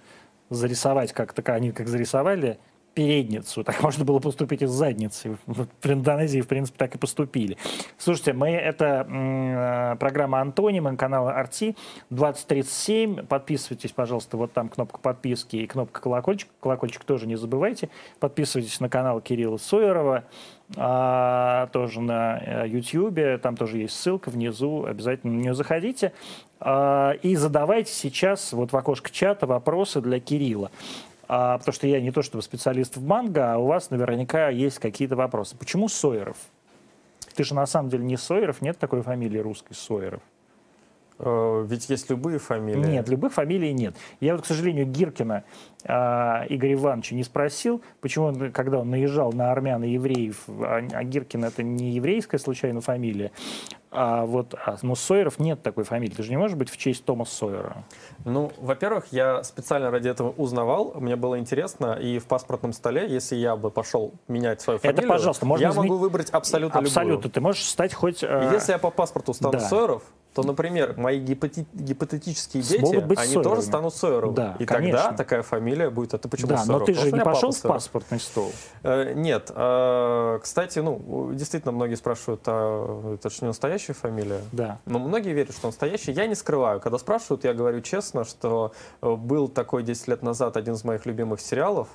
зарисовать 0.50 1.12
как 1.12 1.32
такая, 1.32 1.56
они 1.56 1.72
как 1.72 1.88
зарисовали 1.88 2.58
передницу, 2.95 3.64
так 3.64 3.82
можно 3.82 4.05
было 4.05 4.18
поступить 4.18 4.62
и 4.62 4.66
с 4.66 4.70
задницей. 4.70 5.36
Вот 5.47 5.68
В 5.82 5.90
Индонезии, 5.90 6.40
в 6.40 6.49
принципе, 6.49 6.78
так 6.78 6.95
и 6.95 6.99
поступили. 6.99 7.57
Слушайте, 7.99 8.32
мы, 8.32 8.51
это 8.51 9.07
м, 9.09 9.57
э, 9.57 9.97
программа 9.97 10.40
«Антоним», 10.40 10.97
канал 10.97 11.28
RT, 11.28 11.76
2037. 12.11 13.26
Подписывайтесь, 13.26 13.93
пожалуйста, 13.93 14.36
вот 14.36 14.53
там 14.53 14.68
кнопка 14.68 14.99
подписки 14.99 15.57
и 15.57 15.66
кнопка 15.66 16.01
колокольчик. 16.01 16.49
Колокольчик 16.61 17.05
тоже 17.05 17.26
не 17.26 17.36
забывайте. 17.36 17.88
Подписывайтесь 18.20 18.80
на 18.80 18.88
канал 18.88 19.20
Кирилла 19.20 19.57
Сойерова, 19.57 20.24
а, 20.76 21.68
тоже 21.68 22.01
на 22.01 22.64
YouTube, 22.64 23.40
там 23.43 23.57
тоже 23.57 23.78
есть 23.78 23.99
ссылка 23.99 24.30
внизу, 24.30 24.84
обязательно 24.84 25.34
на 25.34 25.40
нее 25.40 25.55
заходите. 25.55 26.12
А, 26.61 27.12
и 27.22 27.34
задавайте 27.36 27.93
сейчас 27.93 28.53
вот 28.53 28.72
в 28.72 28.76
окошко 28.76 29.11
чата 29.11 29.47
вопросы 29.47 30.01
для 30.01 30.20
Кирилла. 30.20 30.70
А, 31.28 31.58
потому 31.58 31.72
что 31.72 31.86
я 31.86 32.00
не 32.00 32.10
то 32.10 32.22
чтобы 32.22 32.42
специалист 32.42 32.96
в 32.96 33.04
манго, 33.04 33.54
а 33.54 33.58
у 33.58 33.66
вас 33.66 33.90
наверняка 33.90 34.48
есть 34.48 34.78
какие-то 34.78 35.16
вопросы. 35.16 35.56
Почему 35.56 35.88
Сойеров? 35.88 36.36
Ты 37.34 37.44
же 37.44 37.54
на 37.54 37.66
самом 37.66 37.88
деле 37.88 38.04
не 38.04 38.16
Сойеров, 38.16 38.60
нет 38.60 38.78
такой 38.78 39.02
фамилии 39.02 39.38
русской 39.38 39.74
Сойеров. 39.74 40.20
Э, 41.18 41.64
Ведь 41.66 41.88
есть 41.88 42.10
любые 42.10 42.38
фамилии. 42.38 42.78
Нет, 42.78 43.08
любых 43.08 43.32
фамилий 43.32 43.72
нет. 43.72 43.94
Я 44.20 44.34
вот, 44.34 44.42
к 44.42 44.46
сожалению, 44.46 44.86
Гиркина 44.86 45.44
а, 45.84 46.44
Игоря 46.48 46.74
Ивановича 46.74 47.14
не 47.14 47.24
спросил, 47.24 47.82
почему, 48.00 48.26
он, 48.26 48.52
когда 48.52 48.78
он 48.78 48.90
наезжал 48.90 49.32
на 49.32 49.52
армян 49.52 49.84
и 49.84 49.90
евреев, 49.90 50.44
а, 50.48 50.80
а 50.92 51.04
Гиркин 51.04 51.44
это 51.44 51.62
не 51.62 51.92
еврейская 51.92 52.38
случайно 52.38 52.80
фамилия, 52.80 53.30
а 53.93 54.24
вот, 54.24 54.55
а, 54.64 54.76
но 54.82 54.95
Сойеров 54.95 55.38
нет 55.38 55.62
такой 55.62 55.84
фамилии. 55.84 56.14
Ты 56.14 56.22
же 56.22 56.30
не 56.30 56.36
можешь 56.38 56.57
быть 56.57 56.70
в 56.70 56.76
честь 56.78 57.05
Тома 57.05 57.24
Сойера. 57.26 57.84
Ну, 58.24 58.51
во-первых, 58.59 59.07
я 59.11 59.43
специально 59.45 59.90
ради 59.90 60.09
этого 60.09 60.30
узнавал, 60.30 60.95
мне 60.97 61.14
было 61.16 61.38
интересно, 61.38 61.93
и 61.95 62.18
в 62.18 62.24
паспортном 62.26 62.72
столе, 62.72 63.07
если 63.09 63.36
я 63.36 63.55
бы 63.57 63.70
пошел 63.70 64.12
менять 64.28 64.61
свою 64.62 64.78
Это, 64.78 64.88
фамилию, 64.88 65.09
пожалуйста, 65.09 65.47
можно 65.47 65.62
я 65.64 65.70
изменить- 65.70 65.90
могу 65.90 66.01
выбрать 66.01 66.30
абсолютно, 66.30 66.80
Абсолютно. 66.80 67.12
любую. 67.16 67.32
Ты 67.32 67.40
можешь 67.40 67.64
стать 67.64 67.93
хоть... 67.95 68.24
а, 68.24 68.51
Если 68.53 68.72
я 68.72 68.78
по 68.78 68.90
паспорту 68.90 69.34
стану 69.34 69.53
да. 69.53 69.61
Сойеров, 69.61 70.03
то, 70.34 70.42
например, 70.42 70.94
мои 70.96 71.20
гипоте- 71.20 71.66
гипотетические 71.74 72.62
дети, 72.62 72.80
Смогут 72.80 73.04
быть 73.04 73.18
они 73.18 73.26
Сойеровыми. 73.28 73.54
тоже 73.56 73.66
станут 73.66 73.94
Сойеровыми. 73.94 74.34
Да, 74.36 74.56
и 74.58 74.64
конечно. 74.64 75.02
тогда 75.02 75.16
такая 75.16 75.42
фамилия 75.42 75.90
будет. 75.90 76.14
А 76.14 76.18
ты 76.18 76.28
почему 76.28 76.48
Да, 76.48 76.56
но 76.56 76.64
Сойеров? 76.64 76.86
ты 76.86 76.92
Потому 76.94 77.10
же 77.10 77.16
не 77.16 77.24
пошел 77.24 77.52
в 77.52 77.60
паспортный 77.62 78.18
стол. 78.20 78.50
Э, 78.82 79.12
Нет. 79.14 79.50
э, 79.54 80.38
Кстати, 80.42 80.78
ну, 80.78 81.32
действительно, 81.34 81.72
многие 81.72 81.96
спрашивают, 81.96 82.40
а 82.46 83.14
это 83.14 83.28
же 83.28 83.36
не 83.42 83.48
настоящая 83.48 83.92
фамилия? 83.92 84.40
Да. 84.52 84.78
Но 84.86 84.98
многие 84.98 85.32
верят, 85.34 85.54
что 85.54 85.68
настоящий. 85.68 86.12
Я 86.12 86.26
не 86.26 86.34
скрываю. 86.34 86.80
Когда 86.80 86.96
спрашивают, 86.98 87.44
я 87.44 87.52
говорю 87.52 87.80
честно, 87.82 88.24
что 88.24 88.72
э, 89.02 89.14
был 89.14 89.48
такой 89.48 89.82
10 89.82 90.08
лет 90.08 90.22
назад 90.22 90.56
один 90.56 90.74
из 90.74 90.84
моих 90.84 91.04
любимых 91.04 91.40
сериалов. 91.40 91.88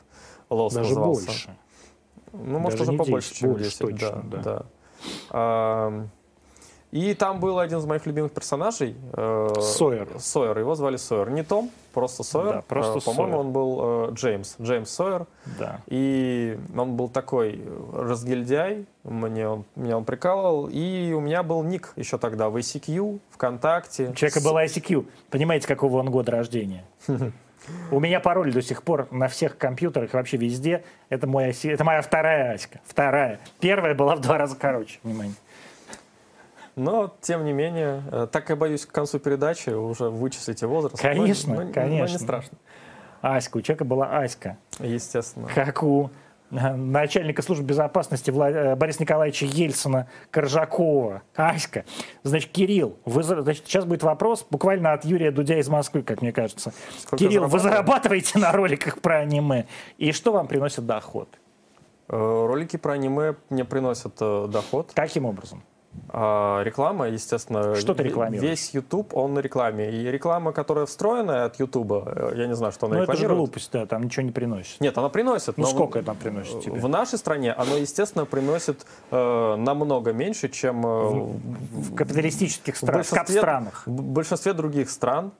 Лос 0.50 0.74
Даже 0.76 0.90
назывался. 0.90 1.26
больше. 1.26 1.58
Ну, 2.34 2.60
может, 2.60 2.78
Даже 2.80 2.92
уже 2.92 2.98
побольше, 3.00 3.30
10, 3.30 3.40
чем 3.40 3.50
больше 3.52 3.66
10. 3.66 3.80
точно, 3.80 4.22
да, 4.26 4.38
да. 4.38 4.42
да. 4.44 4.66
А, 5.32 6.06
И 6.92 7.14
там 7.14 7.40
был 7.42 7.60
один 7.60 7.80
из 7.80 7.86
моих 7.86 8.06
любимых 8.06 8.32
персонажей. 8.32 8.96
э, 9.14 9.48
Сойер. 9.60 10.08
Сойер. 10.20 10.58
Его 10.58 10.74
звали 10.76 10.96
Сойер. 10.96 11.30
Не 11.30 11.44
Том, 11.44 11.70
просто 11.94 12.24
Сойер. 12.24 12.54
Да, 12.56 12.62
просто 12.62 13.00
Э, 13.00 13.02
По-моему, 13.02 13.40
он 13.40 13.52
был 13.52 13.80
э, 13.82 14.12
Джеймс. 14.14 14.56
Джеймс 14.62 14.90
Сойер. 14.90 15.26
Да. 15.60 15.82
И 15.88 16.58
он 16.78 16.96
был 16.96 17.10
такой 17.10 17.62
разгильдяй, 17.94 18.86
мне 19.04 19.48
он, 19.50 19.66
меня 19.76 19.98
он 19.98 20.06
прикалывал. 20.06 20.70
И 20.72 21.12
у 21.12 21.20
меня 21.20 21.44
был 21.44 21.62
ник 21.64 21.92
еще 21.98 22.18
тогда 22.18 22.50
в 22.50 22.56
ICQ, 22.56 23.20
ВКонтакте. 23.32 24.08
У 24.10 24.14
человека 24.14 24.40
был 24.42 24.58
ICQ. 24.58 25.06
Понимаете, 25.30 25.68
какого 25.68 25.98
он 26.00 26.10
года 26.10 26.32
рождения? 26.32 26.86
У 27.92 28.00
меня 28.00 28.22
пароль 28.22 28.54
до 28.54 28.62
сих 28.62 28.82
пор 28.82 29.10
на 29.12 29.28
всех 29.28 29.58
компьютерах, 29.58 30.14
вообще 30.14 30.38
везде. 30.38 30.86
Это, 31.10 31.28
мой, 31.28 31.50
IC 31.50 31.74
это 31.74 31.84
моя 31.84 32.02
вторая 32.02 32.54
Аська. 32.54 32.80
Вторая. 32.86 33.42
Первая 33.60 33.94
была 33.94 34.16
в 34.16 34.22
два 34.22 34.38
раза 34.38 34.56
короче. 34.56 35.00
Внимание. 35.04 35.34
Но, 36.78 37.14
тем 37.22 37.44
не 37.44 37.54
менее, 37.54 38.04
э, 38.12 38.28
так 38.32 38.50
я 38.50 38.56
боюсь 38.56 38.86
к 38.86 38.92
концу 38.92 39.18
передачи 39.20 39.72
уже 39.72 40.10
вычислите 40.10 40.68
возраст. 40.68 40.96
Но- 41.04 41.10
Конечно, 41.10 41.56
но- 41.56 41.62
но 41.64 41.74
конечно. 41.74 42.14
не 42.14 42.20
страшно, 42.24 42.58
Аська. 43.22 43.58
У 43.58 43.62
человека 43.62 43.84
была 43.84 44.06
Аська. 44.20 44.58
естественно. 44.80 45.50
Как 45.54 45.82
у 45.84 46.12
э, 46.52 46.76
начальника 46.76 47.42
службы 47.42 47.66
безопасности 47.66 48.30
Вла- 48.30 48.52
э, 48.52 48.76
Бориса 48.76 49.02
Николаевича 49.02 49.46
Ельцина 49.48 50.08
Коржакова. 50.32 51.24
Аська. 51.36 51.84
Значит, 52.24 52.52
Кирилл, 52.52 52.96
вы, 53.06 53.24
значит, 53.24 53.66
сейчас 53.66 53.84
будет 53.84 54.04
вопрос 54.04 54.46
буквально 54.50 54.94
от 54.94 55.04
Юрия 55.04 55.32
Дудя 55.32 55.58
из 55.58 55.68
Москвы, 55.68 56.04
как 56.04 56.22
мне 56.22 56.32
кажется. 56.32 56.72
Сколько 57.00 57.18
Кирилл, 57.26 57.48
вы 57.48 57.60
зарабатываете 57.60 58.38
на 58.40 58.52
роликах 58.54 59.02
про 59.02 59.18
аниме? 59.18 59.66
И 59.98 60.12
что 60.14 60.32
вам 60.32 60.48
приносит 60.48 60.86
доход? 60.86 61.28
Ролики 62.08 62.78
про 62.78 62.94
аниме 62.94 63.36
мне 63.50 63.66
приносят 63.66 64.16
доход. 64.18 64.92
Каким 64.94 65.26
образом? 65.26 65.64
А 66.10 66.62
реклама, 66.64 67.08
естественно, 67.10 67.76
Что 67.76 67.94
ты 67.94 68.04
рекламируешь? 68.04 68.42
весь 68.50 68.74
YouTube, 68.74 69.14
он 69.16 69.34
на 69.34 69.40
рекламе. 69.40 69.92
И 69.92 70.04
реклама, 70.12 70.52
которая 70.54 70.86
встроенная 70.86 71.46
от 71.46 71.60
YouTube, 71.60 71.92
э, 72.06 72.34
я 72.36 72.48
не 72.48 72.56
знаю, 72.56 72.72
что 72.72 72.86
она 72.88 72.98
Ну, 72.98 73.04
это 73.04 73.12
же 73.14 73.18
рекламирует. 73.24 73.38
глупость, 73.50 73.72
да, 73.72 73.86
там 73.86 74.04
ничего 74.04 74.24
не 74.24 74.32
приносит. 74.32 74.80
Нет, 74.82 74.98
она 74.98 75.10
приносит. 75.10 75.58
Ну, 75.58 75.64
но 75.64 75.70
сколько 75.70 76.00
это 76.00 76.14
приносит 76.14 76.62
тебе? 76.62 76.80
В 76.80 76.88
нашей 76.88 77.18
стране 77.18 77.52
оно, 77.54 77.76
естественно, 77.78 78.26
приносит 78.26 78.86
э, 79.12 79.56
намного 79.58 80.14
меньше, 80.14 80.50
чем 80.50 80.86
э, 80.86 81.10
В 81.82 81.96
капиталистических 81.96 82.76
в 82.76 82.78
странах, 82.78 83.06
большинстве- 83.06 83.38
странах. 83.40 83.84
В 83.86 83.92
большинстве 84.02 84.54
других 84.54 84.90
стран, 84.90 85.32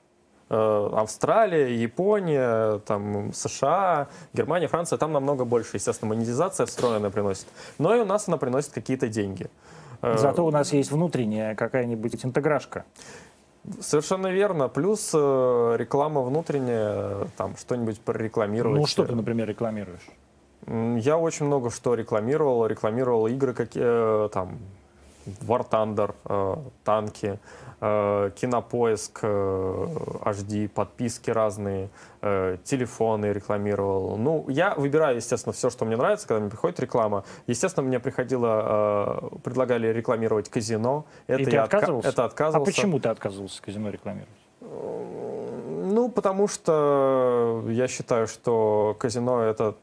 э, 0.50 0.90
Австралия, 0.94 1.74
Япония, 1.76 2.78
там, 2.80 3.32
США, 3.32 4.08
Германия, 4.32 4.66
Франция, 4.68 4.98
там 4.98 5.12
намного 5.12 5.44
больше, 5.44 5.76
естественно, 5.76 6.14
монетизация 6.14 6.66
встроенная 6.66 7.10
приносит. 7.10 7.46
Но 7.78 7.94
и 7.94 8.00
у 8.00 8.04
нас 8.04 8.28
она 8.28 8.36
приносит 8.38 8.72
какие-то 8.72 9.08
деньги. 9.08 9.50
Э, 10.02 10.16
Зато 10.18 10.46
у 10.46 10.50
нас 10.50 10.72
есть 10.72 10.90
внутренняя 10.90 11.54
какая-нибудь 11.54 12.24
интеграшка. 12.24 12.84
Совершенно 13.80 14.28
верно. 14.28 14.68
Плюс 14.68 15.10
э, 15.14 15.76
реклама 15.78 16.22
внутренняя, 16.22 17.26
там 17.36 17.56
что-нибудь 17.56 18.00
прорекламировать. 18.00 18.80
Ну, 18.80 18.86
что 18.86 19.04
ты, 19.04 19.14
например, 19.14 19.48
рекламируешь? 19.48 20.08
Я 20.66 21.18
очень 21.18 21.46
много 21.46 21.70
что 21.70 21.94
рекламировал. 21.94 22.66
Рекламировал 22.66 23.26
игры, 23.26 23.54
какие 23.54 24.26
э, 24.26 24.28
там 24.28 24.58
War 25.26 25.68
Thunder, 25.68 26.62
танки, 26.84 27.38
кинопоиск, 27.80 29.20
э, 29.22 29.86
HD, 30.24 30.68
подписки 30.68 31.30
разные, 31.30 31.90
э, 32.22 32.56
телефоны 32.64 33.26
рекламировал. 33.26 34.16
Ну, 34.16 34.44
я 34.48 34.74
выбираю, 34.74 35.16
естественно, 35.16 35.52
все, 35.52 35.70
что 35.70 35.84
мне 35.84 35.96
нравится, 35.96 36.26
когда 36.26 36.40
мне 36.40 36.50
приходит 36.50 36.80
реклама. 36.80 37.24
Естественно, 37.46 37.86
мне 37.86 38.00
приходило, 38.00 39.20
э, 39.32 39.38
предлагали 39.44 39.88
рекламировать 39.88 40.48
казино. 40.48 41.04
Это 41.28 41.42
И 41.42 41.44
ты 41.44 41.50
я 41.52 41.62
отка- 41.64 41.76
отказывался? 41.76 42.08
это 42.08 42.22
А 42.22 42.26
отказывался. 42.26 42.72
почему 42.72 42.98
ты 43.00 43.08
отказывался 43.08 43.62
казино 43.62 43.90
рекламировать? 43.90 44.28
Ну, 44.60 46.10
потому 46.10 46.48
что 46.48 47.64
я 47.68 47.88
считаю, 47.88 48.26
что 48.26 48.96
казино 48.98 49.42
это 49.42 49.76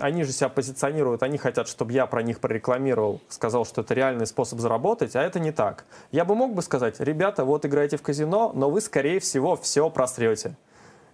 они 0.00 0.24
же 0.24 0.32
себя 0.32 0.48
позиционируют, 0.48 1.22
они 1.22 1.38
хотят, 1.38 1.68
чтобы 1.68 1.92
я 1.92 2.06
про 2.06 2.22
них 2.22 2.40
прорекламировал, 2.40 3.20
сказал, 3.28 3.64
что 3.64 3.80
это 3.80 3.94
реальный 3.94 4.26
способ 4.26 4.60
заработать, 4.60 5.16
а 5.16 5.22
это 5.22 5.40
не 5.40 5.52
так. 5.52 5.84
Я 6.10 6.24
бы 6.24 6.34
мог 6.34 6.54
бы 6.54 6.62
сказать, 6.62 7.00
ребята, 7.00 7.44
вот 7.44 7.64
играете 7.64 7.96
в 7.96 8.02
казино, 8.02 8.52
но 8.54 8.70
вы, 8.70 8.80
скорее 8.80 9.20
всего, 9.20 9.56
все 9.56 9.88
просрете. 9.90 10.56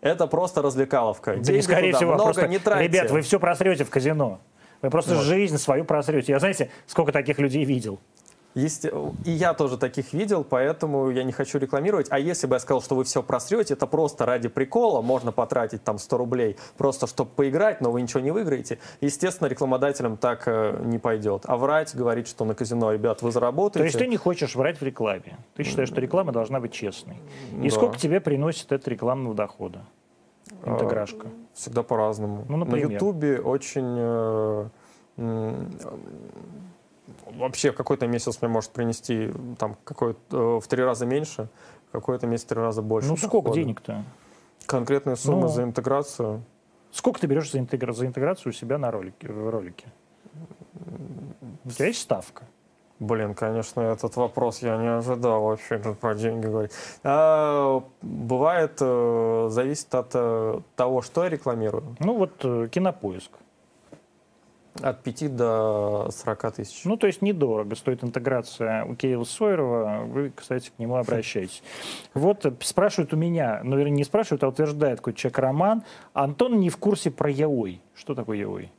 Это 0.01 0.27
просто 0.27 0.62
развлекаловка. 0.62 1.33
Да 1.33 1.37
не 1.39 1.43
Деньги 1.45 1.61
скорее 1.61 1.89
туда 1.93 1.99
всего, 1.99 2.12
а 2.12 2.14
много 2.14 2.33
просто, 2.33 2.49
не 2.49 2.59
тратьте. 2.59 2.87
ребят, 2.89 3.11
вы 3.11 3.21
все 3.23 3.41
просрете 3.41 3.85
в 3.85 3.91
казино. 3.91 4.41
Вы 4.81 4.91
просто 4.91 5.14
Вот. 5.16 5.25
жизнь 5.25 5.59
свою 5.59 5.85
просрете. 5.85 6.33
Я, 6.33 6.39
знаете, 6.39 6.71
сколько 6.87 7.11
таких 7.11 7.39
людей 7.39 7.64
видел? 7.64 7.99
Есте- 8.59 8.92
И 9.24 9.30
я 9.30 9.54
тоже 9.54 9.78
таких 9.78 10.12
видел, 10.12 10.42
поэтому 10.44 11.11
я 11.11 11.22
не 11.24 11.32
хочу 11.32 11.59
рекламировать. 11.59 12.09
А 12.11 12.18
если 12.18 12.46
бы 12.46 12.56
я 12.56 12.61
сказал, 12.61 12.82
что 12.82 12.94
вы 12.96 13.04
все 13.04 13.22
просрете, 13.22 13.74
это 13.74 13.86
просто 13.86 14.26
ради 14.26 14.48
прикола, 14.48 15.00
можно 15.02 15.30
потратить 15.32 15.84
там 15.84 15.98
100 15.98 16.18
рублей, 16.18 16.56
просто 16.76 17.06
чтобы 17.06 17.30
поиграть, 17.30 17.80
но 17.80 17.90
вы 17.92 18.02
ничего 18.02 18.20
не 18.20 18.30
выиграете. 18.32 18.78
Естественно, 19.00 19.48
рекламодателям 19.48 20.16
так 20.16 20.42
э, 20.46 20.80
не 20.84 20.98
пойдет. 20.98 21.42
А 21.46 21.56
врать, 21.56 21.94
говорить, 21.94 22.26
что 22.28 22.44
на 22.44 22.54
казино, 22.54 22.92
ребят, 22.92 23.22
вы 23.22 23.28
То 23.28 23.34
заработаете. 23.34 23.86
есть 23.86 23.98
ты 23.98 24.06
не 24.06 24.16
хочешь 24.16 24.56
врать 24.56 24.80
в 24.80 24.82
рекламе. 24.84 25.38
Ты 25.54 25.62
считаешь, 25.64 25.88
что 25.88 26.00
реклама 26.00 26.32
должна 26.32 26.59
быть 26.61 26.72
честной. 26.72 27.16
И 27.62 27.68
Да. 27.68 27.74
сколько 27.74 27.96
тебе 27.96 28.20
приносит 28.20 28.72
это 28.72 28.90
рекламного 28.90 29.34
дохода? 29.34 29.84
Интеграшка. 30.64 31.26
Всегда 31.54 31.82
по-разному. 31.82 32.44
Ну, 32.48 32.56
на? 32.56 32.76
Ютубе 32.76 33.38
очень... 33.40 33.98
э, 37.26 37.38
вообще 37.38 37.72
какой-то 37.72 38.06
месяц 38.06 38.40
мне 38.42 38.50
может 38.50 38.70
принести 38.70 39.32
там 39.59 39.76
какой 39.84 40.16
в 40.30 40.62
три 40.68 40.82
раза 40.82 41.06
меньше, 41.06 41.48
какой-то 41.92 42.26
месяц 42.26 42.44
в 42.44 42.48
три 42.48 42.61
раза 42.61 42.82
больше. 42.82 43.09
Ну 43.09 43.16
сколько 43.16 43.50
денег-то? 43.50 44.04
Конкретные 44.66 45.16
суммы 45.16 45.42
Ну. 45.42 45.48
за 45.48 45.62
интеграцию. 45.62 46.42
Сколько 46.92 47.20
ты 47.20 47.26
берешь 47.26 47.50
за, 47.50 47.59
интегра- 47.59 47.92
за 47.92 48.06
интеграцию 48.06 48.50
у 48.50 48.52
себя 48.54 48.78
на 48.78 48.90
ролике, 48.90 49.30
в 49.32 49.50
ролике? 49.50 49.86
У 51.64 51.70
тебя 51.70 51.86
есть 51.86 52.00
ставка? 52.00 52.44
Блин, 53.00 53.34
конечно, 53.34 53.80
этот 53.80 54.16
вопрос 54.16 54.61
я 54.62 54.76
не 54.76 54.88
ожидал 54.88 55.42
вообще 55.44 55.78
тут 55.78 55.98
про 55.98 56.14
деньги 56.16 56.46
говорить. 56.46 56.72
А, 57.04 57.80
бывает, 58.02 58.78
э, 58.80 59.46
зависит 59.50 59.94
от 59.94 60.11
э, 60.14 60.61
того, 60.74 61.02
что 61.02 61.22
я 61.22 61.30
рекламирую, 61.30 61.96
Ну 62.00 62.16
вот 62.18 62.32
э, 62.44 62.68
кинопоиск. 62.70 63.30
От 64.81 65.03
5 65.03 65.37
до 65.37 66.09
40 66.12 66.53
тысяч. 66.55 66.85
Ну, 66.85 66.97
то 66.97 67.07
есть 67.07 67.23
недорого 67.23 67.75
стоит 67.75 68.05
интеграция 68.05 68.85
у 68.85 68.95
Кирилла 68.95 69.25
Сойерова. 69.25 70.05
Вы, 70.07 70.33
кстати, 70.35 70.71
к 70.75 70.79
нему 70.79 70.97
обращаетесь. 70.99 71.62
Вот 72.14 72.47
э, 72.47 72.53
спрашивают 72.61 73.12
у 73.12 73.16
меня, 73.16 73.61
ну, 73.64 73.77
вернее, 73.77 73.97
не 73.97 74.05
спрашивают, 74.05 74.45
а 74.45 74.49
утверждает 74.49 74.99
какой-то 74.99 75.19
человек 75.19 75.39
Роман. 75.39 75.83
Антон 76.12 76.61
не 76.61 76.71
в 76.71 76.77
курсе 76.77 77.11
про 77.11 77.31
яой. 77.31 77.81
Что 77.95 78.14
такое 78.14 78.39
яой? 78.39 78.71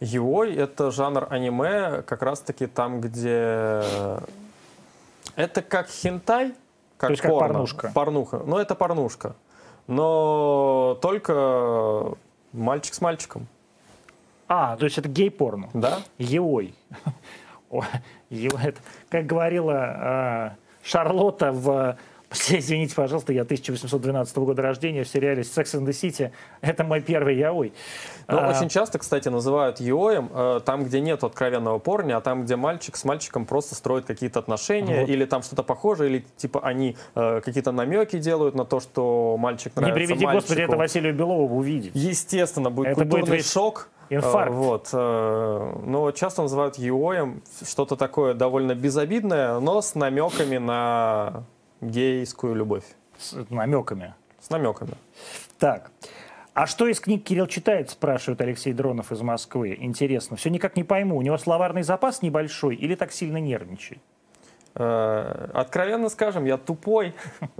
Юой— 0.00 0.54
это 0.56 0.90
жанр 0.90 1.28
аниме, 1.30 2.02
как 2.02 2.22
раз-таки 2.22 2.66
там, 2.66 3.00
где... 3.00 3.82
Это 5.36 5.62
как 5.62 5.88
хентай, 5.88 6.54
как 6.96 7.08
То 7.08 7.12
есть 7.12 7.22
как 7.22 7.30
порно. 7.30 7.48
порнушка. 7.48 7.92
Порнуха. 7.94 8.42
Ну, 8.44 8.58
это 8.58 8.74
порнушка. 8.74 9.36
Но 9.86 10.98
только 11.00 12.16
мальчик 12.52 12.94
с 12.94 13.00
мальчиком, 13.00 13.46
А, 14.54 14.76
то 14.76 14.84
есть 14.84 14.98
это 14.98 15.08
гей-порно. 15.08 15.70
да? 15.72 16.00
Еой. 16.18 16.74
Как 19.08 19.24
говорила 19.24 19.74
а, 19.74 20.52
Шарлотта 20.82 21.52
в... 21.52 21.96
Извините, 22.50 22.94
пожалуйста, 22.94 23.32
я 23.32 23.42
1812 23.42 24.36
года 24.38 24.60
рождения 24.60 25.04
в 25.04 25.08
сериале 25.08 25.40
«Sex 25.40 25.64
and 25.78 25.86
the 25.86 25.92
City». 25.92 26.32
Это 26.60 26.84
мой 26.84 27.00
первый 27.00 27.36
яой. 27.36 27.72
Ну, 28.28 28.38
А, 28.38 28.50
очень 28.50 28.68
часто, 28.68 28.98
кстати, 28.98 29.28
называют 29.28 29.80
юоем 29.80 30.30
э, 30.34 30.60
там, 30.64 30.84
где 30.84 31.00
нет 31.00 31.24
откровенного 31.24 31.78
порня, 31.78 32.18
а 32.18 32.20
там, 32.20 32.44
где 32.44 32.56
мальчик 32.56 32.96
с 32.96 33.04
мальчиком 33.04 33.46
просто 33.46 33.74
строит 33.74 34.04
какие-то 34.04 34.38
отношения, 34.38 35.00
Вот. 35.00 35.08
или 35.08 35.24
там 35.24 35.42
что-то 35.42 35.62
похожее, 35.62 36.10
или 36.10 36.24
типа 36.36 36.60
они 36.62 36.96
э, 37.14 37.40
какие-то 37.42 37.72
намеки 37.72 38.18
делают 38.18 38.54
на 38.54 38.66
то, 38.66 38.80
что 38.80 39.36
мальчик 39.38 39.74
Не 39.76 39.82
нравится 39.82 40.06
приведи, 40.14 40.24
Господи, 40.26 40.58
мальчику. 40.58 40.72
это 40.72 40.76
Василию 40.76 41.14
Белову 41.14 41.56
увидеть. 41.56 41.92
Естественно, 41.94 42.70
будет 42.70 42.88
Это 42.88 43.00
будет 43.00 43.10
культурный 43.12 43.36
весь 43.38 43.50
шок. 43.50 43.88
Инфаркт. 44.14 44.52
Э, 44.52 44.54
Вот. 44.54 44.88
э, 44.92 45.72
Но 45.84 46.10
часто 46.12 46.42
называют 46.42 46.78
юоем 46.78 47.42
что-то 47.64 47.96
такое 47.96 48.34
довольно 48.34 48.74
безобидное, 48.74 49.58
но 49.60 49.80
с 49.80 49.94
намеками 49.94 50.58
на 50.58 51.44
гейскую 51.80 52.54
любовь. 52.54 52.84
С 53.18 53.36
намеками. 53.50 54.14
С 54.40 54.50
намеками. 54.50 54.92
Так. 55.58 55.90
А 56.54 56.66
что 56.66 56.86
из 56.86 57.00
книг 57.00 57.24
Кирилл 57.24 57.46
читает, 57.46 57.88
спрашивает 57.90 58.40
Алексей 58.42 58.72
Дронов 58.74 59.10
из 59.10 59.22
Москвы. 59.22 59.76
Интересно. 59.80 60.36
Все 60.36 60.50
никак 60.50 60.76
не 60.76 60.84
пойму. 60.84 61.16
У 61.16 61.22
него 61.22 61.38
словарный 61.38 61.82
запас 61.82 62.20
небольшой 62.20 62.74
или 62.76 62.94
так 62.94 63.10
сильно 63.12 63.38
нервничает? 63.38 64.02
Э, 64.74 65.50
Откровенно 65.54 66.08
скажем, 66.08 66.44
я 66.44 66.56
тупой. 66.56 67.14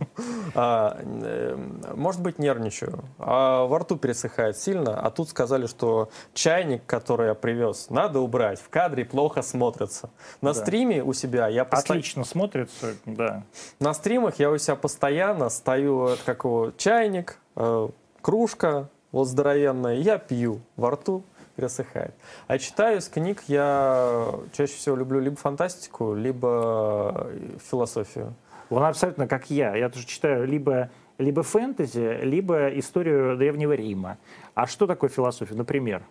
А, 0.54 0.98
э, 1.00 1.56
Может 1.94 2.20
быть, 2.20 2.38
нервничаю. 2.38 3.04
А 3.18 3.64
во 3.64 3.78
рту 3.78 3.96
пересыхает 3.96 4.58
сильно. 4.58 5.00
А 5.00 5.10
тут 5.10 5.30
сказали, 5.30 5.66
что 5.66 6.10
чайник, 6.34 6.84
который 6.84 7.28
я 7.28 7.34
привез, 7.34 7.88
надо 7.90 8.20
убрать. 8.20 8.60
В 8.60 8.68
кадре 8.68 9.04
плохо 9.06 9.40
смотрится. 9.42 10.10
На 10.42 10.52
Да. 10.52 10.60
стриме 10.60 11.02
у 11.02 11.12
себя 11.14 11.48
я 11.48 11.64
постоянно... 11.64 12.00
Отлично 12.00 12.24
смотрится, 12.24 12.94
да. 13.06 13.44
На 13.80 13.94
стримах 13.94 14.38
я 14.38 14.50
у 14.50 14.58
себя 14.58 14.76
постоянно 14.76 15.48
стою, 15.48 16.08
это 16.08 16.22
как 16.24 16.44
его, 16.44 16.72
чайник, 16.76 17.38
э, 17.56 17.88
кружка, 18.20 18.88
вот 19.10 19.26
здоровенная, 19.28 19.94
я 19.96 20.18
пью, 20.18 20.60
во 20.76 20.90
рту 20.90 21.22
пересыхает. 21.56 22.14
А 22.46 22.58
читаю 22.58 22.98
из 22.98 23.08
книг 23.08 23.42
я 23.46 24.34
чаще 24.52 24.74
всего 24.74 24.96
люблю 24.96 25.20
либо 25.20 25.36
фантастику, 25.36 26.14
либо 26.14 27.26
э, 27.30 27.58
философию. 27.70 28.34
Он 28.70 28.82
абсолютно 28.84 29.28
как 29.28 29.50
я. 29.50 29.76
Я 29.76 29.88
тоже 29.90 30.06
читаю 30.06 30.46
либо, 30.46 30.90
либо 31.18 31.42
фэнтези, 31.42 32.20
либо 32.22 32.68
историю 32.78 33.36
Древнего 33.36 33.72
Рима. 33.72 34.18
А 34.54 34.66
что 34.66 34.86
такое 34.86 35.10
философия, 35.10 35.54
например? 35.54 36.02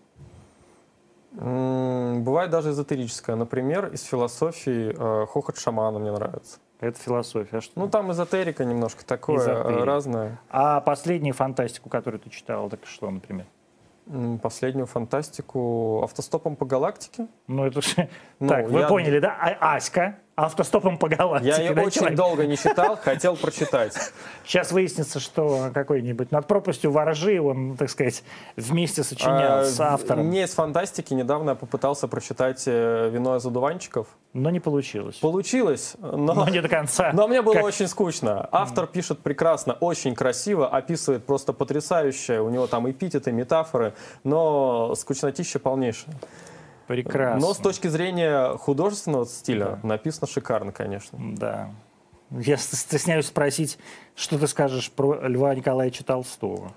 Бывает 1.33 2.49
даже 2.51 2.71
эзотерическое. 2.71 3.35
Например, 3.35 3.87
из 3.87 4.03
философии 4.03 4.93
э, 4.95 5.25
хохот 5.27 5.57
шамана 5.57 5.97
мне 5.97 6.11
нравится. 6.11 6.59
Это 6.81 6.99
философия. 6.99 7.57
А, 7.57 7.61
что? 7.61 7.79
Ну, 7.79 7.87
там 7.87 8.11
эзотерика 8.11 8.65
немножко 8.65 9.05
такое, 9.05 9.37
э, 9.37 9.53
Эзотерика. 9.53 9.85
разное. 9.85 10.39
а 10.49 10.81
последнюю 10.81 11.33
фантастику, 11.33 11.89
которую 11.89 12.19
ты 12.19 12.29
читал, 12.29 12.69
так 12.69 12.81
что, 12.85 13.09
например? 13.09 13.45
Последнюю 14.41 14.87
фантастику 14.87 16.01
автостопом 16.03 16.55
по 16.55 16.65
галактике. 16.65 17.27
Ну, 17.47 17.65
это 17.65 17.81
же... 17.81 18.09
Ну, 18.39 18.47
так, 18.49 18.67
вы 18.69 18.79
я- 18.81 18.87
поняли, 18.87 19.19
да? 19.19 19.37
А- 19.39 19.75
Аська. 19.75 20.15
Автостопом 20.35 20.97
по 20.97 21.09
галактике. 21.09 21.49
Я 21.55 21.57
ее 21.69 21.73
да, 21.73 21.81
очень 21.83 21.99
человек? 21.99 22.17
долго 22.17 22.45
не 22.47 22.57
читал, 22.57 22.97
хотел 23.03 23.35
прочитать. 23.35 23.93
Сейчас 24.45 24.71
выяснится, 24.71 25.19
что 25.19 25.69
какой-нибудь 25.73 26.31
над 26.31 26.47
пропастью 26.47 26.91
воржи 26.91 27.39
он, 27.41 27.75
так 27.77 27.89
сказать, 27.89 28.23
вместе 28.55 29.03
сочинял 29.03 29.65
с 29.65 29.79
А, 29.79 29.93
автором. 29.93 30.25
Мне 30.27 30.43
из 30.43 30.51
фантастики 30.53 31.13
недавно 31.13 31.51
я 31.51 31.55
попытался 31.55 32.07
прочитать 32.07 32.63
э, 32.65 33.09
«Вино 33.11 33.35
из 33.35 33.45
одуванчиков». 33.45 34.07
Но 34.33 34.49
не 34.49 34.59
получилось. 34.61 35.17
Получилось, 35.17 35.95
но... 35.99 36.33
Но 36.33 36.47
не 36.47 36.61
до 36.61 36.69
конца. 36.69 37.11
Но 37.13 37.27
мне 37.27 37.41
было 37.41 37.55
Как- 37.55 37.65
очень 37.65 37.87
скучно. 37.87 38.47
Автор 38.51 38.87
пишет 38.87 39.19
прекрасно, 39.19 39.73
очень 39.73 40.15
красиво, 40.15 40.69
описывает 40.69 41.25
просто 41.25 41.51
потрясающе. 41.51 42.39
У 42.39 42.49
него 42.49 42.67
там 42.67 42.89
эпитеты, 42.89 43.31
метафоры, 43.33 43.93
но 44.23 44.95
скучнотища 44.95 45.59
полнейшая. 45.59 46.15
Прекрасно. 46.91 47.39
Но 47.47 47.53
с 47.53 47.57
точки 47.57 47.87
зрения 47.87 48.57
художественного 48.57 49.25
стиля 49.25 49.79
написано 49.83 50.27
шикарно, 50.27 50.71
конечно. 50.71 51.17
Да. 51.37 51.71
Я 52.29 52.57
ст- 52.57 52.75
стесняюсь 52.75 53.27
спросить, 53.27 53.77
что 54.15 54.37
ты 54.37 54.47
скажешь 54.47 54.91
про 54.91 55.27
Льва 55.27 55.53
Николаевича 55.55 56.03
Толстого. 56.03 56.71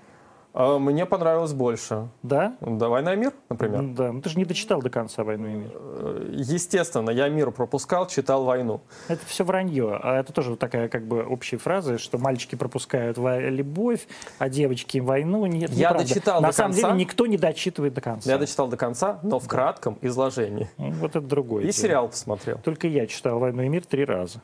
А 0.57 0.79
Мне 0.79 1.05
понравилось 1.05 1.51
больше. 1.51 2.07
Да? 2.23 2.55
Да, 2.61 2.87
«Война 2.87 3.13
и 3.13 3.17
мир», 3.17 3.33
например. 3.49 3.81
Ну 3.81 3.93
Да. 3.93 4.11
Ну 4.13 4.21
ты 4.21 4.29
же 4.29 4.37
не 4.37 4.45
дочитал 4.45 4.81
до 4.81 4.89
конца 4.89 5.25
«Войну 5.25 5.47
и 5.47 5.53
мир». 5.53 5.71
Э, 5.73 6.29
Естественно, 6.33 7.09
я 7.09 7.27
мир 7.27 7.51
пропускал, 7.51 8.07
читал 8.07 8.45
«Войну». 8.45 8.79
Это 9.09 9.19
все 9.25 9.43
вранье. 9.43 9.99
А 10.01 10.17
это 10.21 10.31
тоже 10.31 10.55
такая 10.55 10.87
как 10.87 11.05
бы 11.07 11.23
общая 11.25 11.57
фраза, 11.57 11.97
что 11.97 12.17
мальчики 12.17 12.55
пропускают 12.55 13.17
любовь, 13.17 14.07
а 14.39 14.47
девочки 14.47 14.99
войну. 14.99 15.45
Нет, 15.45 15.71
Я 15.71 15.89
неправда. 15.89 16.07
дочитал 16.07 16.41
На 16.41 16.47
до 16.47 16.53
самом 16.53 16.71
конца. 16.71 16.87
деле 16.87 16.99
никто 17.03 17.25
не 17.25 17.37
дочитывает 17.37 17.93
до 17.93 17.99
конца. 17.99 18.31
Я 18.31 18.37
дочитал 18.37 18.69
до 18.69 18.77
конца, 18.77 19.19
но 19.23 19.39
в 19.39 19.47
кратком 19.49 19.97
изложении. 20.01 20.69
Ну, 20.77 20.91
Вот 20.91 21.11
это 21.17 21.21
другое. 21.27 21.63
И 21.63 21.65
дело. 21.65 21.73
сериал 21.73 22.07
посмотрел. 22.07 22.59
Только 22.63 22.87
я 22.87 23.07
читал 23.07 23.39
«Войну 23.39 23.61
и 23.63 23.67
мир» 23.67 23.85
три 23.85 24.05
раза. 24.05 24.39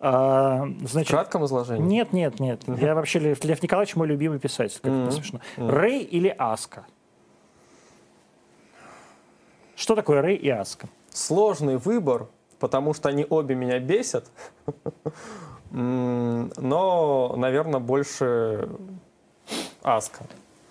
А, 0.00 0.64
В 0.80 0.88
значит, 0.88 1.10
кратком 1.12 1.44
изложении? 1.46 1.82
Нет, 1.82 2.12
нет, 2.12 2.38
нет. 2.40 2.60
Я 2.66 2.94
вообще 2.94 3.20
Лев, 3.20 3.42
Лев 3.44 3.62
Николаевич 3.62 3.96
мой 3.96 4.06
любимый 4.08 4.38
писатель. 4.38 4.78
Как 4.82 4.92
это 4.92 5.10
смешно. 5.12 5.40
Рэй 5.56 6.02
или 6.02 6.34
Аска? 6.36 6.84
Что 9.76 9.94
такое 9.94 10.22
Рэй 10.22 10.36
и 10.36 10.48
Аска? 10.48 10.88
Сложный 11.10 11.76
выбор, 11.76 12.28
потому 12.58 12.94
что 12.94 13.08
они 13.08 13.26
обе 13.28 13.54
меня 13.54 13.78
бесят. 13.78 14.30
Но, 15.70 17.34
наверное, 17.36 17.80
больше 17.80 18.68
Аска. 19.82 20.24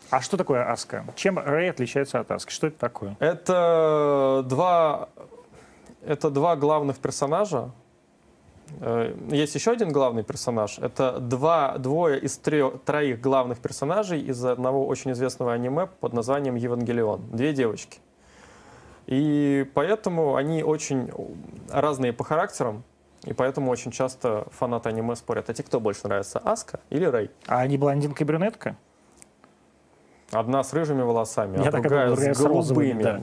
А 0.09 0.21
что 0.21 0.38
такое 0.38 0.71
Аска? 0.71 1.05
Чем 1.15 1.39
Рэй 1.39 1.69
отличается 1.69 2.19
от 2.19 2.32
Аски? 2.32 2.51
Что 2.51 2.67
это 2.67 2.78
такое? 2.80 3.15
Это 3.19 4.43
два, 4.45 5.09
это 6.05 6.30
два 6.30 6.55
главных 6.55 6.97
персонажа. 6.99 7.71
Э, 8.82 9.15
Есть 9.30 9.55
еще 9.55 9.71
один 9.71 9.91
главный 9.91 10.24
персонаж. 10.24 10.80
Это 10.80 11.19
два, 11.19 11.78
двое 11.78 12.19
из 12.19 12.38
трех, 12.38 12.82
троих 12.84 13.21
главных 13.21 13.59
персонажей 13.59 14.21
из 14.21 14.43
одного 14.43 14.86
очень 14.88 15.11
известного 15.11 15.53
аниме 15.53 15.88
под 15.99 16.13
названием 16.13 16.55
Евангелион. 16.55 17.21
Две 17.32 17.53
девочки. 17.53 17.99
И 19.05 19.69
поэтому 19.74 20.36
они 20.36 20.63
очень 20.63 21.11
разные 21.69 22.13
по 22.13 22.24
характерам, 22.24 22.84
и 23.26 23.34
поэтому 23.34 23.69
очень 23.71 23.91
часто 23.91 24.47
фанаты 24.51 24.89
аниме 24.89 25.15
спорят, 25.15 25.49
а 25.49 25.53
тебе 25.53 25.65
кто 25.65 25.80
больше 25.80 26.07
нравится, 26.07 26.39
Аска 26.39 26.80
или 26.89 27.05
Рэй? 27.05 27.30
А 27.47 27.59
они 27.59 27.78
блондинка 27.78 28.24
и 28.24 28.28
брюнетка? 28.28 28.76
Одна 30.32 30.63
с 30.63 30.74
рыжими 30.74 31.01
волосами, 31.03 31.57
Я 31.61 31.69
а 31.69 31.71
другая 31.71 32.07
другая 32.07 32.34
с 32.34 32.39
голубыми. 32.41 33.03
да. 33.03 33.19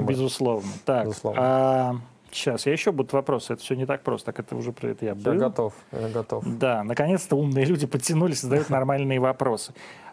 Безусловно. 0.00 0.68
Так, 0.84 1.06
Безусловно. 1.06 1.40
а, 1.42 1.94
сейчас, 2.32 2.66
я 2.66 2.72
еще 2.72 2.92
будут 2.92 3.12
вопросы. 3.12 3.52
Это 3.54 3.62
все 3.62 3.74
не 3.74 3.86
так 3.86 4.02
просто, 4.02 4.26
так 4.32 4.40
это 4.40 4.56
уже 4.56 4.72
про 4.72 4.88
это 4.88 5.04
я 5.04 5.10
Я 5.12 5.14
был. 5.14 5.34
готов, 5.34 5.74
я 5.92 6.08
готов. 6.08 6.44
Да, 6.58 6.82
наконец-то 6.84 7.36
умные 7.36 7.64
люди 7.64 7.86
подтянулись 7.86 8.38
и 8.38 8.42
задают 8.42 8.70
нормальные 8.70 9.20
вопросы. 9.20 9.72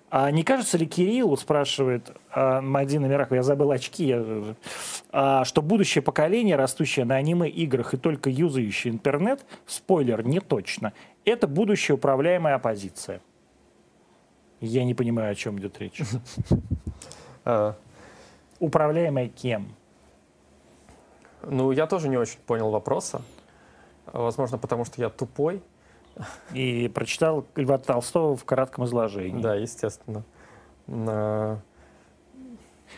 А 0.10 0.32
не 0.32 0.44
кажется 0.44 0.78
ли 0.78 0.86
Кириллу, 0.86 1.36
спрашивает 1.36 2.12
а, 2.32 2.62
Мадина 2.62 3.08
Миракова, 3.08 3.36
я 3.36 3.44
забыл 3.44 3.72
очки, 3.72 4.06
я, 4.06 4.24
а, 5.12 5.44
что 5.44 5.62
будущее 5.62 6.02
поколение, 6.02 6.56
растущее 6.56 7.04
на 7.04 7.16
аниме-играх 7.16 7.94
и 7.94 7.98
только 7.98 8.30
юзающее 8.30 8.94
интернет, 8.94 9.46
спойлер, 9.66 10.26
не 10.26 10.40
точно, 10.40 10.94
это 11.26 11.46
будущая 11.48 11.98
управляемая 11.98 12.56
оппозиция. 12.56 13.20
Я 14.62 14.86
не 14.86 14.94
понимаю, 14.94 15.32
о 15.34 15.36
чем 15.36 15.60
идет 15.60 15.80
речь. 15.80 16.02
А, 17.50 17.78
Управляемая 18.60 19.30
кем? 19.30 19.70
Ну, 21.44 21.72
я 21.72 21.88
тоже 21.88 22.10
не 22.10 22.18
очень 22.18 22.40
понял 22.46 22.70
вопроса. 22.70 23.22
Возможно, 24.06 24.58
потому 24.58 24.86
что 24.86 25.02
я 25.02 25.10
тупой. 25.10 25.62
И 26.54 26.88
прочитал 26.94 27.46
Льва 27.56 27.78
Толстого 27.78 28.36
в 28.36 28.44
кратком 28.44 28.86
изложении. 28.86 29.42
Да, 29.42 29.56
естественно. 29.56 30.24
А, 30.88 31.58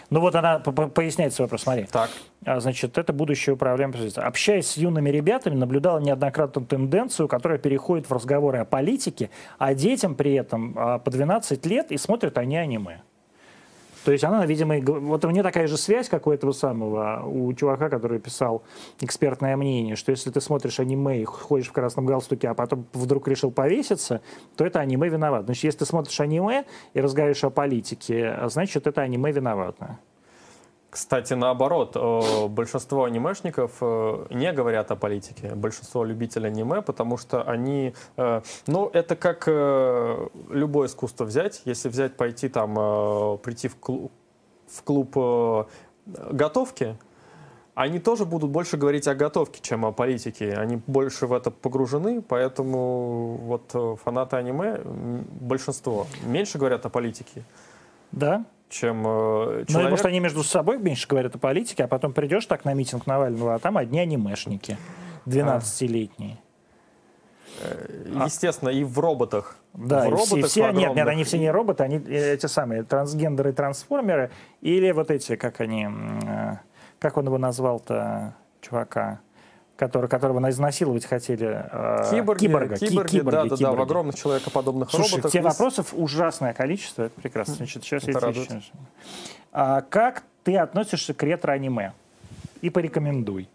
Ну 0.10 0.20
вот 0.22 0.36
она 0.36 0.60
по- 0.60 0.72
по- 0.72 0.88
поясняет 0.88 1.34
свой 1.34 1.46
вопрос, 1.46 1.64
смотри. 1.64 1.86
Так, 1.86 2.10
А, 2.46 2.60
Значит, 2.62 2.98
это 2.98 3.12
будущее 3.12 3.58
позиция. 3.58 4.24
Общаясь 4.26 4.68
с 4.68 4.78
юными 4.78 5.10
ребятами, 5.10 5.56
наблюдала 5.56 6.00
неоднократно 6.00 6.64
тенденцию, 6.64 7.28
которая 7.28 7.58
переходит 7.58 8.10
в 8.10 8.14
разговоры 8.14 8.60
о 8.60 8.66
политике, 8.66 9.30
а 9.58 9.74
детям 9.74 10.16
при 10.16 10.34
этом 10.36 10.74
а, 10.78 11.00
по 11.00 11.12
12 11.12 11.66
лет 11.66 11.92
и 11.92 11.98
смотрят 11.98 12.38
они 12.38 12.56
аниме. 12.58 13.02
То 14.06 14.12
есть 14.12 14.24
она, 14.24 14.46
видимо, 14.46 14.80
вот 14.80 15.26
у 15.26 15.30
меня 15.30 15.44
такая 15.44 15.68
же 15.68 15.78
связь, 15.78 16.10
как 16.10 16.28
у 16.28 16.32
этого 16.32 16.52
самого, 16.52 17.24
у 17.26 17.52
чувака, 17.54 17.90
который 17.90 18.20
писал 18.20 18.64
экспертное 19.02 19.58
мнение, 19.58 19.96
что 19.96 20.12
если 20.12 20.32
ты 20.32 20.42
смотришь 20.42 20.80
аниме 20.80 21.22
и 21.22 21.26
ходишь 21.26 21.68
в 21.68 21.74
красном 21.74 22.06
галстуке, 22.06 22.50
а 22.50 22.54
потом 22.54 22.86
вдруг 22.94 23.28
решил 23.28 23.52
повеситься, 23.52 24.22
то 24.56 24.66
это 24.66 24.80
аниме 24.80 25.10
виноват. 25.10 25.46
Значит, 25.46 25.64
если 25.66 25.80
ты 25.80 25.86
смотришь 25.86 26.20
аниме 26.20 26.66
и 26.94 27.02
разговариваешь 27.02 27.44
о 27.44 27.50
политике, 27.50 28.30
а 28.30 28.48
значит, 28.50 28.88
это 28.88 29.02
аниме 29.02 29.32
виновато. 29.32 30.00
Кстати, 30.90 31.34
наоборот, 31.34 31.96
э, 31.96 32.48
большинство 32.48 33.04
анимешников 33.04 33.78
э, 33.82 34.26
не 34.32 34.52
говорят 34.52 34.90
о 34.92 34.96
политике. 34.96 35.54
Большинство 35.54 36.04
любителей 36.04 36.48
аниме, 36.48 36.82
потому 36.82 37.18
что 37.18 37.44
они... 37.44 37.94
э, 38.18 38.42
Ну, 38.66 38.90
это 38.92 39.16
как 39.16 39.48
любое 39.48 40.88
искусство 40.88 41.26
взять. 41.26 41.62
Если 41.66 41.90
взять, 41.90 42.18
пойти 42.18 42.50
там, 42.50 42.74
прийти 43.40 43.68
в 43.68 43.76
клуб, 43.76 44.12
в 44.68 44.84
клуб 44.84 45.68
готовки, 46.06 46.98
они 47.76 48.00
тоже 48.00 48.26
будут 48.26 48.50
больше 48.50 48.78
говорить 48.78 49.08
о 49.08 49.16
готовке, 49.16 49.62
чем 49.62 49.86
о 49.86 49.92
политике. 49.92 50.54
Они 50.54 50.82
больше 50.88 51.28
в 51.28 51.34
это 51.34 51.52
погружены, 51.52 52.22
поэтому 52.22 53.38
вот 53.38 54.00
фанаты 54.04 54.38
аниме, 54.38 54.82
большинство, 54.84 56.08
меньше 56.24 56.58
говорят 56.58 56.86
о 56.86 56.90
политике, 56.90 57.44
Да? 58.12 58.46
Чем 58.70 59.06
э, 59.06 59.60
Ну, 59.60 59.66
человек... 59.66 59.90
может, 59.92 60.06
они 60.06 60.20
между 60.20 60.44
собой 60.44 60.78
меньше 60.78 61.08
говорят 61.08 61.36
о 61.36 61.40
политике, 61.40 61.84
а 61.84 61.88
потом 61.88 62.14
придешь 62.14 62.46
так 62.46 62.66
на 62.66 62.74
митинг 62.74 63.08
Навального, 63.08 63.56
а 63.56 63.60
там 63.60 63.78
одни 63.78 64.00
анимешники, 64.00 64.78
12-летние. 65.26 66.38
Естественно, 68.26 68.70
и 68.70 68.84
в 68.84 68.98
роботах. 69.00 69.58
Да, 69.74 70.02
в 70.02 70.14
и 70.14 70.16
все, 70.16 70.36
роботах 70.36 70.50
все- 70.50 70.72
нет, 70.72 70.96
нет, 70.96 71.08
они 71.08 71.24
все 71.24 71.38
не 71.38 71.52
роботы, 71.52 71.84
они 71.84 71.98
э, 71.98 72.34
эти 72.34 72.46
самые 72.46 72.84
трансгендеры, 72.84 73.52
трансформеры, 73.54 74.32
или 74.62 74.92
вот 74.92 75.12
эти, 75.12 75.36
как 75.36 75.60
они, 75.60 75.88
э, 76.26 76.58
как 77.00 77.18
он 77.18 77.26
его 77.26 77.38
назвал-то, 77.38 78.36
чувака, 78.62 79.20
который, 79.80 80.10
которого 80.10 80.40
изнасиловать 80.50 81.06
хотели. 81.06 81.66
э, 81.72 82.12
Киборги, 82.12 82.48
киборга, 82.48 82.76
ки- 82.76 82.88
киборги, 82.90 83.12
киборги, 83.20 83.36
да, 83.36 83.44
да, 83.44 83.50
да, 83.50 83.56
в 83.56 83.58
киборги. 83.60 83.82
огромных 83.82 84.16
человекоподобных 84.16 84.92
Слушай, 84.92 85.12
роботах. 85.12 85.32
тебе 85.32 85.40
И 85.40 85.44
с- 85.44 85.46
вопросов 85.46 85.94
ужасное 85.94 86.54
количество, 86.54 87.04
это 87.04 87.22
прекрасно. 87.22 87.56
Значит, 87.56 87.84
сейчас 87.84 88.04
я 88.04 88.10
Это 88.12 88.20
тебе 88.20 88.28
радует. 88.28 88.50
сейчас- 88.50 88.64
А 89.54 89.82
как 89.82 90.24
ты 90.44 90.58
относишься 90.58 91.14
к 91.14 91.24
ретро-аниме? 91.24 91.94
И 92.62 92.70
порекомендуй. 92.70 93.48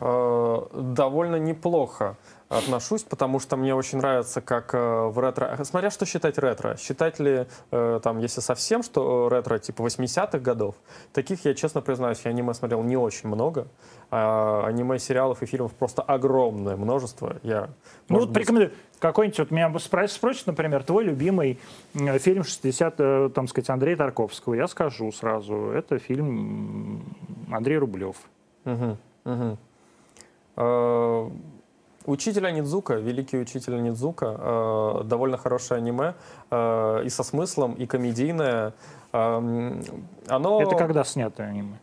э, 0.00 0.60
довольно 0.74 1.36
неплохо 1.36 2.16
отношусь, 2.58 3.02
потому 3.02 3.40
что 3.40 3.56
мне 3.56 3.74
очень 3.74 3.98
нравится, 3.98 4.40
как 4.40 4.74
э, 4.74 4.78
в 5.08 5.18
ретро... 5.18 5.58
Смотря 5.64 5.90
что 5.90 6.06
считать 6.06 6.38
ретро. 6.38 6.76
Считать 6.76 7.18
ли, 7.18 7.46
э, 7.70 8.00
там, 8.02 8.18
если 8.18 8.40
совсем, 8.40 8.82
что 8.82 9.28
э, 9.30 9.34
ретро 9.34 9.58
типа 9.58 9.82
80-х 9.82 10.38
годов, 10.38 10.74
таких, 11.12 11.44
я 11.44 11.54
честно 11.54 11.80
признаюсь, 11.80 12.20
я 12.24 12.30
аниме 12.30 12.54
смотрел 12.54 12.82
не 12.82 12.96
очень 12.96 13.28
много. 13.28 13.66
А 14.10 14.64
аниме, 14.66 14.98
сериалов 14.98 15.42
и 15.42 15.46
фильмов 15.46 15.72
просто 15.74 16.02
огромное 16.02 16.76
множество. 16.76 17.36
Я, 17.42 17.70
Ну 18.08 18.20
вот 18.20 18.28
быть, 18.28 18.34
порекомендуй. 18.34 18.72
Какой-нибудь, 19.00 19.38
вот 19.40 19.50
меня 19.50 19.68
спро- 19.70 20.08
спросят, 20.08 20.46
например, 20.46 20.82
твой 20.84 21.04
любимый 21.04 21.58
фильм 21.92 22.44
60, 22.44 22.94
э, 22.98 23.30
там 23.34 23.48
сказать, 23.48 23.70
Андрея 23.70 23.96
Тарковского. 23.96 24.54
Я 24.54 24.68
скажу 24.68 25.10
сразу, 25.12 25.70
это 25.70 25.98
фильм 25.98 27.04
Андрей 27.50 27.78
Рублев. 27.78 28.16
Мгм, 28.64 28.96
мгм. 29.24 29.58
Э, 32.06 32.10
Учитель 32.10 32.52
Нидзука, 32.52 32.94
великий 32.94 33.38
учитель 33.38 33.82
Нидзука, 33.82 34.36
э, 34.38 35.02
довольно 35.04 35.36
хорошее 35.38 35.78
аниме 35.78 36.14
э, 36.50 37.02
и 37.04 37.08
со 37.08 37.22
смыслом, 37.22 37.74
и 37.74 37.86
комедийное. 37.86 38.72
Эм, 39.12 39.82
Оно, 40.28 40.60
Это 40.60 40.74
когда 40.76 41.04
снято 41.04 41.44
аниме? 41.44 41.78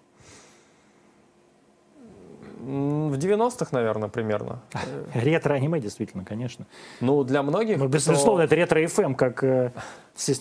В 2.63 3.15
90-х, 3.17 3.69
наверное, 3.71 4.07
примерно. 4.09 4.59
Ретро-аниме, 5.15 5.79
действительно, 5.79 6.23
конечно. 6.23 6.65
Ну, 6.99 7.23
для 7.23 7.41
многих... 7.41 7.77
Ну, 7.79 7.85
кто- 7.85 7.93
безусловно, 7.97 8.43
это 8.43 8.53
ретро-ФМ, 8.55 9.15
как... 9.15 9.43
э, 9.43 9.71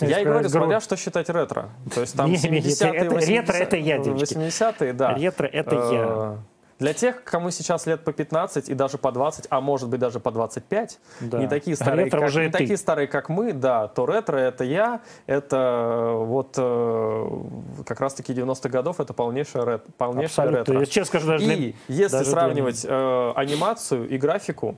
Я 0.00 0.20
и 0.20 0.24
говорю, 0.24 0.40
гру- 0.40 0.48
смотря 0.50 0.80
что 0.80 0.96
считать 0.96 1.30
ретро. 1.30 1.70
То 1.94 2.02
есть 2.02 2.14
там 2.14 2.26
Не, 2.30 2.36
не, 2.36 2.58
70-е, 2.60 2.90
это- 2.94 3.14
80-е, 3.16 3.26
ретро 3.26 3.52
это 3.54 3.76
я, 3.76 3.98
девочки. 3.98 4.34
80-е, 4.34 4.92
да. 4.92 5.14
Ретро— 5.14 5.46
это 5.52 5.74
я. 5.92 6.38
Для 6.80 6.94
тех, 6.94 7.22
кому 7.24 7.50
сейчас 7.50 7.86
лет 7.86 8.02
по 8.02 8.12
15 8.12 8.70
и 8.70 8.74
даже 8.74 8.96
по 8.98 9.12
20, 9.12 9.46
а 9.50 9.60
может 9.60 9.88
быть 9.90 10.00
даже 10.00 10.18
по 10.18 10.30
25, 10.30 10.98
Да. 11.20 11.38
не 11.38 11.46
такие 11.46 11.76
старые, 11.76 12.06
Ретро 12.06 12.20
как, 12.20 12.34
не 12.34 12.46
ты. 12.46 12.50
такие 12.50 12.76
старые, 12.78 13.06
как 13.06 13.28
мы, 13.28 13.52
да, 13.52 13.86
то 13.88 14.06
ретро 14.06 14.38
это 14.38 14.64
я, 14.64 15.00
это 15.26 15.56
э, 15.56 16.24
вот 16.24 16.54
э, 16.56 17.30
как 17.86 18.00
раз-таки 18.00 18.32
90-х 18.32 18.68
годов, 18.70 18.98
это 18.98 19.12
полнейшее, 19.12 19.64
рет, 19.66 19.84
полнейшее 19.98 20.26
Абсолютно. 20.44 20.58
ретро. 20.58 20.80
Я 20.80 20.86
честно 20.86 21.04
скажу, 21.04 21.26
даже 21.26 21.44
для- 21.44 21.54
И 21.54 21.74
если 21.88 22.12
даже 22.12 22.24
для 22.24 22.32
сравнивать 22.32 22.86
э, 22.88 23.32
анимацию 23.36 24.08
и 24.08 24.16
графику, 24.16 24.76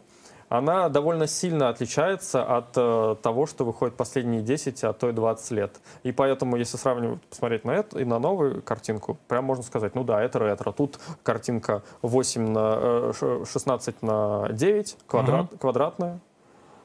она 0.59 0.89
довольно 0.89 1.27
сильно 1.27 1.69
отличается 1.71 2.45
от 2.45 2.77
э, 2.77 3.17
того, 3.23 3.47
что 3.47 3.65
выходит 3.65 3.97
последние 3.97 4.43
10, 4.43 4.85
а 4.85 4.93
то 4.93 5.09
и 5.09 5.13
20 5.13 5.51
лет. 5.53 5.81
И 6.03 6.13
поэтому, 6.13 6.57
если 6.57 6.77
сравнивать, 6.77 7.23
посмотреть 7.23 7.65
на 7.65 7.71
это 7.73 7.99
и 7.99 8.05
на 8.05 8.19
новую 8.19 8.61
картинку, 8.63 9.19
прям 9.29 9.45
можно 9.45 9.65
сказать, 9.65 9.95
ну 9.95 10.05
да, 10.05 10.23
это 10.23 10.39
ретро. 10.39 10.73
Тут 10.73 10.99
картинка 11.23 11.83
8 12.03 12.49
на, 12.51 12.75
э, 12.77 13.13
ш- 13.19 13.45
16 13.47 14.03
на 14.03 14.49
9, 14.51 14.97
квадрат, 15.07 15.47
квадратная. 15.59 16.21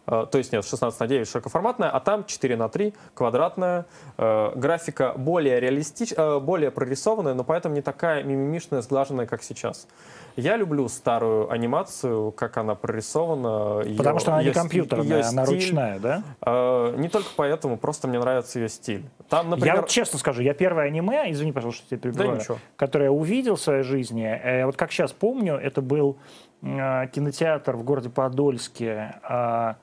Э, 0.08 0.26
То 0.32 0.38
есть 0.38 0.52
нет, 0.54 0.66
16 0.66 1.00
на 1.00 1.08
9 1.08 1.28
широкоформатная, 1.28 1.90
а 1.90 2.00
там 2.00 2.24
4 2.26 2.56
на 2.56 2.70
3 2.70 2.94
квадратная. 3.14 3.86
Э, 4.18 4.52
Графика 4.56 5.14
более 5.18 5.60
реалистичная, 5.60 6.40
более 6.40 6.72
прорисованная, 6.72 7.34
но 7.34 7.44
поэтому 7.44 7.76
не 7.76 7.82
такая 7.82 8.24
мимимишная, 8.24 8.82
сглаженная, 8.82 9.26
как 9.26 9.44
сейчас. 9.44 9.88
Я 10.36 10.56
люблю 10.56 10.88
старую 10.88 11.50
анимацию, 11.52 12.32
как 12.32 12.58
она 12.58 12.76
прорисована. 12.76 13.84
Потому 13.98 14.10
её- 14.18 14.20
что 14.20 14.32
она 14.34 14.42
не 14.42 14.46
её 14.46 14.54
ст- 14.54 14.60
компьютерная, 14.60 15.24
она 15.28 15.46
стиль. 15.46 15.56
ручная, 15.56 16.00
да? 16.00 16.24
Э, 16.46 16.94
Не 16.98 17.10
только 17.10 17.30
поэтому, 17.36 17.78
просто 17.78 18.08
мне 18.08 18.20
нравится 18.20 18.60
ее 18.60 18.70
стиль. 18.70 19.04
Там, 19.30 19.50
например... 19.50 19.76
Я 19.76 19.82
вот 19.82 19.90
честно 19.90 20.20
скажу, 20.20 20.42
я 20.44 20.54
первое 20.54 20.86
аниме, 20.86 21.32
извини, 21.32 21.52
пожалуйста, 21.52 21.84
что 21.86 21.96
я 21.96 22.00
перебиваю, 22.02 22.36
ничего. 22.36 22.58
которое 22.76 23.06
я 23.06 23.12
увидел 23.12 23.56
в 23.56 23.62
своей 23.62 23.84
жизни, 23.84 24.26
э, 24.26 24.66
вот 24.66 24.78
как 24.78 24.92
сейчас 24.92 25.12
помню, 25.12 25.56
это 25.56 25.82
был 25.82 26.18
э, 26.62 27.08
кинотеатр 27.12 27.76
в 27.76 27.84
городе 27.84 28.10
Подольске, 28.10 29.16
э, 29.28 29.74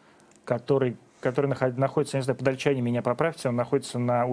который 0.45 0.97
который 1.25 1.47
наход- 1.47 1.79
находится, 1.79 2.19
не 2.19 2.23
знаю, 2.23 2.39
подольчане 2.39 2.83
меня 2.83 3.01
поправьте, 3.01 3.49
он 3.49 3.57
находится 3.57 3.99
на 3.99 4.27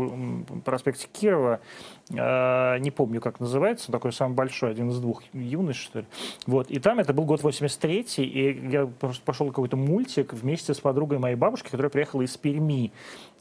проспекте 0.65 1.07
Кирова, 1.11 1.61
э, 2.09 2.77
не 2.79 2.91
помню, 2.91 3.21
как 3.21 3.39
называется, 3.39 3.93
такой 3.93 4.11
самый 4.11 4.35
большой, 4.35 4.71
один 4.71 4.89
из 4.89 4.99
двух, 4.99 5.23
юный, 5.31 5.73
что 5.73 5.99
ли. 5.99 6.05
Вот, 6.45 6.69
и 6.69 6.79
там 6.79 6.99
это 6.99 7.13
был 7.13 7.23
год 7.23 7.43
83 7.43 8.01
и 8.17 8.69
я 8.69 8.87
просто 8.87 9.23
пошел 9.23 9.47
какой-то 9.47 9.77
мультик 9.77 10.33
вместе 10.33 10.73
с 10.73 10.81
подругой 10.81 11.17
моей 11.17 11.35
бабушки, 11.35 11.69
которая 11.69 11.89
приехала 11.89 12.23
из 12.23 12.35
Перми. 12.35 12.91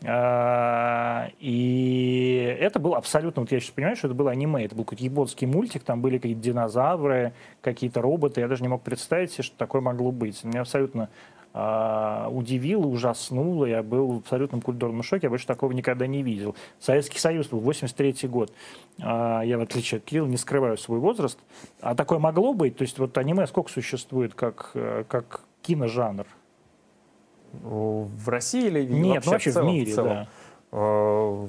А, 0.04 1.28
И 1.40 2.56
это 2.60 2.78
был 2.78 2.94
абсолютно, 2.94 3.42
вот 3.42 3.50
я 3.50 3.58
сейчас 3.58 3.72
понимаю, 3.72 3.96
что 3.96 4.06
это 4.06 4.14
было 4.14 4.30
аниме, 4.30 4.64
это 4.64 4.76
был 4.76 4.84
какой-то 4.84 5.02
японский 5.02 5.46
мультик, 5.46 5.82
там 5.82 6.00
были 6.00 6.18
какие-то 6.18 6.40
динозавры, 6.40 7.32
какие-то 7.62 8.00
роботы, 8.00 8.40
я 8.40 8.48
даже 8.48 8.62
не 8.62 8.68
мог 8.68 8.82
представить 8.82 9.32
себе, 9.32 9.42
что 9.42 9.56
такое 9.56 9.82
могло 9.82 10.12
быть. 10.12 10.44
Меня 10.44 10.60
абсолютно 10.60 11.04
а, 11.04 11.39
удивило, 11.53 12.86
ужаснуло, 12.86 13.64
я 13.64 13.82
был 13.82 14.12
в 14.12 14.16
абсолютном 14.18 14.61
культурном 14.61 15.03
шоке, 15.03 15.26
я 15.26 15.30
больше 15.30 15.46
такого 15.48 15.72
никогда 15.72 16.07
не 16.07 16.22
видел. 16.22 16.55
Советский 16.78 17.18
Союз 17.18 17.48
был, 17.48 17.59
83 17.59 18.28
год. 18.28 18.53
А, 19.03 19.42
Я, 19.42 19.59
в 19.59 19.62
отличие 19.62 19.98
от 19.98 20.05
Кирилла, 20.05 20.28
не 20.28 20.36
скрываю 20.36 20.78
свой 20.78 21.01
возраст. 21.01 21.38
А 21.80 21.94
такое 21.96 22.18
могло 22.20 22.53
быть? 22.55 22.76
То 22.76 22.82
есть 22.82 22.98
вот 23.01 23.18
аниме 23.18 23.46
сколько 23.48 23.70
существует 23.70 24.34
как, 24.34 24.70
э, 24.74 25.05
как 25.09 25.40
киножанр? 25.62 26.26
В 27.53 28.28
России 28.28 28.66
или 28.68 28.84
Нет, 28.84 29.24
ну 29.26 29.32
вообще 29.32 29.51
в, 29.51 29.55
целом, 29.55 29.68
в 29.68 29.72
мире, 29.72 29.92
целом? 29.92 30.09
да. 30.09 30.28
Э, 30.72 31.48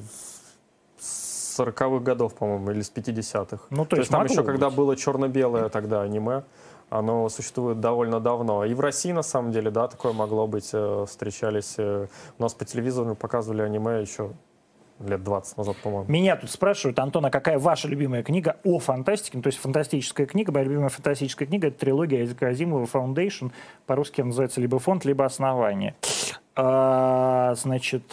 С 0.97 1.59
40-х 1.59 1.99
годов, 1.99 2.33
по-моему, 2.33 2.71
или 2.71 2.81
с 2.81 2.91
50-х. 2.91 3.65
Ну, 3.69 3.83
то 3.85 3.91
То 3.91 3.95
есть 3.97 4.09
есть 4.09 4.11
там 4.11 4.25
еще, 4.25 4.43
когда 4.43 4.69
быть. 4.69 4.77
было 4.77 4.95
черно-белое 4.95 5.69
тогда 5.69 6.01
аниме, 6.01 6.43
оно 6.91 7.29
существует 7.29 7.79
довольно 7.79 8.19
давно. 8.19 8.65
И 8.65 8.73
в 8.73 8.81
России, 8.81 9.13
на 9.13 9.23
самом 9.23 9.51
деле, 9.53 9.71
да, 9.71 9.87
такое 9.87 10.11
могло 10.11 10.45
быть. 10.45 10.71
э, 10.73 11.05
Встречались... 11.07 11.75
э, 11.77 12.07
У 12.37 12.43
нас 12.43 12.53
по 12.53 12.65
телевизору 12.65 13.15
показывали 13.15 13.61
аниме 13.61 14.01
еще 14.01 14.33
лет 14.99 15.23
20 15.23 15.57
назад, 15.57 15.77
по-моему. 15.77 16.11
Меня 16.11 16.35
тут 16.35 16.51
спрашивают, 16.51 16.99
Антон, 16.99 17.25
а 17.25 17.31
какая 17.31 17.57
ваша 17.57 17.87
любимая 17.87 18.23
книга 18.23 18.57
о 18.65 18.77
фантастике? 18.77 19.37
Ну, 19.37 19.41
то 19.41 19.47
есть 19.47 19.57
фантастическая 19.59 20.27
книга. 20.27 20.51
Моя 20.51 20.65
любимая 20.65 20.89
фантастическая 20.89 21.47
книга— 21.47 21.67
это 21.69 21.79
трилогия 21.79 22.19
Айзека 22.19 22.49
Азимова 22.49 22.83
«Foundation». 22.83 23.53
По-русски 23.87 24.19
называется 24.21 24.59
либо 24.59 24.77
«Фонд», 24.77 25.05
либо 25.05 25.23
«Основание». 25.23 25.95
А, 26.57 27.55
значит, 27.55 28.03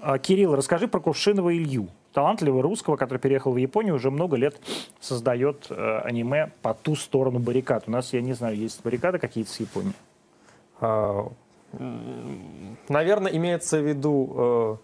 а, 0.00 0.18
Кирилл, 0.18 0.54
расскажи 0.54 0.86
про 0.86 1.00
Кувшинова 1.00 1.52
Илью. 1.52 1.88
Талантливого 2.12 2.62
русского, 2.62 2.96
который 2.96 3.18
переехал 3.18 3.52
в 3.52 3.56
Японию, 3.56 3.94
уже 3.94 4.10
много 4.10 4.36
лет 4.36 4.56
создает 5.00 5.66
э, 5.70 6.00
аниме 6.04 6.52
по 6.62 6.74
ту 6.74 6.94
сторону 6.94 7.38
баррикад. 7.38 7.84
У 7.86 7.90
нас, 7.90 8.12
я 8.12 8.20
не 8.20 8.34
знаю, 8.34 8.56
есть 8.56 8.82
баррикады 8.82 9.18
какие-то 9.18 9.50
с 9.50 9.60
Японией? 9.60 9.94
А, 10.80 11.28
Наверное, 12.88 13.32
имеется 13.32 13.80
в 13.80 13.88
виду 13.88 14.32
э, 14.34 14.76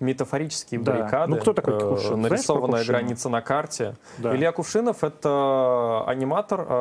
метафорические 0.00 0.80
Да. 0.80 0.92
баррикады, 0.92 1.30
Ну, 1.30 1.36
кто 1.40 1.52
такой 1.52 1.74
э, 1.74 1.78
про 1.78 2.16
нарисованная 2.16 2.84
граница 2.84 3.28
на 3.28 3.40
карте. 3.42 3.96
Да. 4.18 4.34
Илья 4.34 4.50
Кувшинов— 4.52 5.04
это 5.04 6.02
аниматор, 6.06 6.66
э, 6.68 6.72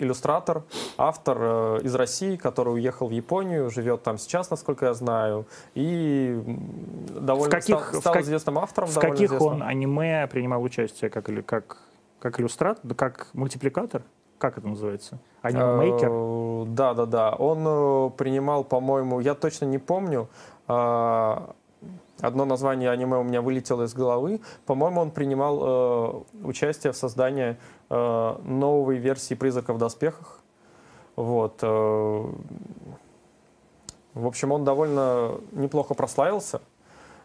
иллюстратор, 0.00 0.62
автор 0.98 1.38
э, 1.40 1.78
из 1.82 1.94
России, 1.94 2.36
который 2.36 2.74
уехал 2.74 3.08
в 3.08 3.12
Японию, 3.12 3.70
живет 3.70 4.02
там 4.02 4.18
сейчас, 4.18 4.50
насколько 4.50 4.86
я 4.86 4.94
знаю, 4.94 5.46
и 5.74 6.38
довольно 7.18 7.50
каких- 7.50 7.78
стал, 7.80 7.92
в 7.92 8.00
стал 8.00 8.12
как- 8.12 8.22
известным 8.22 8.58
автором. 8.58 8.88
В 8.90 8.98
каких 8.98 9.26
известным. 9.28 9.54
он 9.54 9.62
аниме 9.62 10.26
принимал 10.26 10.62
участие 10.62 11.10
как, 11.10 11.28
или- 11.30 11.40
как, 11.42 11.78
как 12.20 12.38
иллюстратор, 12.40 12.94
как 12.94 13.28
мультипликатор? 13.32 14.02
Как 14.38 14.58
это 14.58 14.68
называется? 14.68 15.18
Анимейкер? 15.42 16.08
Э, 16.10 16.64
Да, 16.66 16.92
да, 16.94 17.06
да. 17.06 17.32
Он 17.32 17.64
э, 17.66 18.10
принимал, 18.16 18.64
по-моему, 18.64 19.20
я 19.20 19.34
точно 19.34 19.64
не 19.66 19.78
помню. 19.78 20.28
Одно 22.20 22.44
название 22.44 22.90
аниме 22.90 23.18
у 23.18 23.22
меня 23.22 23.42
вылетело 23.42 23.82
из 23.84 23.94
головы. 23.94 24.40
По-моему, 24.66 25.00
он 25.00 25.10
принимал 25.10 25.60
э, 25.62 26.22
участие 26.44 26.92
в 26.92 26.96
создании 26.96 27.56
э, 27.90 28.36
новой 28.44 28.96
версии 28.98 29.34
«Призрака 29.34 29.72
в 29.74 29.78
доспехах». 29.78 30.40
Вот. 31.16 31.58
э, 31.62 32.26
В 34.14 34.26
общем, 34.26 34.52
он 34.52 34.64
довольно 34.64 35.32
неплохо 35.52 35.94
прославился, 35.94 36.60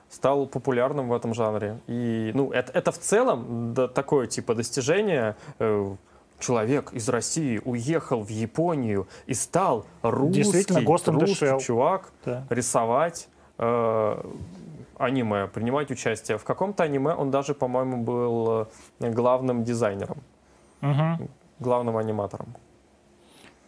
стал 0.10 0.48
популярным 0.48 1.10
в 1.10 1.14
этом 1.14 1.34
жанре. 1.36 1.80
И, 1.88 2.32
ну, 2.34 2.52
это, 2.52 2.72
это 2.72 2.92
в 2.92 2.98
целом 2.98 3.74
да, 3.76 3.88
такое 3.88 4.26
типа 4.28 4.56
достижение. 4.56 5.36
э, 5.60 5.96
Человек 6.40 6.94
из 6.94 7.10
России 7.10 7.62
уехал 7.66 8.24
в 8.24 8.30
Японию 8.30 9.08
и 9.28 9.34
стал 9.34 9.86
русский, 10.02 10.44
Действительно, 10.44 10.80
русский 11.20 11.60
чувак 11.60 12.14
Да. 12.24 12.48
рисовать 12.50 13.28
э, 13.58 14.24
аниме, 15.00 15.48
принимать 15.48 15.90
участие. 15.92 16.38
В 16.38 16.44
каком-то 16.44 16.84
аниме 16.84 17.14
он 17.16 17.32
даже, 17.32 17.54
по-моему, 17.54 18.04
был 18.04 18.68
э, 19.00 19.10
главным 19.12 19.64
дизайнером, 19.64 20.18
Мгм. 20.82 21.28
главным 21.60 21.98
аниматором. 21.98 22.48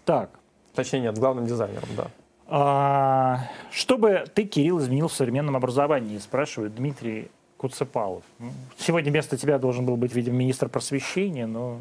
Так. 0.05 0.29
Точнее, 0.75 0.99
нет, 1.01 1.17
главным 1.17 1.45
дизайнером, 1.47 1.89
да. 1.97 2.07
А, 2.47 3.39
что 3.71 3.97
бы 3.97 4.25
ты, 4.33 4.43
Кирилл, 4.43 4.79
изменил 4.79 5.07
в 5.07 5.13
современном 5.13 5.55
образовании, 5.55 6.17
спрашивает 6.17 6.75
Дмитрий 6.75 7.31
Куцепалов. 7.57 8.23
Ну, 8.39 8.51
Сегодня 8.77 9.11
вместо 9.11 9.37
тебя 9.37 9.57
должен 9.57 9.85
был 9.85 9.95
быть, 9.95 10.13
видимо, 10.13 10.35
министр 10.37 10.67
просвещения, 10.67 11.47
но 11.47 11.79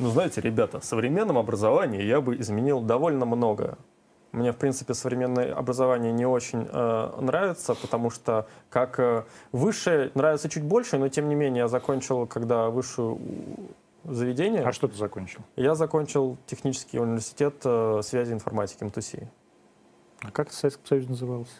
Ну, 0.00 0.08
знаете, 0.10 0.40
ребята, 0.40 0.80
в 0.80 0.84
современном 0.84 1.38
образовании 1.38 2.02
я 2.02 2.20
бы 2.20 2.34
изменил 2.36 2.80
довольно 2.80 3.26
много. 3.26 3.78
Мне, 4.34 4.50
в 4.52 4.56
принципе, 4.56 4.94
современное 4.94 5.54
образование 5.54 6.10
не 6.12 6.26
очень 6.26 6.66
э, 6.68 7.20
нравится, 7.20 7.74
потому 7.76 8.10
что 8.10 8.48
как 8.68 8.98
э, 8.98 9.24
высшее 9.52 10.10
нравится 10.14 10.48
чуть 10.48 10.64
больше, 10.64 10.98
но 10.98 11.08
тем 11.08 11.28
не 11.28 11.36
менее 11.36 11.60
я 11.60 11.68
закончил, 11.68 12.26
когда 12.26 12.68
высшее 12.68 13.10
у- 13.12 13.20
заведение, 14.12 14.62
а 14.64 14.72
что 14.72 14.88
ты 14.88 14.96
закончил? 14.96 15.40
я 15.54 15.76
закончил 15.76 16.36
технический 16.46 16.98
университет 16.98 17.54
э, 17.64 18.00
связи 18.02 18.32
информатики 18.32 18.82
МТУСИ. 18.82 19.28
А 20.22 20.30
как 20.32 20.52
Советском 20.52 20.84
Союзе 20.86 21.08
назывался? 21.10 21.52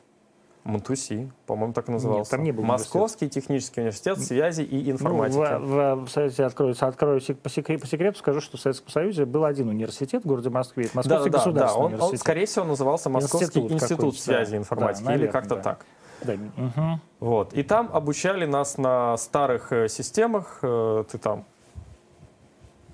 МТУСИ, 0.64 1.30
по-моему, 1.46 1.72
так 1.74 1.88
и 1.88 1.92
назывался. 1.92 2.30
там 2.32 2.42
не 2.42 2.50
был 2.52 2.64
Московский 2.64 3.28
технический 3.28 3.80
университет 3.80 4.18
связи 4.18 4.62
и 4.62 4.90
информатики. 4.90 5.36
Ну, 5.38 5.44
в, 5.66 5.94
в- 6.02 6.06
в 6.06 6.10
Союзе 6.10 6.44
откроется, 6.44 6.86
открою 6.86 7.20
по, 7.20 7.48
секре- 7.48 7.78
по 7.78 7.86
секрету, 7.86 8.18
скажу, 8.18 8.40
что 8.40 8.56
в 8.56 8.60
Советском 8.60 8.88
Союзе 8.90 9.26
был 9.26 9.44
один 9.44 9.68
университет 9.68 10.24
в 10.24 10.26
городе 10.26 10.48
Москве. 10.48 10.84
Это 10.84 10.94
Да, 10.94 10.98
Московский 10.98 11.30
да, 11.30 11.38
да, 11.38 11.44
да. 11.44 11.44
государственный 11.50 11.80
Он, 11.80 11.84
он, 11.86 11.92
университет. 11.94 12.20
скорее 12.20 12.46
всего, 12.46 12.64
назывался 12.64 13.10
Московский 13.10 13.60
Институт 13.60 13.72
институт, 13.72 14.18
связи 14.18 14.50
да. 14.52 14.56
и 14.56 14.60
информатики, 14.60 15.04
Да, 15.04 15.10
или 15.14 15.18
наверное, 15.26 15.32
как-то 15.32 15.54
да. 15.56 15.62
так. 15.62 15.86
Да, 16.22 16.32
мгм. 16.56 17.00
Вот. 17.20 17.52
И 17.52 17.62
там 17.62 17.90
обучали 17.92 18.46
нас 18.46 18.78
на 18.78 19.16
старых 19.18 19.70
э, 19.72 19.88
системах. 19.88 20.60
Э, 20.62 21.04
ты 21.10 21.18
там 21.18 21.44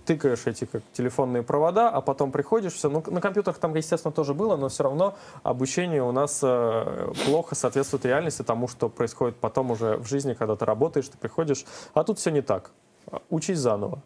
тыкаешь 0.05 0.47
эти 0.47 0.65
как 0.65 0.83
телефонные 0.93 1.43
провода, 1.43 1.89
а 1.89 2.01
потом 2.01 2.33
приходишь, 2.33 2.75
все. 2.75 2.89
Ну, 2.89 3.03
на 3.07 3.21
компьютерах 3.21 3.59
там, 3.59 3.75
естественно, 3.75 4.13
тоже 4.13 4.35
было, 4.35 4.57
но 4.57 4.69
все 4.69 4.85
равно 4.85 5.15
обучение 5.43 6.03
у 6.03 6.13
нас 6.13 6.41
э, 6.43 7.13
плохо 7.27 7.55
соответствует 7.55 8.05
реальности 8.05 8.43
тому, 8.43 8.69
что 8.69 8.89
происходит 8.89 9.37
потом 9.37 9.71
уже 9.71 9.97
в 9.97 10.07
жизни, 10.07 10.35
когда 10.35 10.57
ты 10.57 10.65
работаешь, 10.65 11.09
ты 11.09 11.19
приходишь, 11.19 11.65
а 11.95 12.05
тут 12.05 12.19
все 12.19 12.31
не 12.31 12.43
так. 12.43 12.71
Учись 13.29 13.59
заново. 13.59 14.03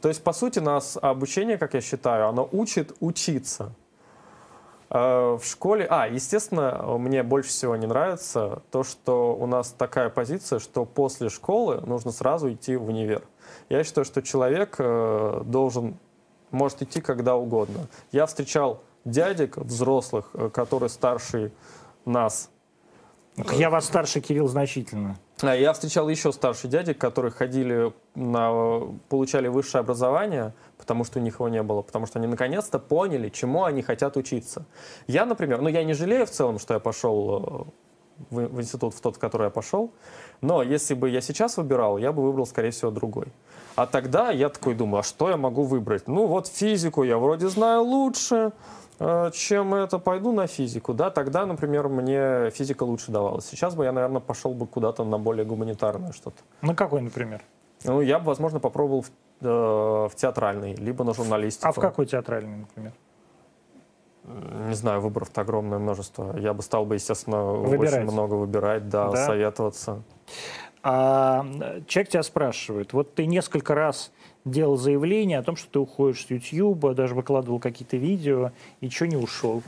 То 0.00 0.08
есть, 0.08 0.22
по 0.22 0.32
сути, 0.32 0.58
нас 0.58 0.98
обучение, 1.00 1.58
как 1.58 1.74
я 1.74 1.80
считаю, 1.80 2.28
оно 2.28 2.48
учит 2.50 2.94
учиться. 3.00 3.72
Э, 4.90 5.36
в 5.40 5.44
школе... 5.44 5.86
А, 5.88 6.06
естественно, 6.06 6.82
мне 6.98 7.22
больше 7.22 7.50
всего 7.50 7.76
не 7.76 7.86
нравится 7.86 8.62
то, 8.70 8.82
что 8.84 9.34
у 9.34 9.46
нас 9.46 9.74
такая 9.76 10.08
позиция, 10.08 10.58
что 10.58 10.84
после 10.84 11.28
школы 11.28 11.80
нужно 11.86 12.12
сразу 12.12 12.52
идти 12.52 12.76
в 12.76 12.88
универ. 12.88 13.22
Я 13.68 13.84
считаю, 13.84 14.04
что 14.04 14.22
человек 14.22 14.76
э, 14.78 15.42
должен, 15.44 15.96
может 16.50 16.82
идти 16.82 17.00
когда 17.00 17.36
угодно. 17.36 17.88
Я 18.12 18.26
встречал 18.26 18.82
дядек 19.04 19.56
взрослых, 19.56 20.30
э, 20.34 20.50
которые 20.50 20.88
старше 20.88 21.52
нас. 22.04 22.50
Я 23.52 23.68
вас 23.68 23.86
старше, 23.86 24.20
Кирилл, 24.20 24.46
значительно. 24.46 25.18
А 25.42 25.56
Я 25.56 25.72
встречал 25.72 26.08
еще 26.08 26.32
старше 26.32 26.68
дядек, 26.68 26.98
которые 26.98 27.32
ходили 27.32 27.92
на, 28.14 28.82
получали 29.08 29.48
высшее 29.48 29.80
образование, 29.80 30.54
потому 30.78 31.04
что 31.04 31.18
у 31.18 31.22
них 31.22 31.34
его 31.34 31.48
не 31.48 31.62
было, 31.62 31.82
потому 31.82 32.06
что 32.06 32.20
они 32.20 32.28
наконец-то 32.28 32.78
поняли, 32.78 33.28
чему 33.28 33.64
они 33.64 33.82
хотят 33.82 34.16
учиться. 34.16 34.64
Я, 35.08 35.26
например, 35.26 35.60
ну 35.60 35.68
я 35.68 35.82
не 35.82 35.94
жалею 35.94 36.26
в 36.26 36.30
целом, 36.30 36.60
что 36.60 36.74
я 36.74 36.80
пошел 36.80 37.66
э, 37.66 37.70
в, 38.30 38.36
в 38.36 38.60
институт, 38.60 38.94
в 38.94 39.00
тот, 39.00 39.16
в 39.16 39.18
который 39.18 39.44
я 39.44 39.50
пошел, 39.50 39.92
но 40.40 40.62
если 40.62 40.94
бы 40.94 41.10
я 41.10 41.20
сейчас 41.20 41.56
выбирал, 41.56 41.98
я 41.98 42.12
бы 42.12 42.22
выбрал, 42.22 42.46
скорее 42.46 42.70
всего, 42.70 42.90
другой. 42.90 43.26
А 43.76 43.86
тогда 43.86 44.30
я 44.30 44.48
такой 44.48 44.74
думаю, 44.74 45.00
а 45.00 45.02
что 45.02 45.30
я 45.30 45.36
могу 45.36 45.64
выбрать? 45.64 46.06
Ну 46.08 46.26
вот 46.26 46.46
физику 46.46 47.02
я 47.02 47.18
вроде 47.18 47.48
знаю 47.48 47.82
лучше, 47.82 48.52
э, 49.00 49.30
чем 49.32 49.74
это, 49.74 49.98
пойду 49.98 50.32
на 50.32 50.46
физику, 50.46 50.94
да, 50.94 51.10
тогда, 51.10 51.46
например, 51.46 51.88
мне 51.88 52.50
физика 52.50 52.84
лучше 52.84 53.10
давалась. 53.10 53.46
Сейчас 53.46 53.74
бы 53.74 53.84
я, 53.84 53.92
наверное, 53.92 54.20
пошел 54.20 54.54
бы 54.54 54.66
куда-то 54.66 55.04
на 55.04 55.18
более 55.18 55.44
гуманитарное 55.44 56.12
что-то. 56.12 56.42
Ну, 56.62 56.74
какой, 56.74 57.00
например? 57.00 57.42
Ну, 57.84 58.00
я 58.00 58.18
бы, 58.18 58.26
возможно, 58.26 58.60
попробовал 58.60 59.02
в, 59.02 59.10
э, 59.40 60.08
в 60.08 60.14
театральный, 60.14 60.74
либо 60.74 61.04
на 61.04 61.12
журналистику. 61.12 61.68
А 61.68 61.72
в 61.72 61.80
какой 61.80 62.06
театральный, 62.06 62.58
например? 62.58 62.92
Не 64.26 64.74
знаю, 64.74 65.00
выборов-то 65.00 65.42
огромное 65.42 65.78
множество. 65.78 66.36
Я 66.38 66.54
бы 66.54 66.62
стал 66.62 66.86
бы, 66.86 66.94
естественно, 66.94 67.44
Выбирать. 67.52 68.02
очень 68.04 68.10
много 68.12 68.34
выбирать, 68.34 68.88
да, 68.88 69.10
Да? 69.10 69.26
советоваться. 69.26 70.02
А 70.82 71.46
человек 71.86 72.10
тебя 72.10 72.22
спрашивает, 72.22 72.92
вот 72.92 73.14
ты 73.14 73.26
несколько 73.26 73.74
раз 73.74 74.12
делал 74.44 74.76
заявление 74.76 75.38
о 75.38 75.42
том, 75.42 75.56
что 75.56 75.70
ты 75.70 75.78
уходишь 75.78 76.26
с 76.26 76.30
YouTube, 76.30 76.94
даже 76.94 77.14
выкладывал 77.14 77.58
какие-то 77.58 77.96
видео, 77.96 78.52
и 78.80 78.90
что 78.90 79.06
не 79.06 79.16
ушел? 79.16 79.62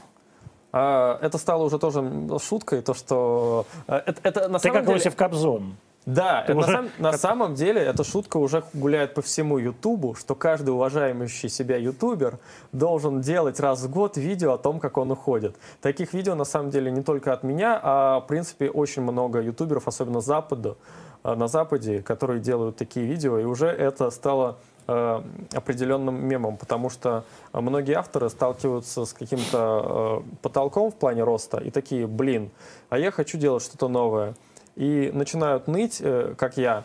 А, 0.72 1.18
это 1.22 1.38
стало 1.38 1.64
уже 1.64 1.78
тоже 1.78 2.02
шуткой, 2.42 2.82
то, 2.82 2.92
что... 2.92 3.66
э, 3.88 3.94
Это, 4.06 4.20
это 4.22 4.48
на 4.48 4.58
Ты 4.58 4.64
самом 4.68 4.76
как 4.78 4.86
деле... 4.86 4.98
Иосиф 4.98 5.16
Кобзон. 5.16 5.76
Да, 6.06 6.44
это 6.48 6.54
на, 6.54 6.62
сам- 6.62 6.90
на 6.98 7.12
самом 7.18 7.54
деле 7.54 7.82
эта 7.82 8.04
шутка 8.04 8.36
уже 8.36 8.62
гуляет 8.72 9.14
по 9.14 9.22
всему 9.22 9.58
Ютубу, 9.58 10.14
что 10.14 10.34
каждый 10.34 10.70
уважаемый 10.70 11.28
себя 11.28 11.76
ютубер 11.76 12.38
должен 12.72 13.20
делать 13.20 13.60
раз 13.60 13.82
в 13.82 13.90
год 13.90 14.16
видео 14.16 14.52
о 14.52 14.58
том, 14.58 14.78
как 14.78 14.96
он 14.96 15.10
уходит. 15.10 15.56
Таких 15.82 16.14
видео 16.14 16.34
на 16.34 16.44
самом 16.44 16.70
деле 16.70 16.90
не 16.90 17.02
только 17.02 17.32
от 17.32 17.42
меня, 17.42 17.78
а 17.82 18.20
в 18.20 18.26
принципе 18.26 18.70
очень 18.70 19.02
много 19.02 19.40
ютуберов, 19.40 19.88
особенно 19.88 20.20
Запада, 20.20 20.76
э, 21.24 21.34
на 21.34 21.48
Западе, 21.48 22.02
которые 22.02 22.40
делают 22.40 22.76
такие 22.76 23.04
видео, 23.04 23.38
и 23.38 23.44
уже 23.44 23.66
это 23.66 24.10
стало 24.10 24.58
э, 24.86 25.22
определенным 25.54 26.24
мемом, 26.24 26.56
потому 26.56 26.88
что 26.88 27.24
многие 27.52 27.94
авторы 27.94 28.30
сталкиваются 28.30 29.04
с 29.06 29.12
каким-то 29.12 30.22
э, 30.24 30.36
потолком 30.42 30.92
в 30.92 30.94
плане 30.94 31.24
роста 31.24 31.58
и 31.58 31.70
такие, 31.70 32.06
блин, 32.06 32.50
а 32.90 32.98
я 32.98 33.10
хочу 33.10 33.38
делать 33.38 33.64
что-то 33.64 33.88
новое. 33.88 34.34
И 34.76 35.10
начинают 35.12 35.68
ныть, 35.68 35.98
э, 36.00 36.34
как 36.36 36.56
я, 36.56 36.84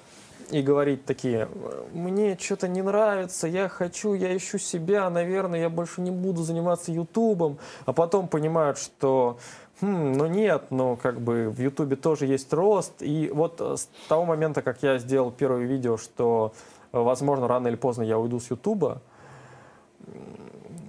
и 0.49 0.61
говорить 0.61 1.05
такие, 1.05 1.47
мне 1.93 2.37
что-то 2.37 2.67
не 2.67 2.81
нравится, 2.81 3.47
я 3.47 3.69
хочу, 3.69 4.13
я 4.13 4.35
ищу 4.35 4.57
себя, 4.57 5.09
наверное, 5.09 5.61
я 5.61 5.69
больше 5.69 6.01
не 6.01 6.11
буду 6.11 6.43
заниматься 6.43 6.91
Ютубом, 6.91 7.57
а 7.85 7.93
потом 7.93 8.27
понимают, 8.27 8.77
что 8.77 9.37
«Хм, 9.81 10.13
ну 10.13 10.27
нет, 10.27 10.65
но 10.69 10.95
как 10.95 11.19
бы 11.19 11.49
в 11.49 11.59
Ютубе 11.59 11.95
тоже 11.95 12.27
есть 12.27 12.53
рост. 12.53 13.01
И 13.01 13.31
вот 13.33 13.59
э, 13.59 13.77
с 13.77 13.89
того 14.07 14.25
момента, 14.25 14.61
как 14.61 14.83
я 14.83 14.99
сделал 14.99 15.31
первое 15.31 15.65
видео, 15.65 15.97
что, 15.97 16.53
э, 16.93 16.99
возможно, 16.99 17.47
рано 17.47 17.67
или 17.67 17.75
поздно 17.75 18.03
я 18.03 18.19
уйду 18.19 18.39
с 18.39 18.51
Ютуба, 18.51 19.01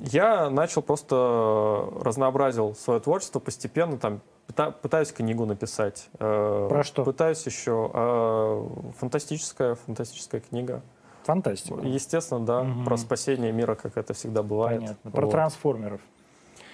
я 0.00 0.50
начал 0.50 0.82
просто 0.82 1.88
разнообразил 2.02 2.74
свое 2.74 3.00
творчество 3.00 3.38
постепенно, 3.38 3.96
там, 3.96 4.20
пытаюсь 4.54 5.12
книгу 5.12 5.46
написать. 5.46 6.08
э, 6.18 6.66
Про 6.68 6.82
что? 6.84 7.04
Пытаюсь 7.04 7.44
еще. 7.46 7.90
э, 7.92 8.66
Фантастическая, 8.98 9.74
фантастическая 9.74 10.40
книга. 10.40 10.82
Фантастика. 11.24 11.80
Естественно, 11.86 12.44
да, 12.44 12.62
Мгм. 12.64 12.84
про 12.84 12.96
спасение 12.96 13.52
мира, 13.52 13.74
как 13.76 13.96
это 13.96 14.12
всегда 14.14 14.42
бывает. 14.42 14.80
Понятно. 14.80 15.10
Про 15.12 15.26
Вот. 15.26 15.30
трансформеров. 15.32 16.00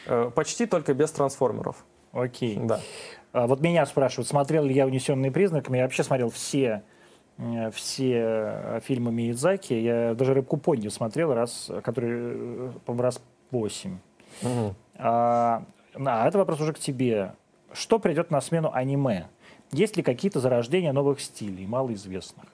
Э, 0.06 0.30
Почти 0.34 0.66
только 0.66 0.94
без 0.94 1.10
трансформеров. 1.10 1.84
Окей. 2.12 2.56
Да. 2.62 2.80
А 3.32 3.46
вот 3.46 3.60
меня 3.60 3.84
спрашивают, 3.84 4.26
смотрел 4.28 4.64
ли 4.64 4.72
я 4.74 4.86
«Унесенные 4.86 5.30
признаками». 5.30 5.76
Я 5.76 5.82
вообще 5.82 6.02
смотрел 6.02 6.30
все, 6.30 6.82
все 7.72 8.80
фильмы 8.84 9.12
Миядзаки. 9.12 9.74
Я 9.74 10.14
даже 10.14 10.32
«Рыбку 10.34 10.56
Понди» 10.56 10.88
смотрел 10.88 11.34
раз, 11.34 11.70
который, 11.84 12.70
по-моему, 12.86 13.02
раз 13.02 13.20
восемь. 13.50 13.98
Мгм. 14.42 14.74
А, 14.96 15.62
на, 15.94 16.26
это 16.26 16.38
вопрос 16.38 16.60
уже 16.60 16.72
к 16.72 16.78
тебе. 16.78 17.34
Что 17.72 17.98
придет 17.98 18.30
на 18.30 18.40
смену 18.40 18.72
аниме? 18.72 19.28
Есть 19.70 19.96
ли 19.96 20.02
какие-то 20.02 20.40
зарождения 20.40 20.92
новых 20.92 21.20
стилей, 21.20 21.66
малоизвестных? 21.66 22.46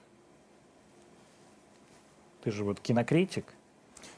Ты 2.43 2.51
же 2.51 2.63
вот 2.63 2.79
кинокритик. 2.79 3.54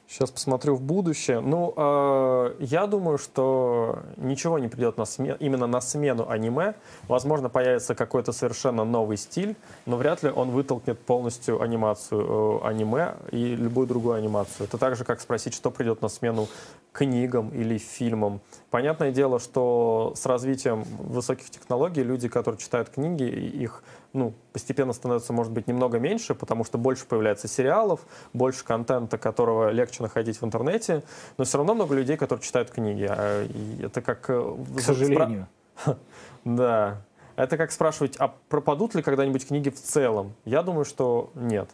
Сейчас 0.10 0.32
посмотрю 0.32 0.76
в 0.76 0.82
будущее. 0.82 1.42
Ну, 1.42 1.74
э, 1.76 2.56
я 2.60 2.88
думаю, 2.88 3.18
что 3.18 4.00
ничего 4.16 4.58
не 4.58 4.70
придет 4.70 4.98
на 4.98 5.02
сме- 5.02 5.36
именно 5.38 5.68
на 5.68 5.82
смену 5.82 6.30
аниме. 6.30 6.76
Возможно, 7.10 7.50
появится 7.50 7.94
какой-то 7.94 8.32
совершенно 8.32 8.86
новый 8.86 9.18
стиль, 9.18 9.58
но 9.86 9.98
вряд 9.98 10.24
ли 10.24 10.30
он 10.30 10.52
вытолкнет 10.52 10.98
полностью 10.98 11.62
анимацию 11.62 12.62
э, 12.64 12.68
аниме 12.68 13.16
и 13.32 13.56
любую 13.56 13.86
другую 13.86 14.16
анимацию. 14.16 14.66
Это 14.68 14.78
так 14.78 14.96
же, 14.96 15.04
как 15.04 15.20
спросить, 15.20 15.54
что 15.54 15.72
придет 15.72 16.02
на 16.02 16.08
смену 16.08 16.48
книгам 16.94 17.50
или 17.50 17.78
фильмам. 17.78 18.40
Понятное 18.70 19.12
дело, 19.12 19.40
что 19.40 20.14
с 20.16 20.26
развитием 20.26 20.84
высоких 21.00 21.50
технологий 21.50 22.02
люди, 22.04 22.30
которые 22.30 22.60
читают 22.60 22.90
книги, 22.90 23.24
их 23.24 23.84
ну, 24.18 24.34
постепенно 24.52 24.94
становится, 24.94 25.32
может 25.32 25.52
быть, 25.54 25.68
немного 25.68 26.00
меньше, 26.00 26.36
потому 26.36 26.64
что 26.64 26.78
больше 26.78 27.06
появляется 27.06 27.48
сериалов, 27.48 28.02
больше 28.34 28.66
контента, 28.66 29.18
которого 29.18 29.70
легче 29.70 30.04
находить 30.04 30.42
в 30.42 30.46
интернете, 30.46 31.04
но 31.38 31.44
все 31.44 31.58
равно 31.58 31.76
много 31.76 31.96
людей, 31.96 32.18
которые 32.18 32.44
читают 32.44 32.72
книги. 32.72 33.08
А, 33.10 33.48
это 33.82 34.02
как... 34.02 34.30
э, 34.30 34.56
К 34.78 34.82
сожалению. 34.82 35.48
Да. 36.44 37.02
Это 37.36 37.56
как 37.58 37.72
спрашивать, 37.72 38.16
а 38.18 38.34
пропадут 38.50 38.96
ли 38.96 39.04
когда-нибудь 39.04 39.48
книги 39.48 39.70
в 39.70 39.76
целом? 39.76 40.34
Я 40.46 40.64
думаю, 40.64 40.86
что 40.86 41.30
нет. 41.36 41.70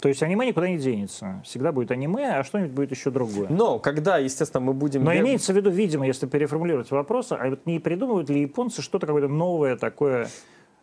То 0.00 0.08
есть 0.08 0.22
аниме 0.22 0.46
никуда 0.46 0.68
не 0.68 0.78
денется. 0.78 1.40
Всегда 1.44 1.72
будет 1.72 1.90
аниме, 1.90 2.38
а 2.38 2.42
что-нибудь 2.42 2.72
будет 2.72 2.90
еще 2.90 3.10
другое. 3.10 3.48
Но 3.48 3.78
когда, 3.78 4.18
естественно, 4.18 4.60
мы 4.64 4.72
будем... 4.72 5.04
Но 5.04 5.14
имеется 5.14 5.52
в 5.52 5.56
виду, 5.56 5.70
видимо, 5.70 6.06
если 6.06 6.26
переформулировать 6.26 6.90
вопрос, 6.90 7.32
а 7.32 7.50
вот 7.50 7.66
не 7.66 7.78
придумывают 7.78 8.30
ли 8.30 8.40
японцы 8.40 8.82
что-то 8.82 9.06
какое-то 9.06 9.28
новое 9.28 9.76
такое, 9.76 10.28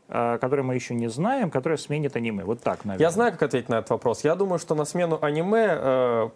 а, 0.09 0.37
которое 0.37 0.63
мы 0.63 0.75
еще 0.75 0.93
не 0.95 1.07
знаем, 1.09 1.51
которое 1.51 1.77
сменит 1.77 2.15
аниме? 2.15 2.43
Вот 2.43 2.61
так, 2.61 2.85
наверное. 2.85 3.05
Я 3.05 3.11
знаю, 3.11 3.31
как 3.33 3.43
ответить 3.43 3.69
на 3.69 3.75
этот 3.79 3.89
вопрос. 3.89 4.23
Я 4.23 4.35
думаю, 4.35 4.59
что 4.59 4.75
на 4.75 4.85
смену 4.85 5.19
аниме 5.21 5.67
э, 5.69 6.29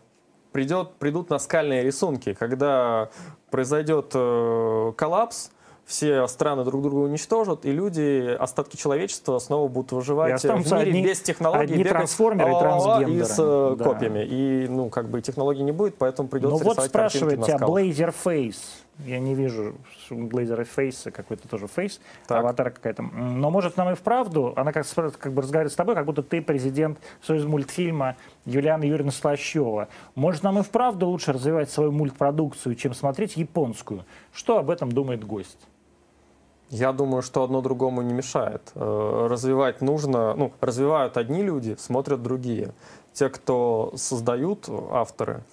придет, 0.52 0.94
придут 0.96 1.30
наскальные 1.30 1.84
рисунки, 1.84 2.34
когда 2.34 3.10
произойдет 3.50 4.12
э, 4.14 4.92
коллапс, 4.96 5.52
все 5.86 6.26
страны 6.28 6.64
друг 6.64 6.82
друга 6.84 7.00
уничтожат, 7.00 7.66
и 7.66 7.72
люди, 7.72 8.34
остатки 8.40 8.78
человечества 8.78 9.40
снова 9.40 9.68
будут 9.68 9.92
выживать 9.92 10.42
в 10.42 10.46
мире 10.46 10.76
одни- 10.78 11.04
без 11.04 11.20
технологий. 11.22 11.64
одни 11.64 11.78
бегать 11.80 11.92
трансформеры 11.92 12.52
а-а-а 12.52 12.60
трансгендеры. 12.62 13.20
И 13.20 13.24
с 13.24 13.36
э, 13.40 13.76
Да. 13.78 13.84
копьями. 13.84 14.24
И, 14.26 14.68
ну, 14.70 14.90
как 14.90 15.10
бы 15.10 15.22
технологий 15.22 15.64
не 15.64 15.72
будет, 15.74 15.96
поэтому 15.96 16.30
придется 16.30 16.58
Ну 16.58 16.64
вот 16.64 16.74
рисовать 16.78 16.92
картинки 16.92 17.18
спрашивает 17.18 17.40
на 17.40 17.46
тебя 17.46 17.58
скалах. 17.58 17.82
Blazer 17.82 18.14
Face. 18.24 18.58
Я 19.06 19.20
не 19.20 19.36
вижу 19.36 19.76
Blazer 20.10 20.68
Face, 20.76 21.10
какой-то 21.12 21.47
тоже 21.47 21.68
фейс, 21.68 21.99
Так. 22.28 22.39
аватара 22.39 22.70
какая-то. 22.70 23.02
Но 23.04 23.49
может 23.49 23.78
нам 23.78 23.89
и 23.91 23.95
вправду, 23.95 24.54
она 24.56 24.72
как, 24.72 24.86
как 25.18 25.34
бы 25.34 25.41
разговаривает 25.41 25.74
с 25.74 25.76
тобой, 25.76 25.95
как 25.95 26.06
будто 26.06 26.22
ты 26.24 26.41
президент 26.41 26.99
Союз 27.22 27.45
мультфильма 27.45 28.16
Юлиана 28.45 28.84
Юрьевна 28.84 29.12
Слащева. 29.12 29.88
Может 30.16 30.43
нам 30.43 30.60
и 30.60 30.62
вправду 30.64 31.08
лучше 31.08 31.34
развивать 31.34 31.70
свою 31.70 31.91
мультпродукцию, 31.91 32.76
чем 32.76 32.93
смотреть 32.93 33.38
японскую? 33.38 34.06
Что 34.34 34.58
об 34.60 34.70
этом 34.70 34.91
думает 34.91 35.24
гость? 35.24 35.68
Я 36.70 36.93
думаю, 36.93 37.22
что 37.22 37.43
одно 37.43 37.62
другому 37.62 38.02
не 38.02 38.14
мешает. 38.14 38.72
Э, 38.76 39.28
Развивать 39.30 39.82
нужно, 39.82 40.34
ну, 40.36 40.54
развивают 40.62 41.18
одни 41.18 41.43
люди, 41.43 41.76
смотрят 41.78 42.22
другие. 42.24 42.74
те, 43.14 43.28
кто 43.28 43.91
создают, 43.97 44.70
авторы, 44.70 45.43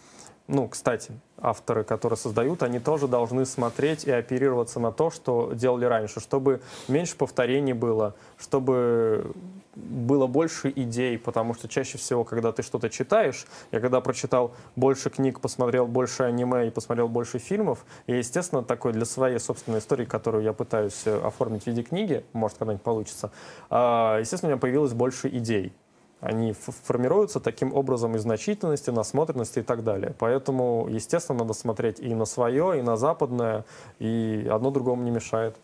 ну, 0.48 0.66
кстати, 0.66 1.12
авторы, 1.36 1.84
которые 1.84 2.16
создают, 2.16 2.62
они 2.62 2.80
тоже 2.80 3.06
должны 3.06 3.44
смотреть 3.44 4.04
и 4.04 4.10
оперироваться 4.10 4.80
на 4.80 4.90
то, 4.92 5.10
что 5.10 5.52
делали 5.52 5.84
раньше, 5.84 6.20
чтобы 6.20 6.62
меньше 6.88 7.16
повторений 7.16 7.74
было, 7.74 8.14
чтобы 8.38 9.30
было 9.76 10.26
больше 10.26 10.72
идей, 10.74 11.18
потому 11.18 11.52
что 11.52 11.68
чаще 11.68 11.98
всего, 11.98 12.24
когда 12.24 12.50
ты 12.50 12.62
что-то 12.62 12.88
читаешь, 12.88 13.46
я 13.72 13.80
когда 13.80 14.00
прочитал 14.00 14.54
больше 14.74 15.10
книг, 15.10 15.40
посмотрел 15.40 15.86
больше 15.86 16.22
аниме 16.24 16.68
и 16.68 16.70
посмотрел 16.70 17.08
больше 17.08 17.38
фильмов, 17.38 17.84
и, 18.06 18.14
естественно, 18.14 18.62
такой 18.62 18.94
для 18.94 19.04
своей 19.04 19.38
собственной 19.38 19.80
истории, 19.80 20.06
которую 20.06 20.42
я 20.42 20.54
пытаюсь 20.54 21.02
э, 21.04 21.20
оформить 21.20 21.64
в 21.64 21.66
виде 21.66 21.82
книги, 21.82 22.24
может, 22.32 22.56
когда-нибудь 22.56 22.82
получится, 22.82 23.30
а, 23.68 24.18
естественно, 24.18 24.48
у 24.48 24.52
меня 24.52 24.60
появилось 24.60 24.94
больше 24.94 25.28
идей. 25.28 25.72
Они 26.20 26.52
формируются 26.52 27.38
таким 27.38 27.72
образом 27.72 28.16
из 28.16 28.22
значительности, 28.22 28.90
насмотренности 28.90 29.60
и 29.60 29.62
так 29.62 29.84
далее. 29.84 30.14
Поэтому, 30.18 30.88
естественно, 30.90 31.38
надо 31.40 31.52
смотреть 31.52 32.00
и 32.00 32.14
на 32.14 32.24
свое, 32.24 32.78
и 32.78 32.82
на 32.82 32.96
западное, 32.96 33.64
и 34.00 34.48
одно 34.50 34.70
другому 34.70 35.02
не 35.02 35.10
мешает. 35.10 35.56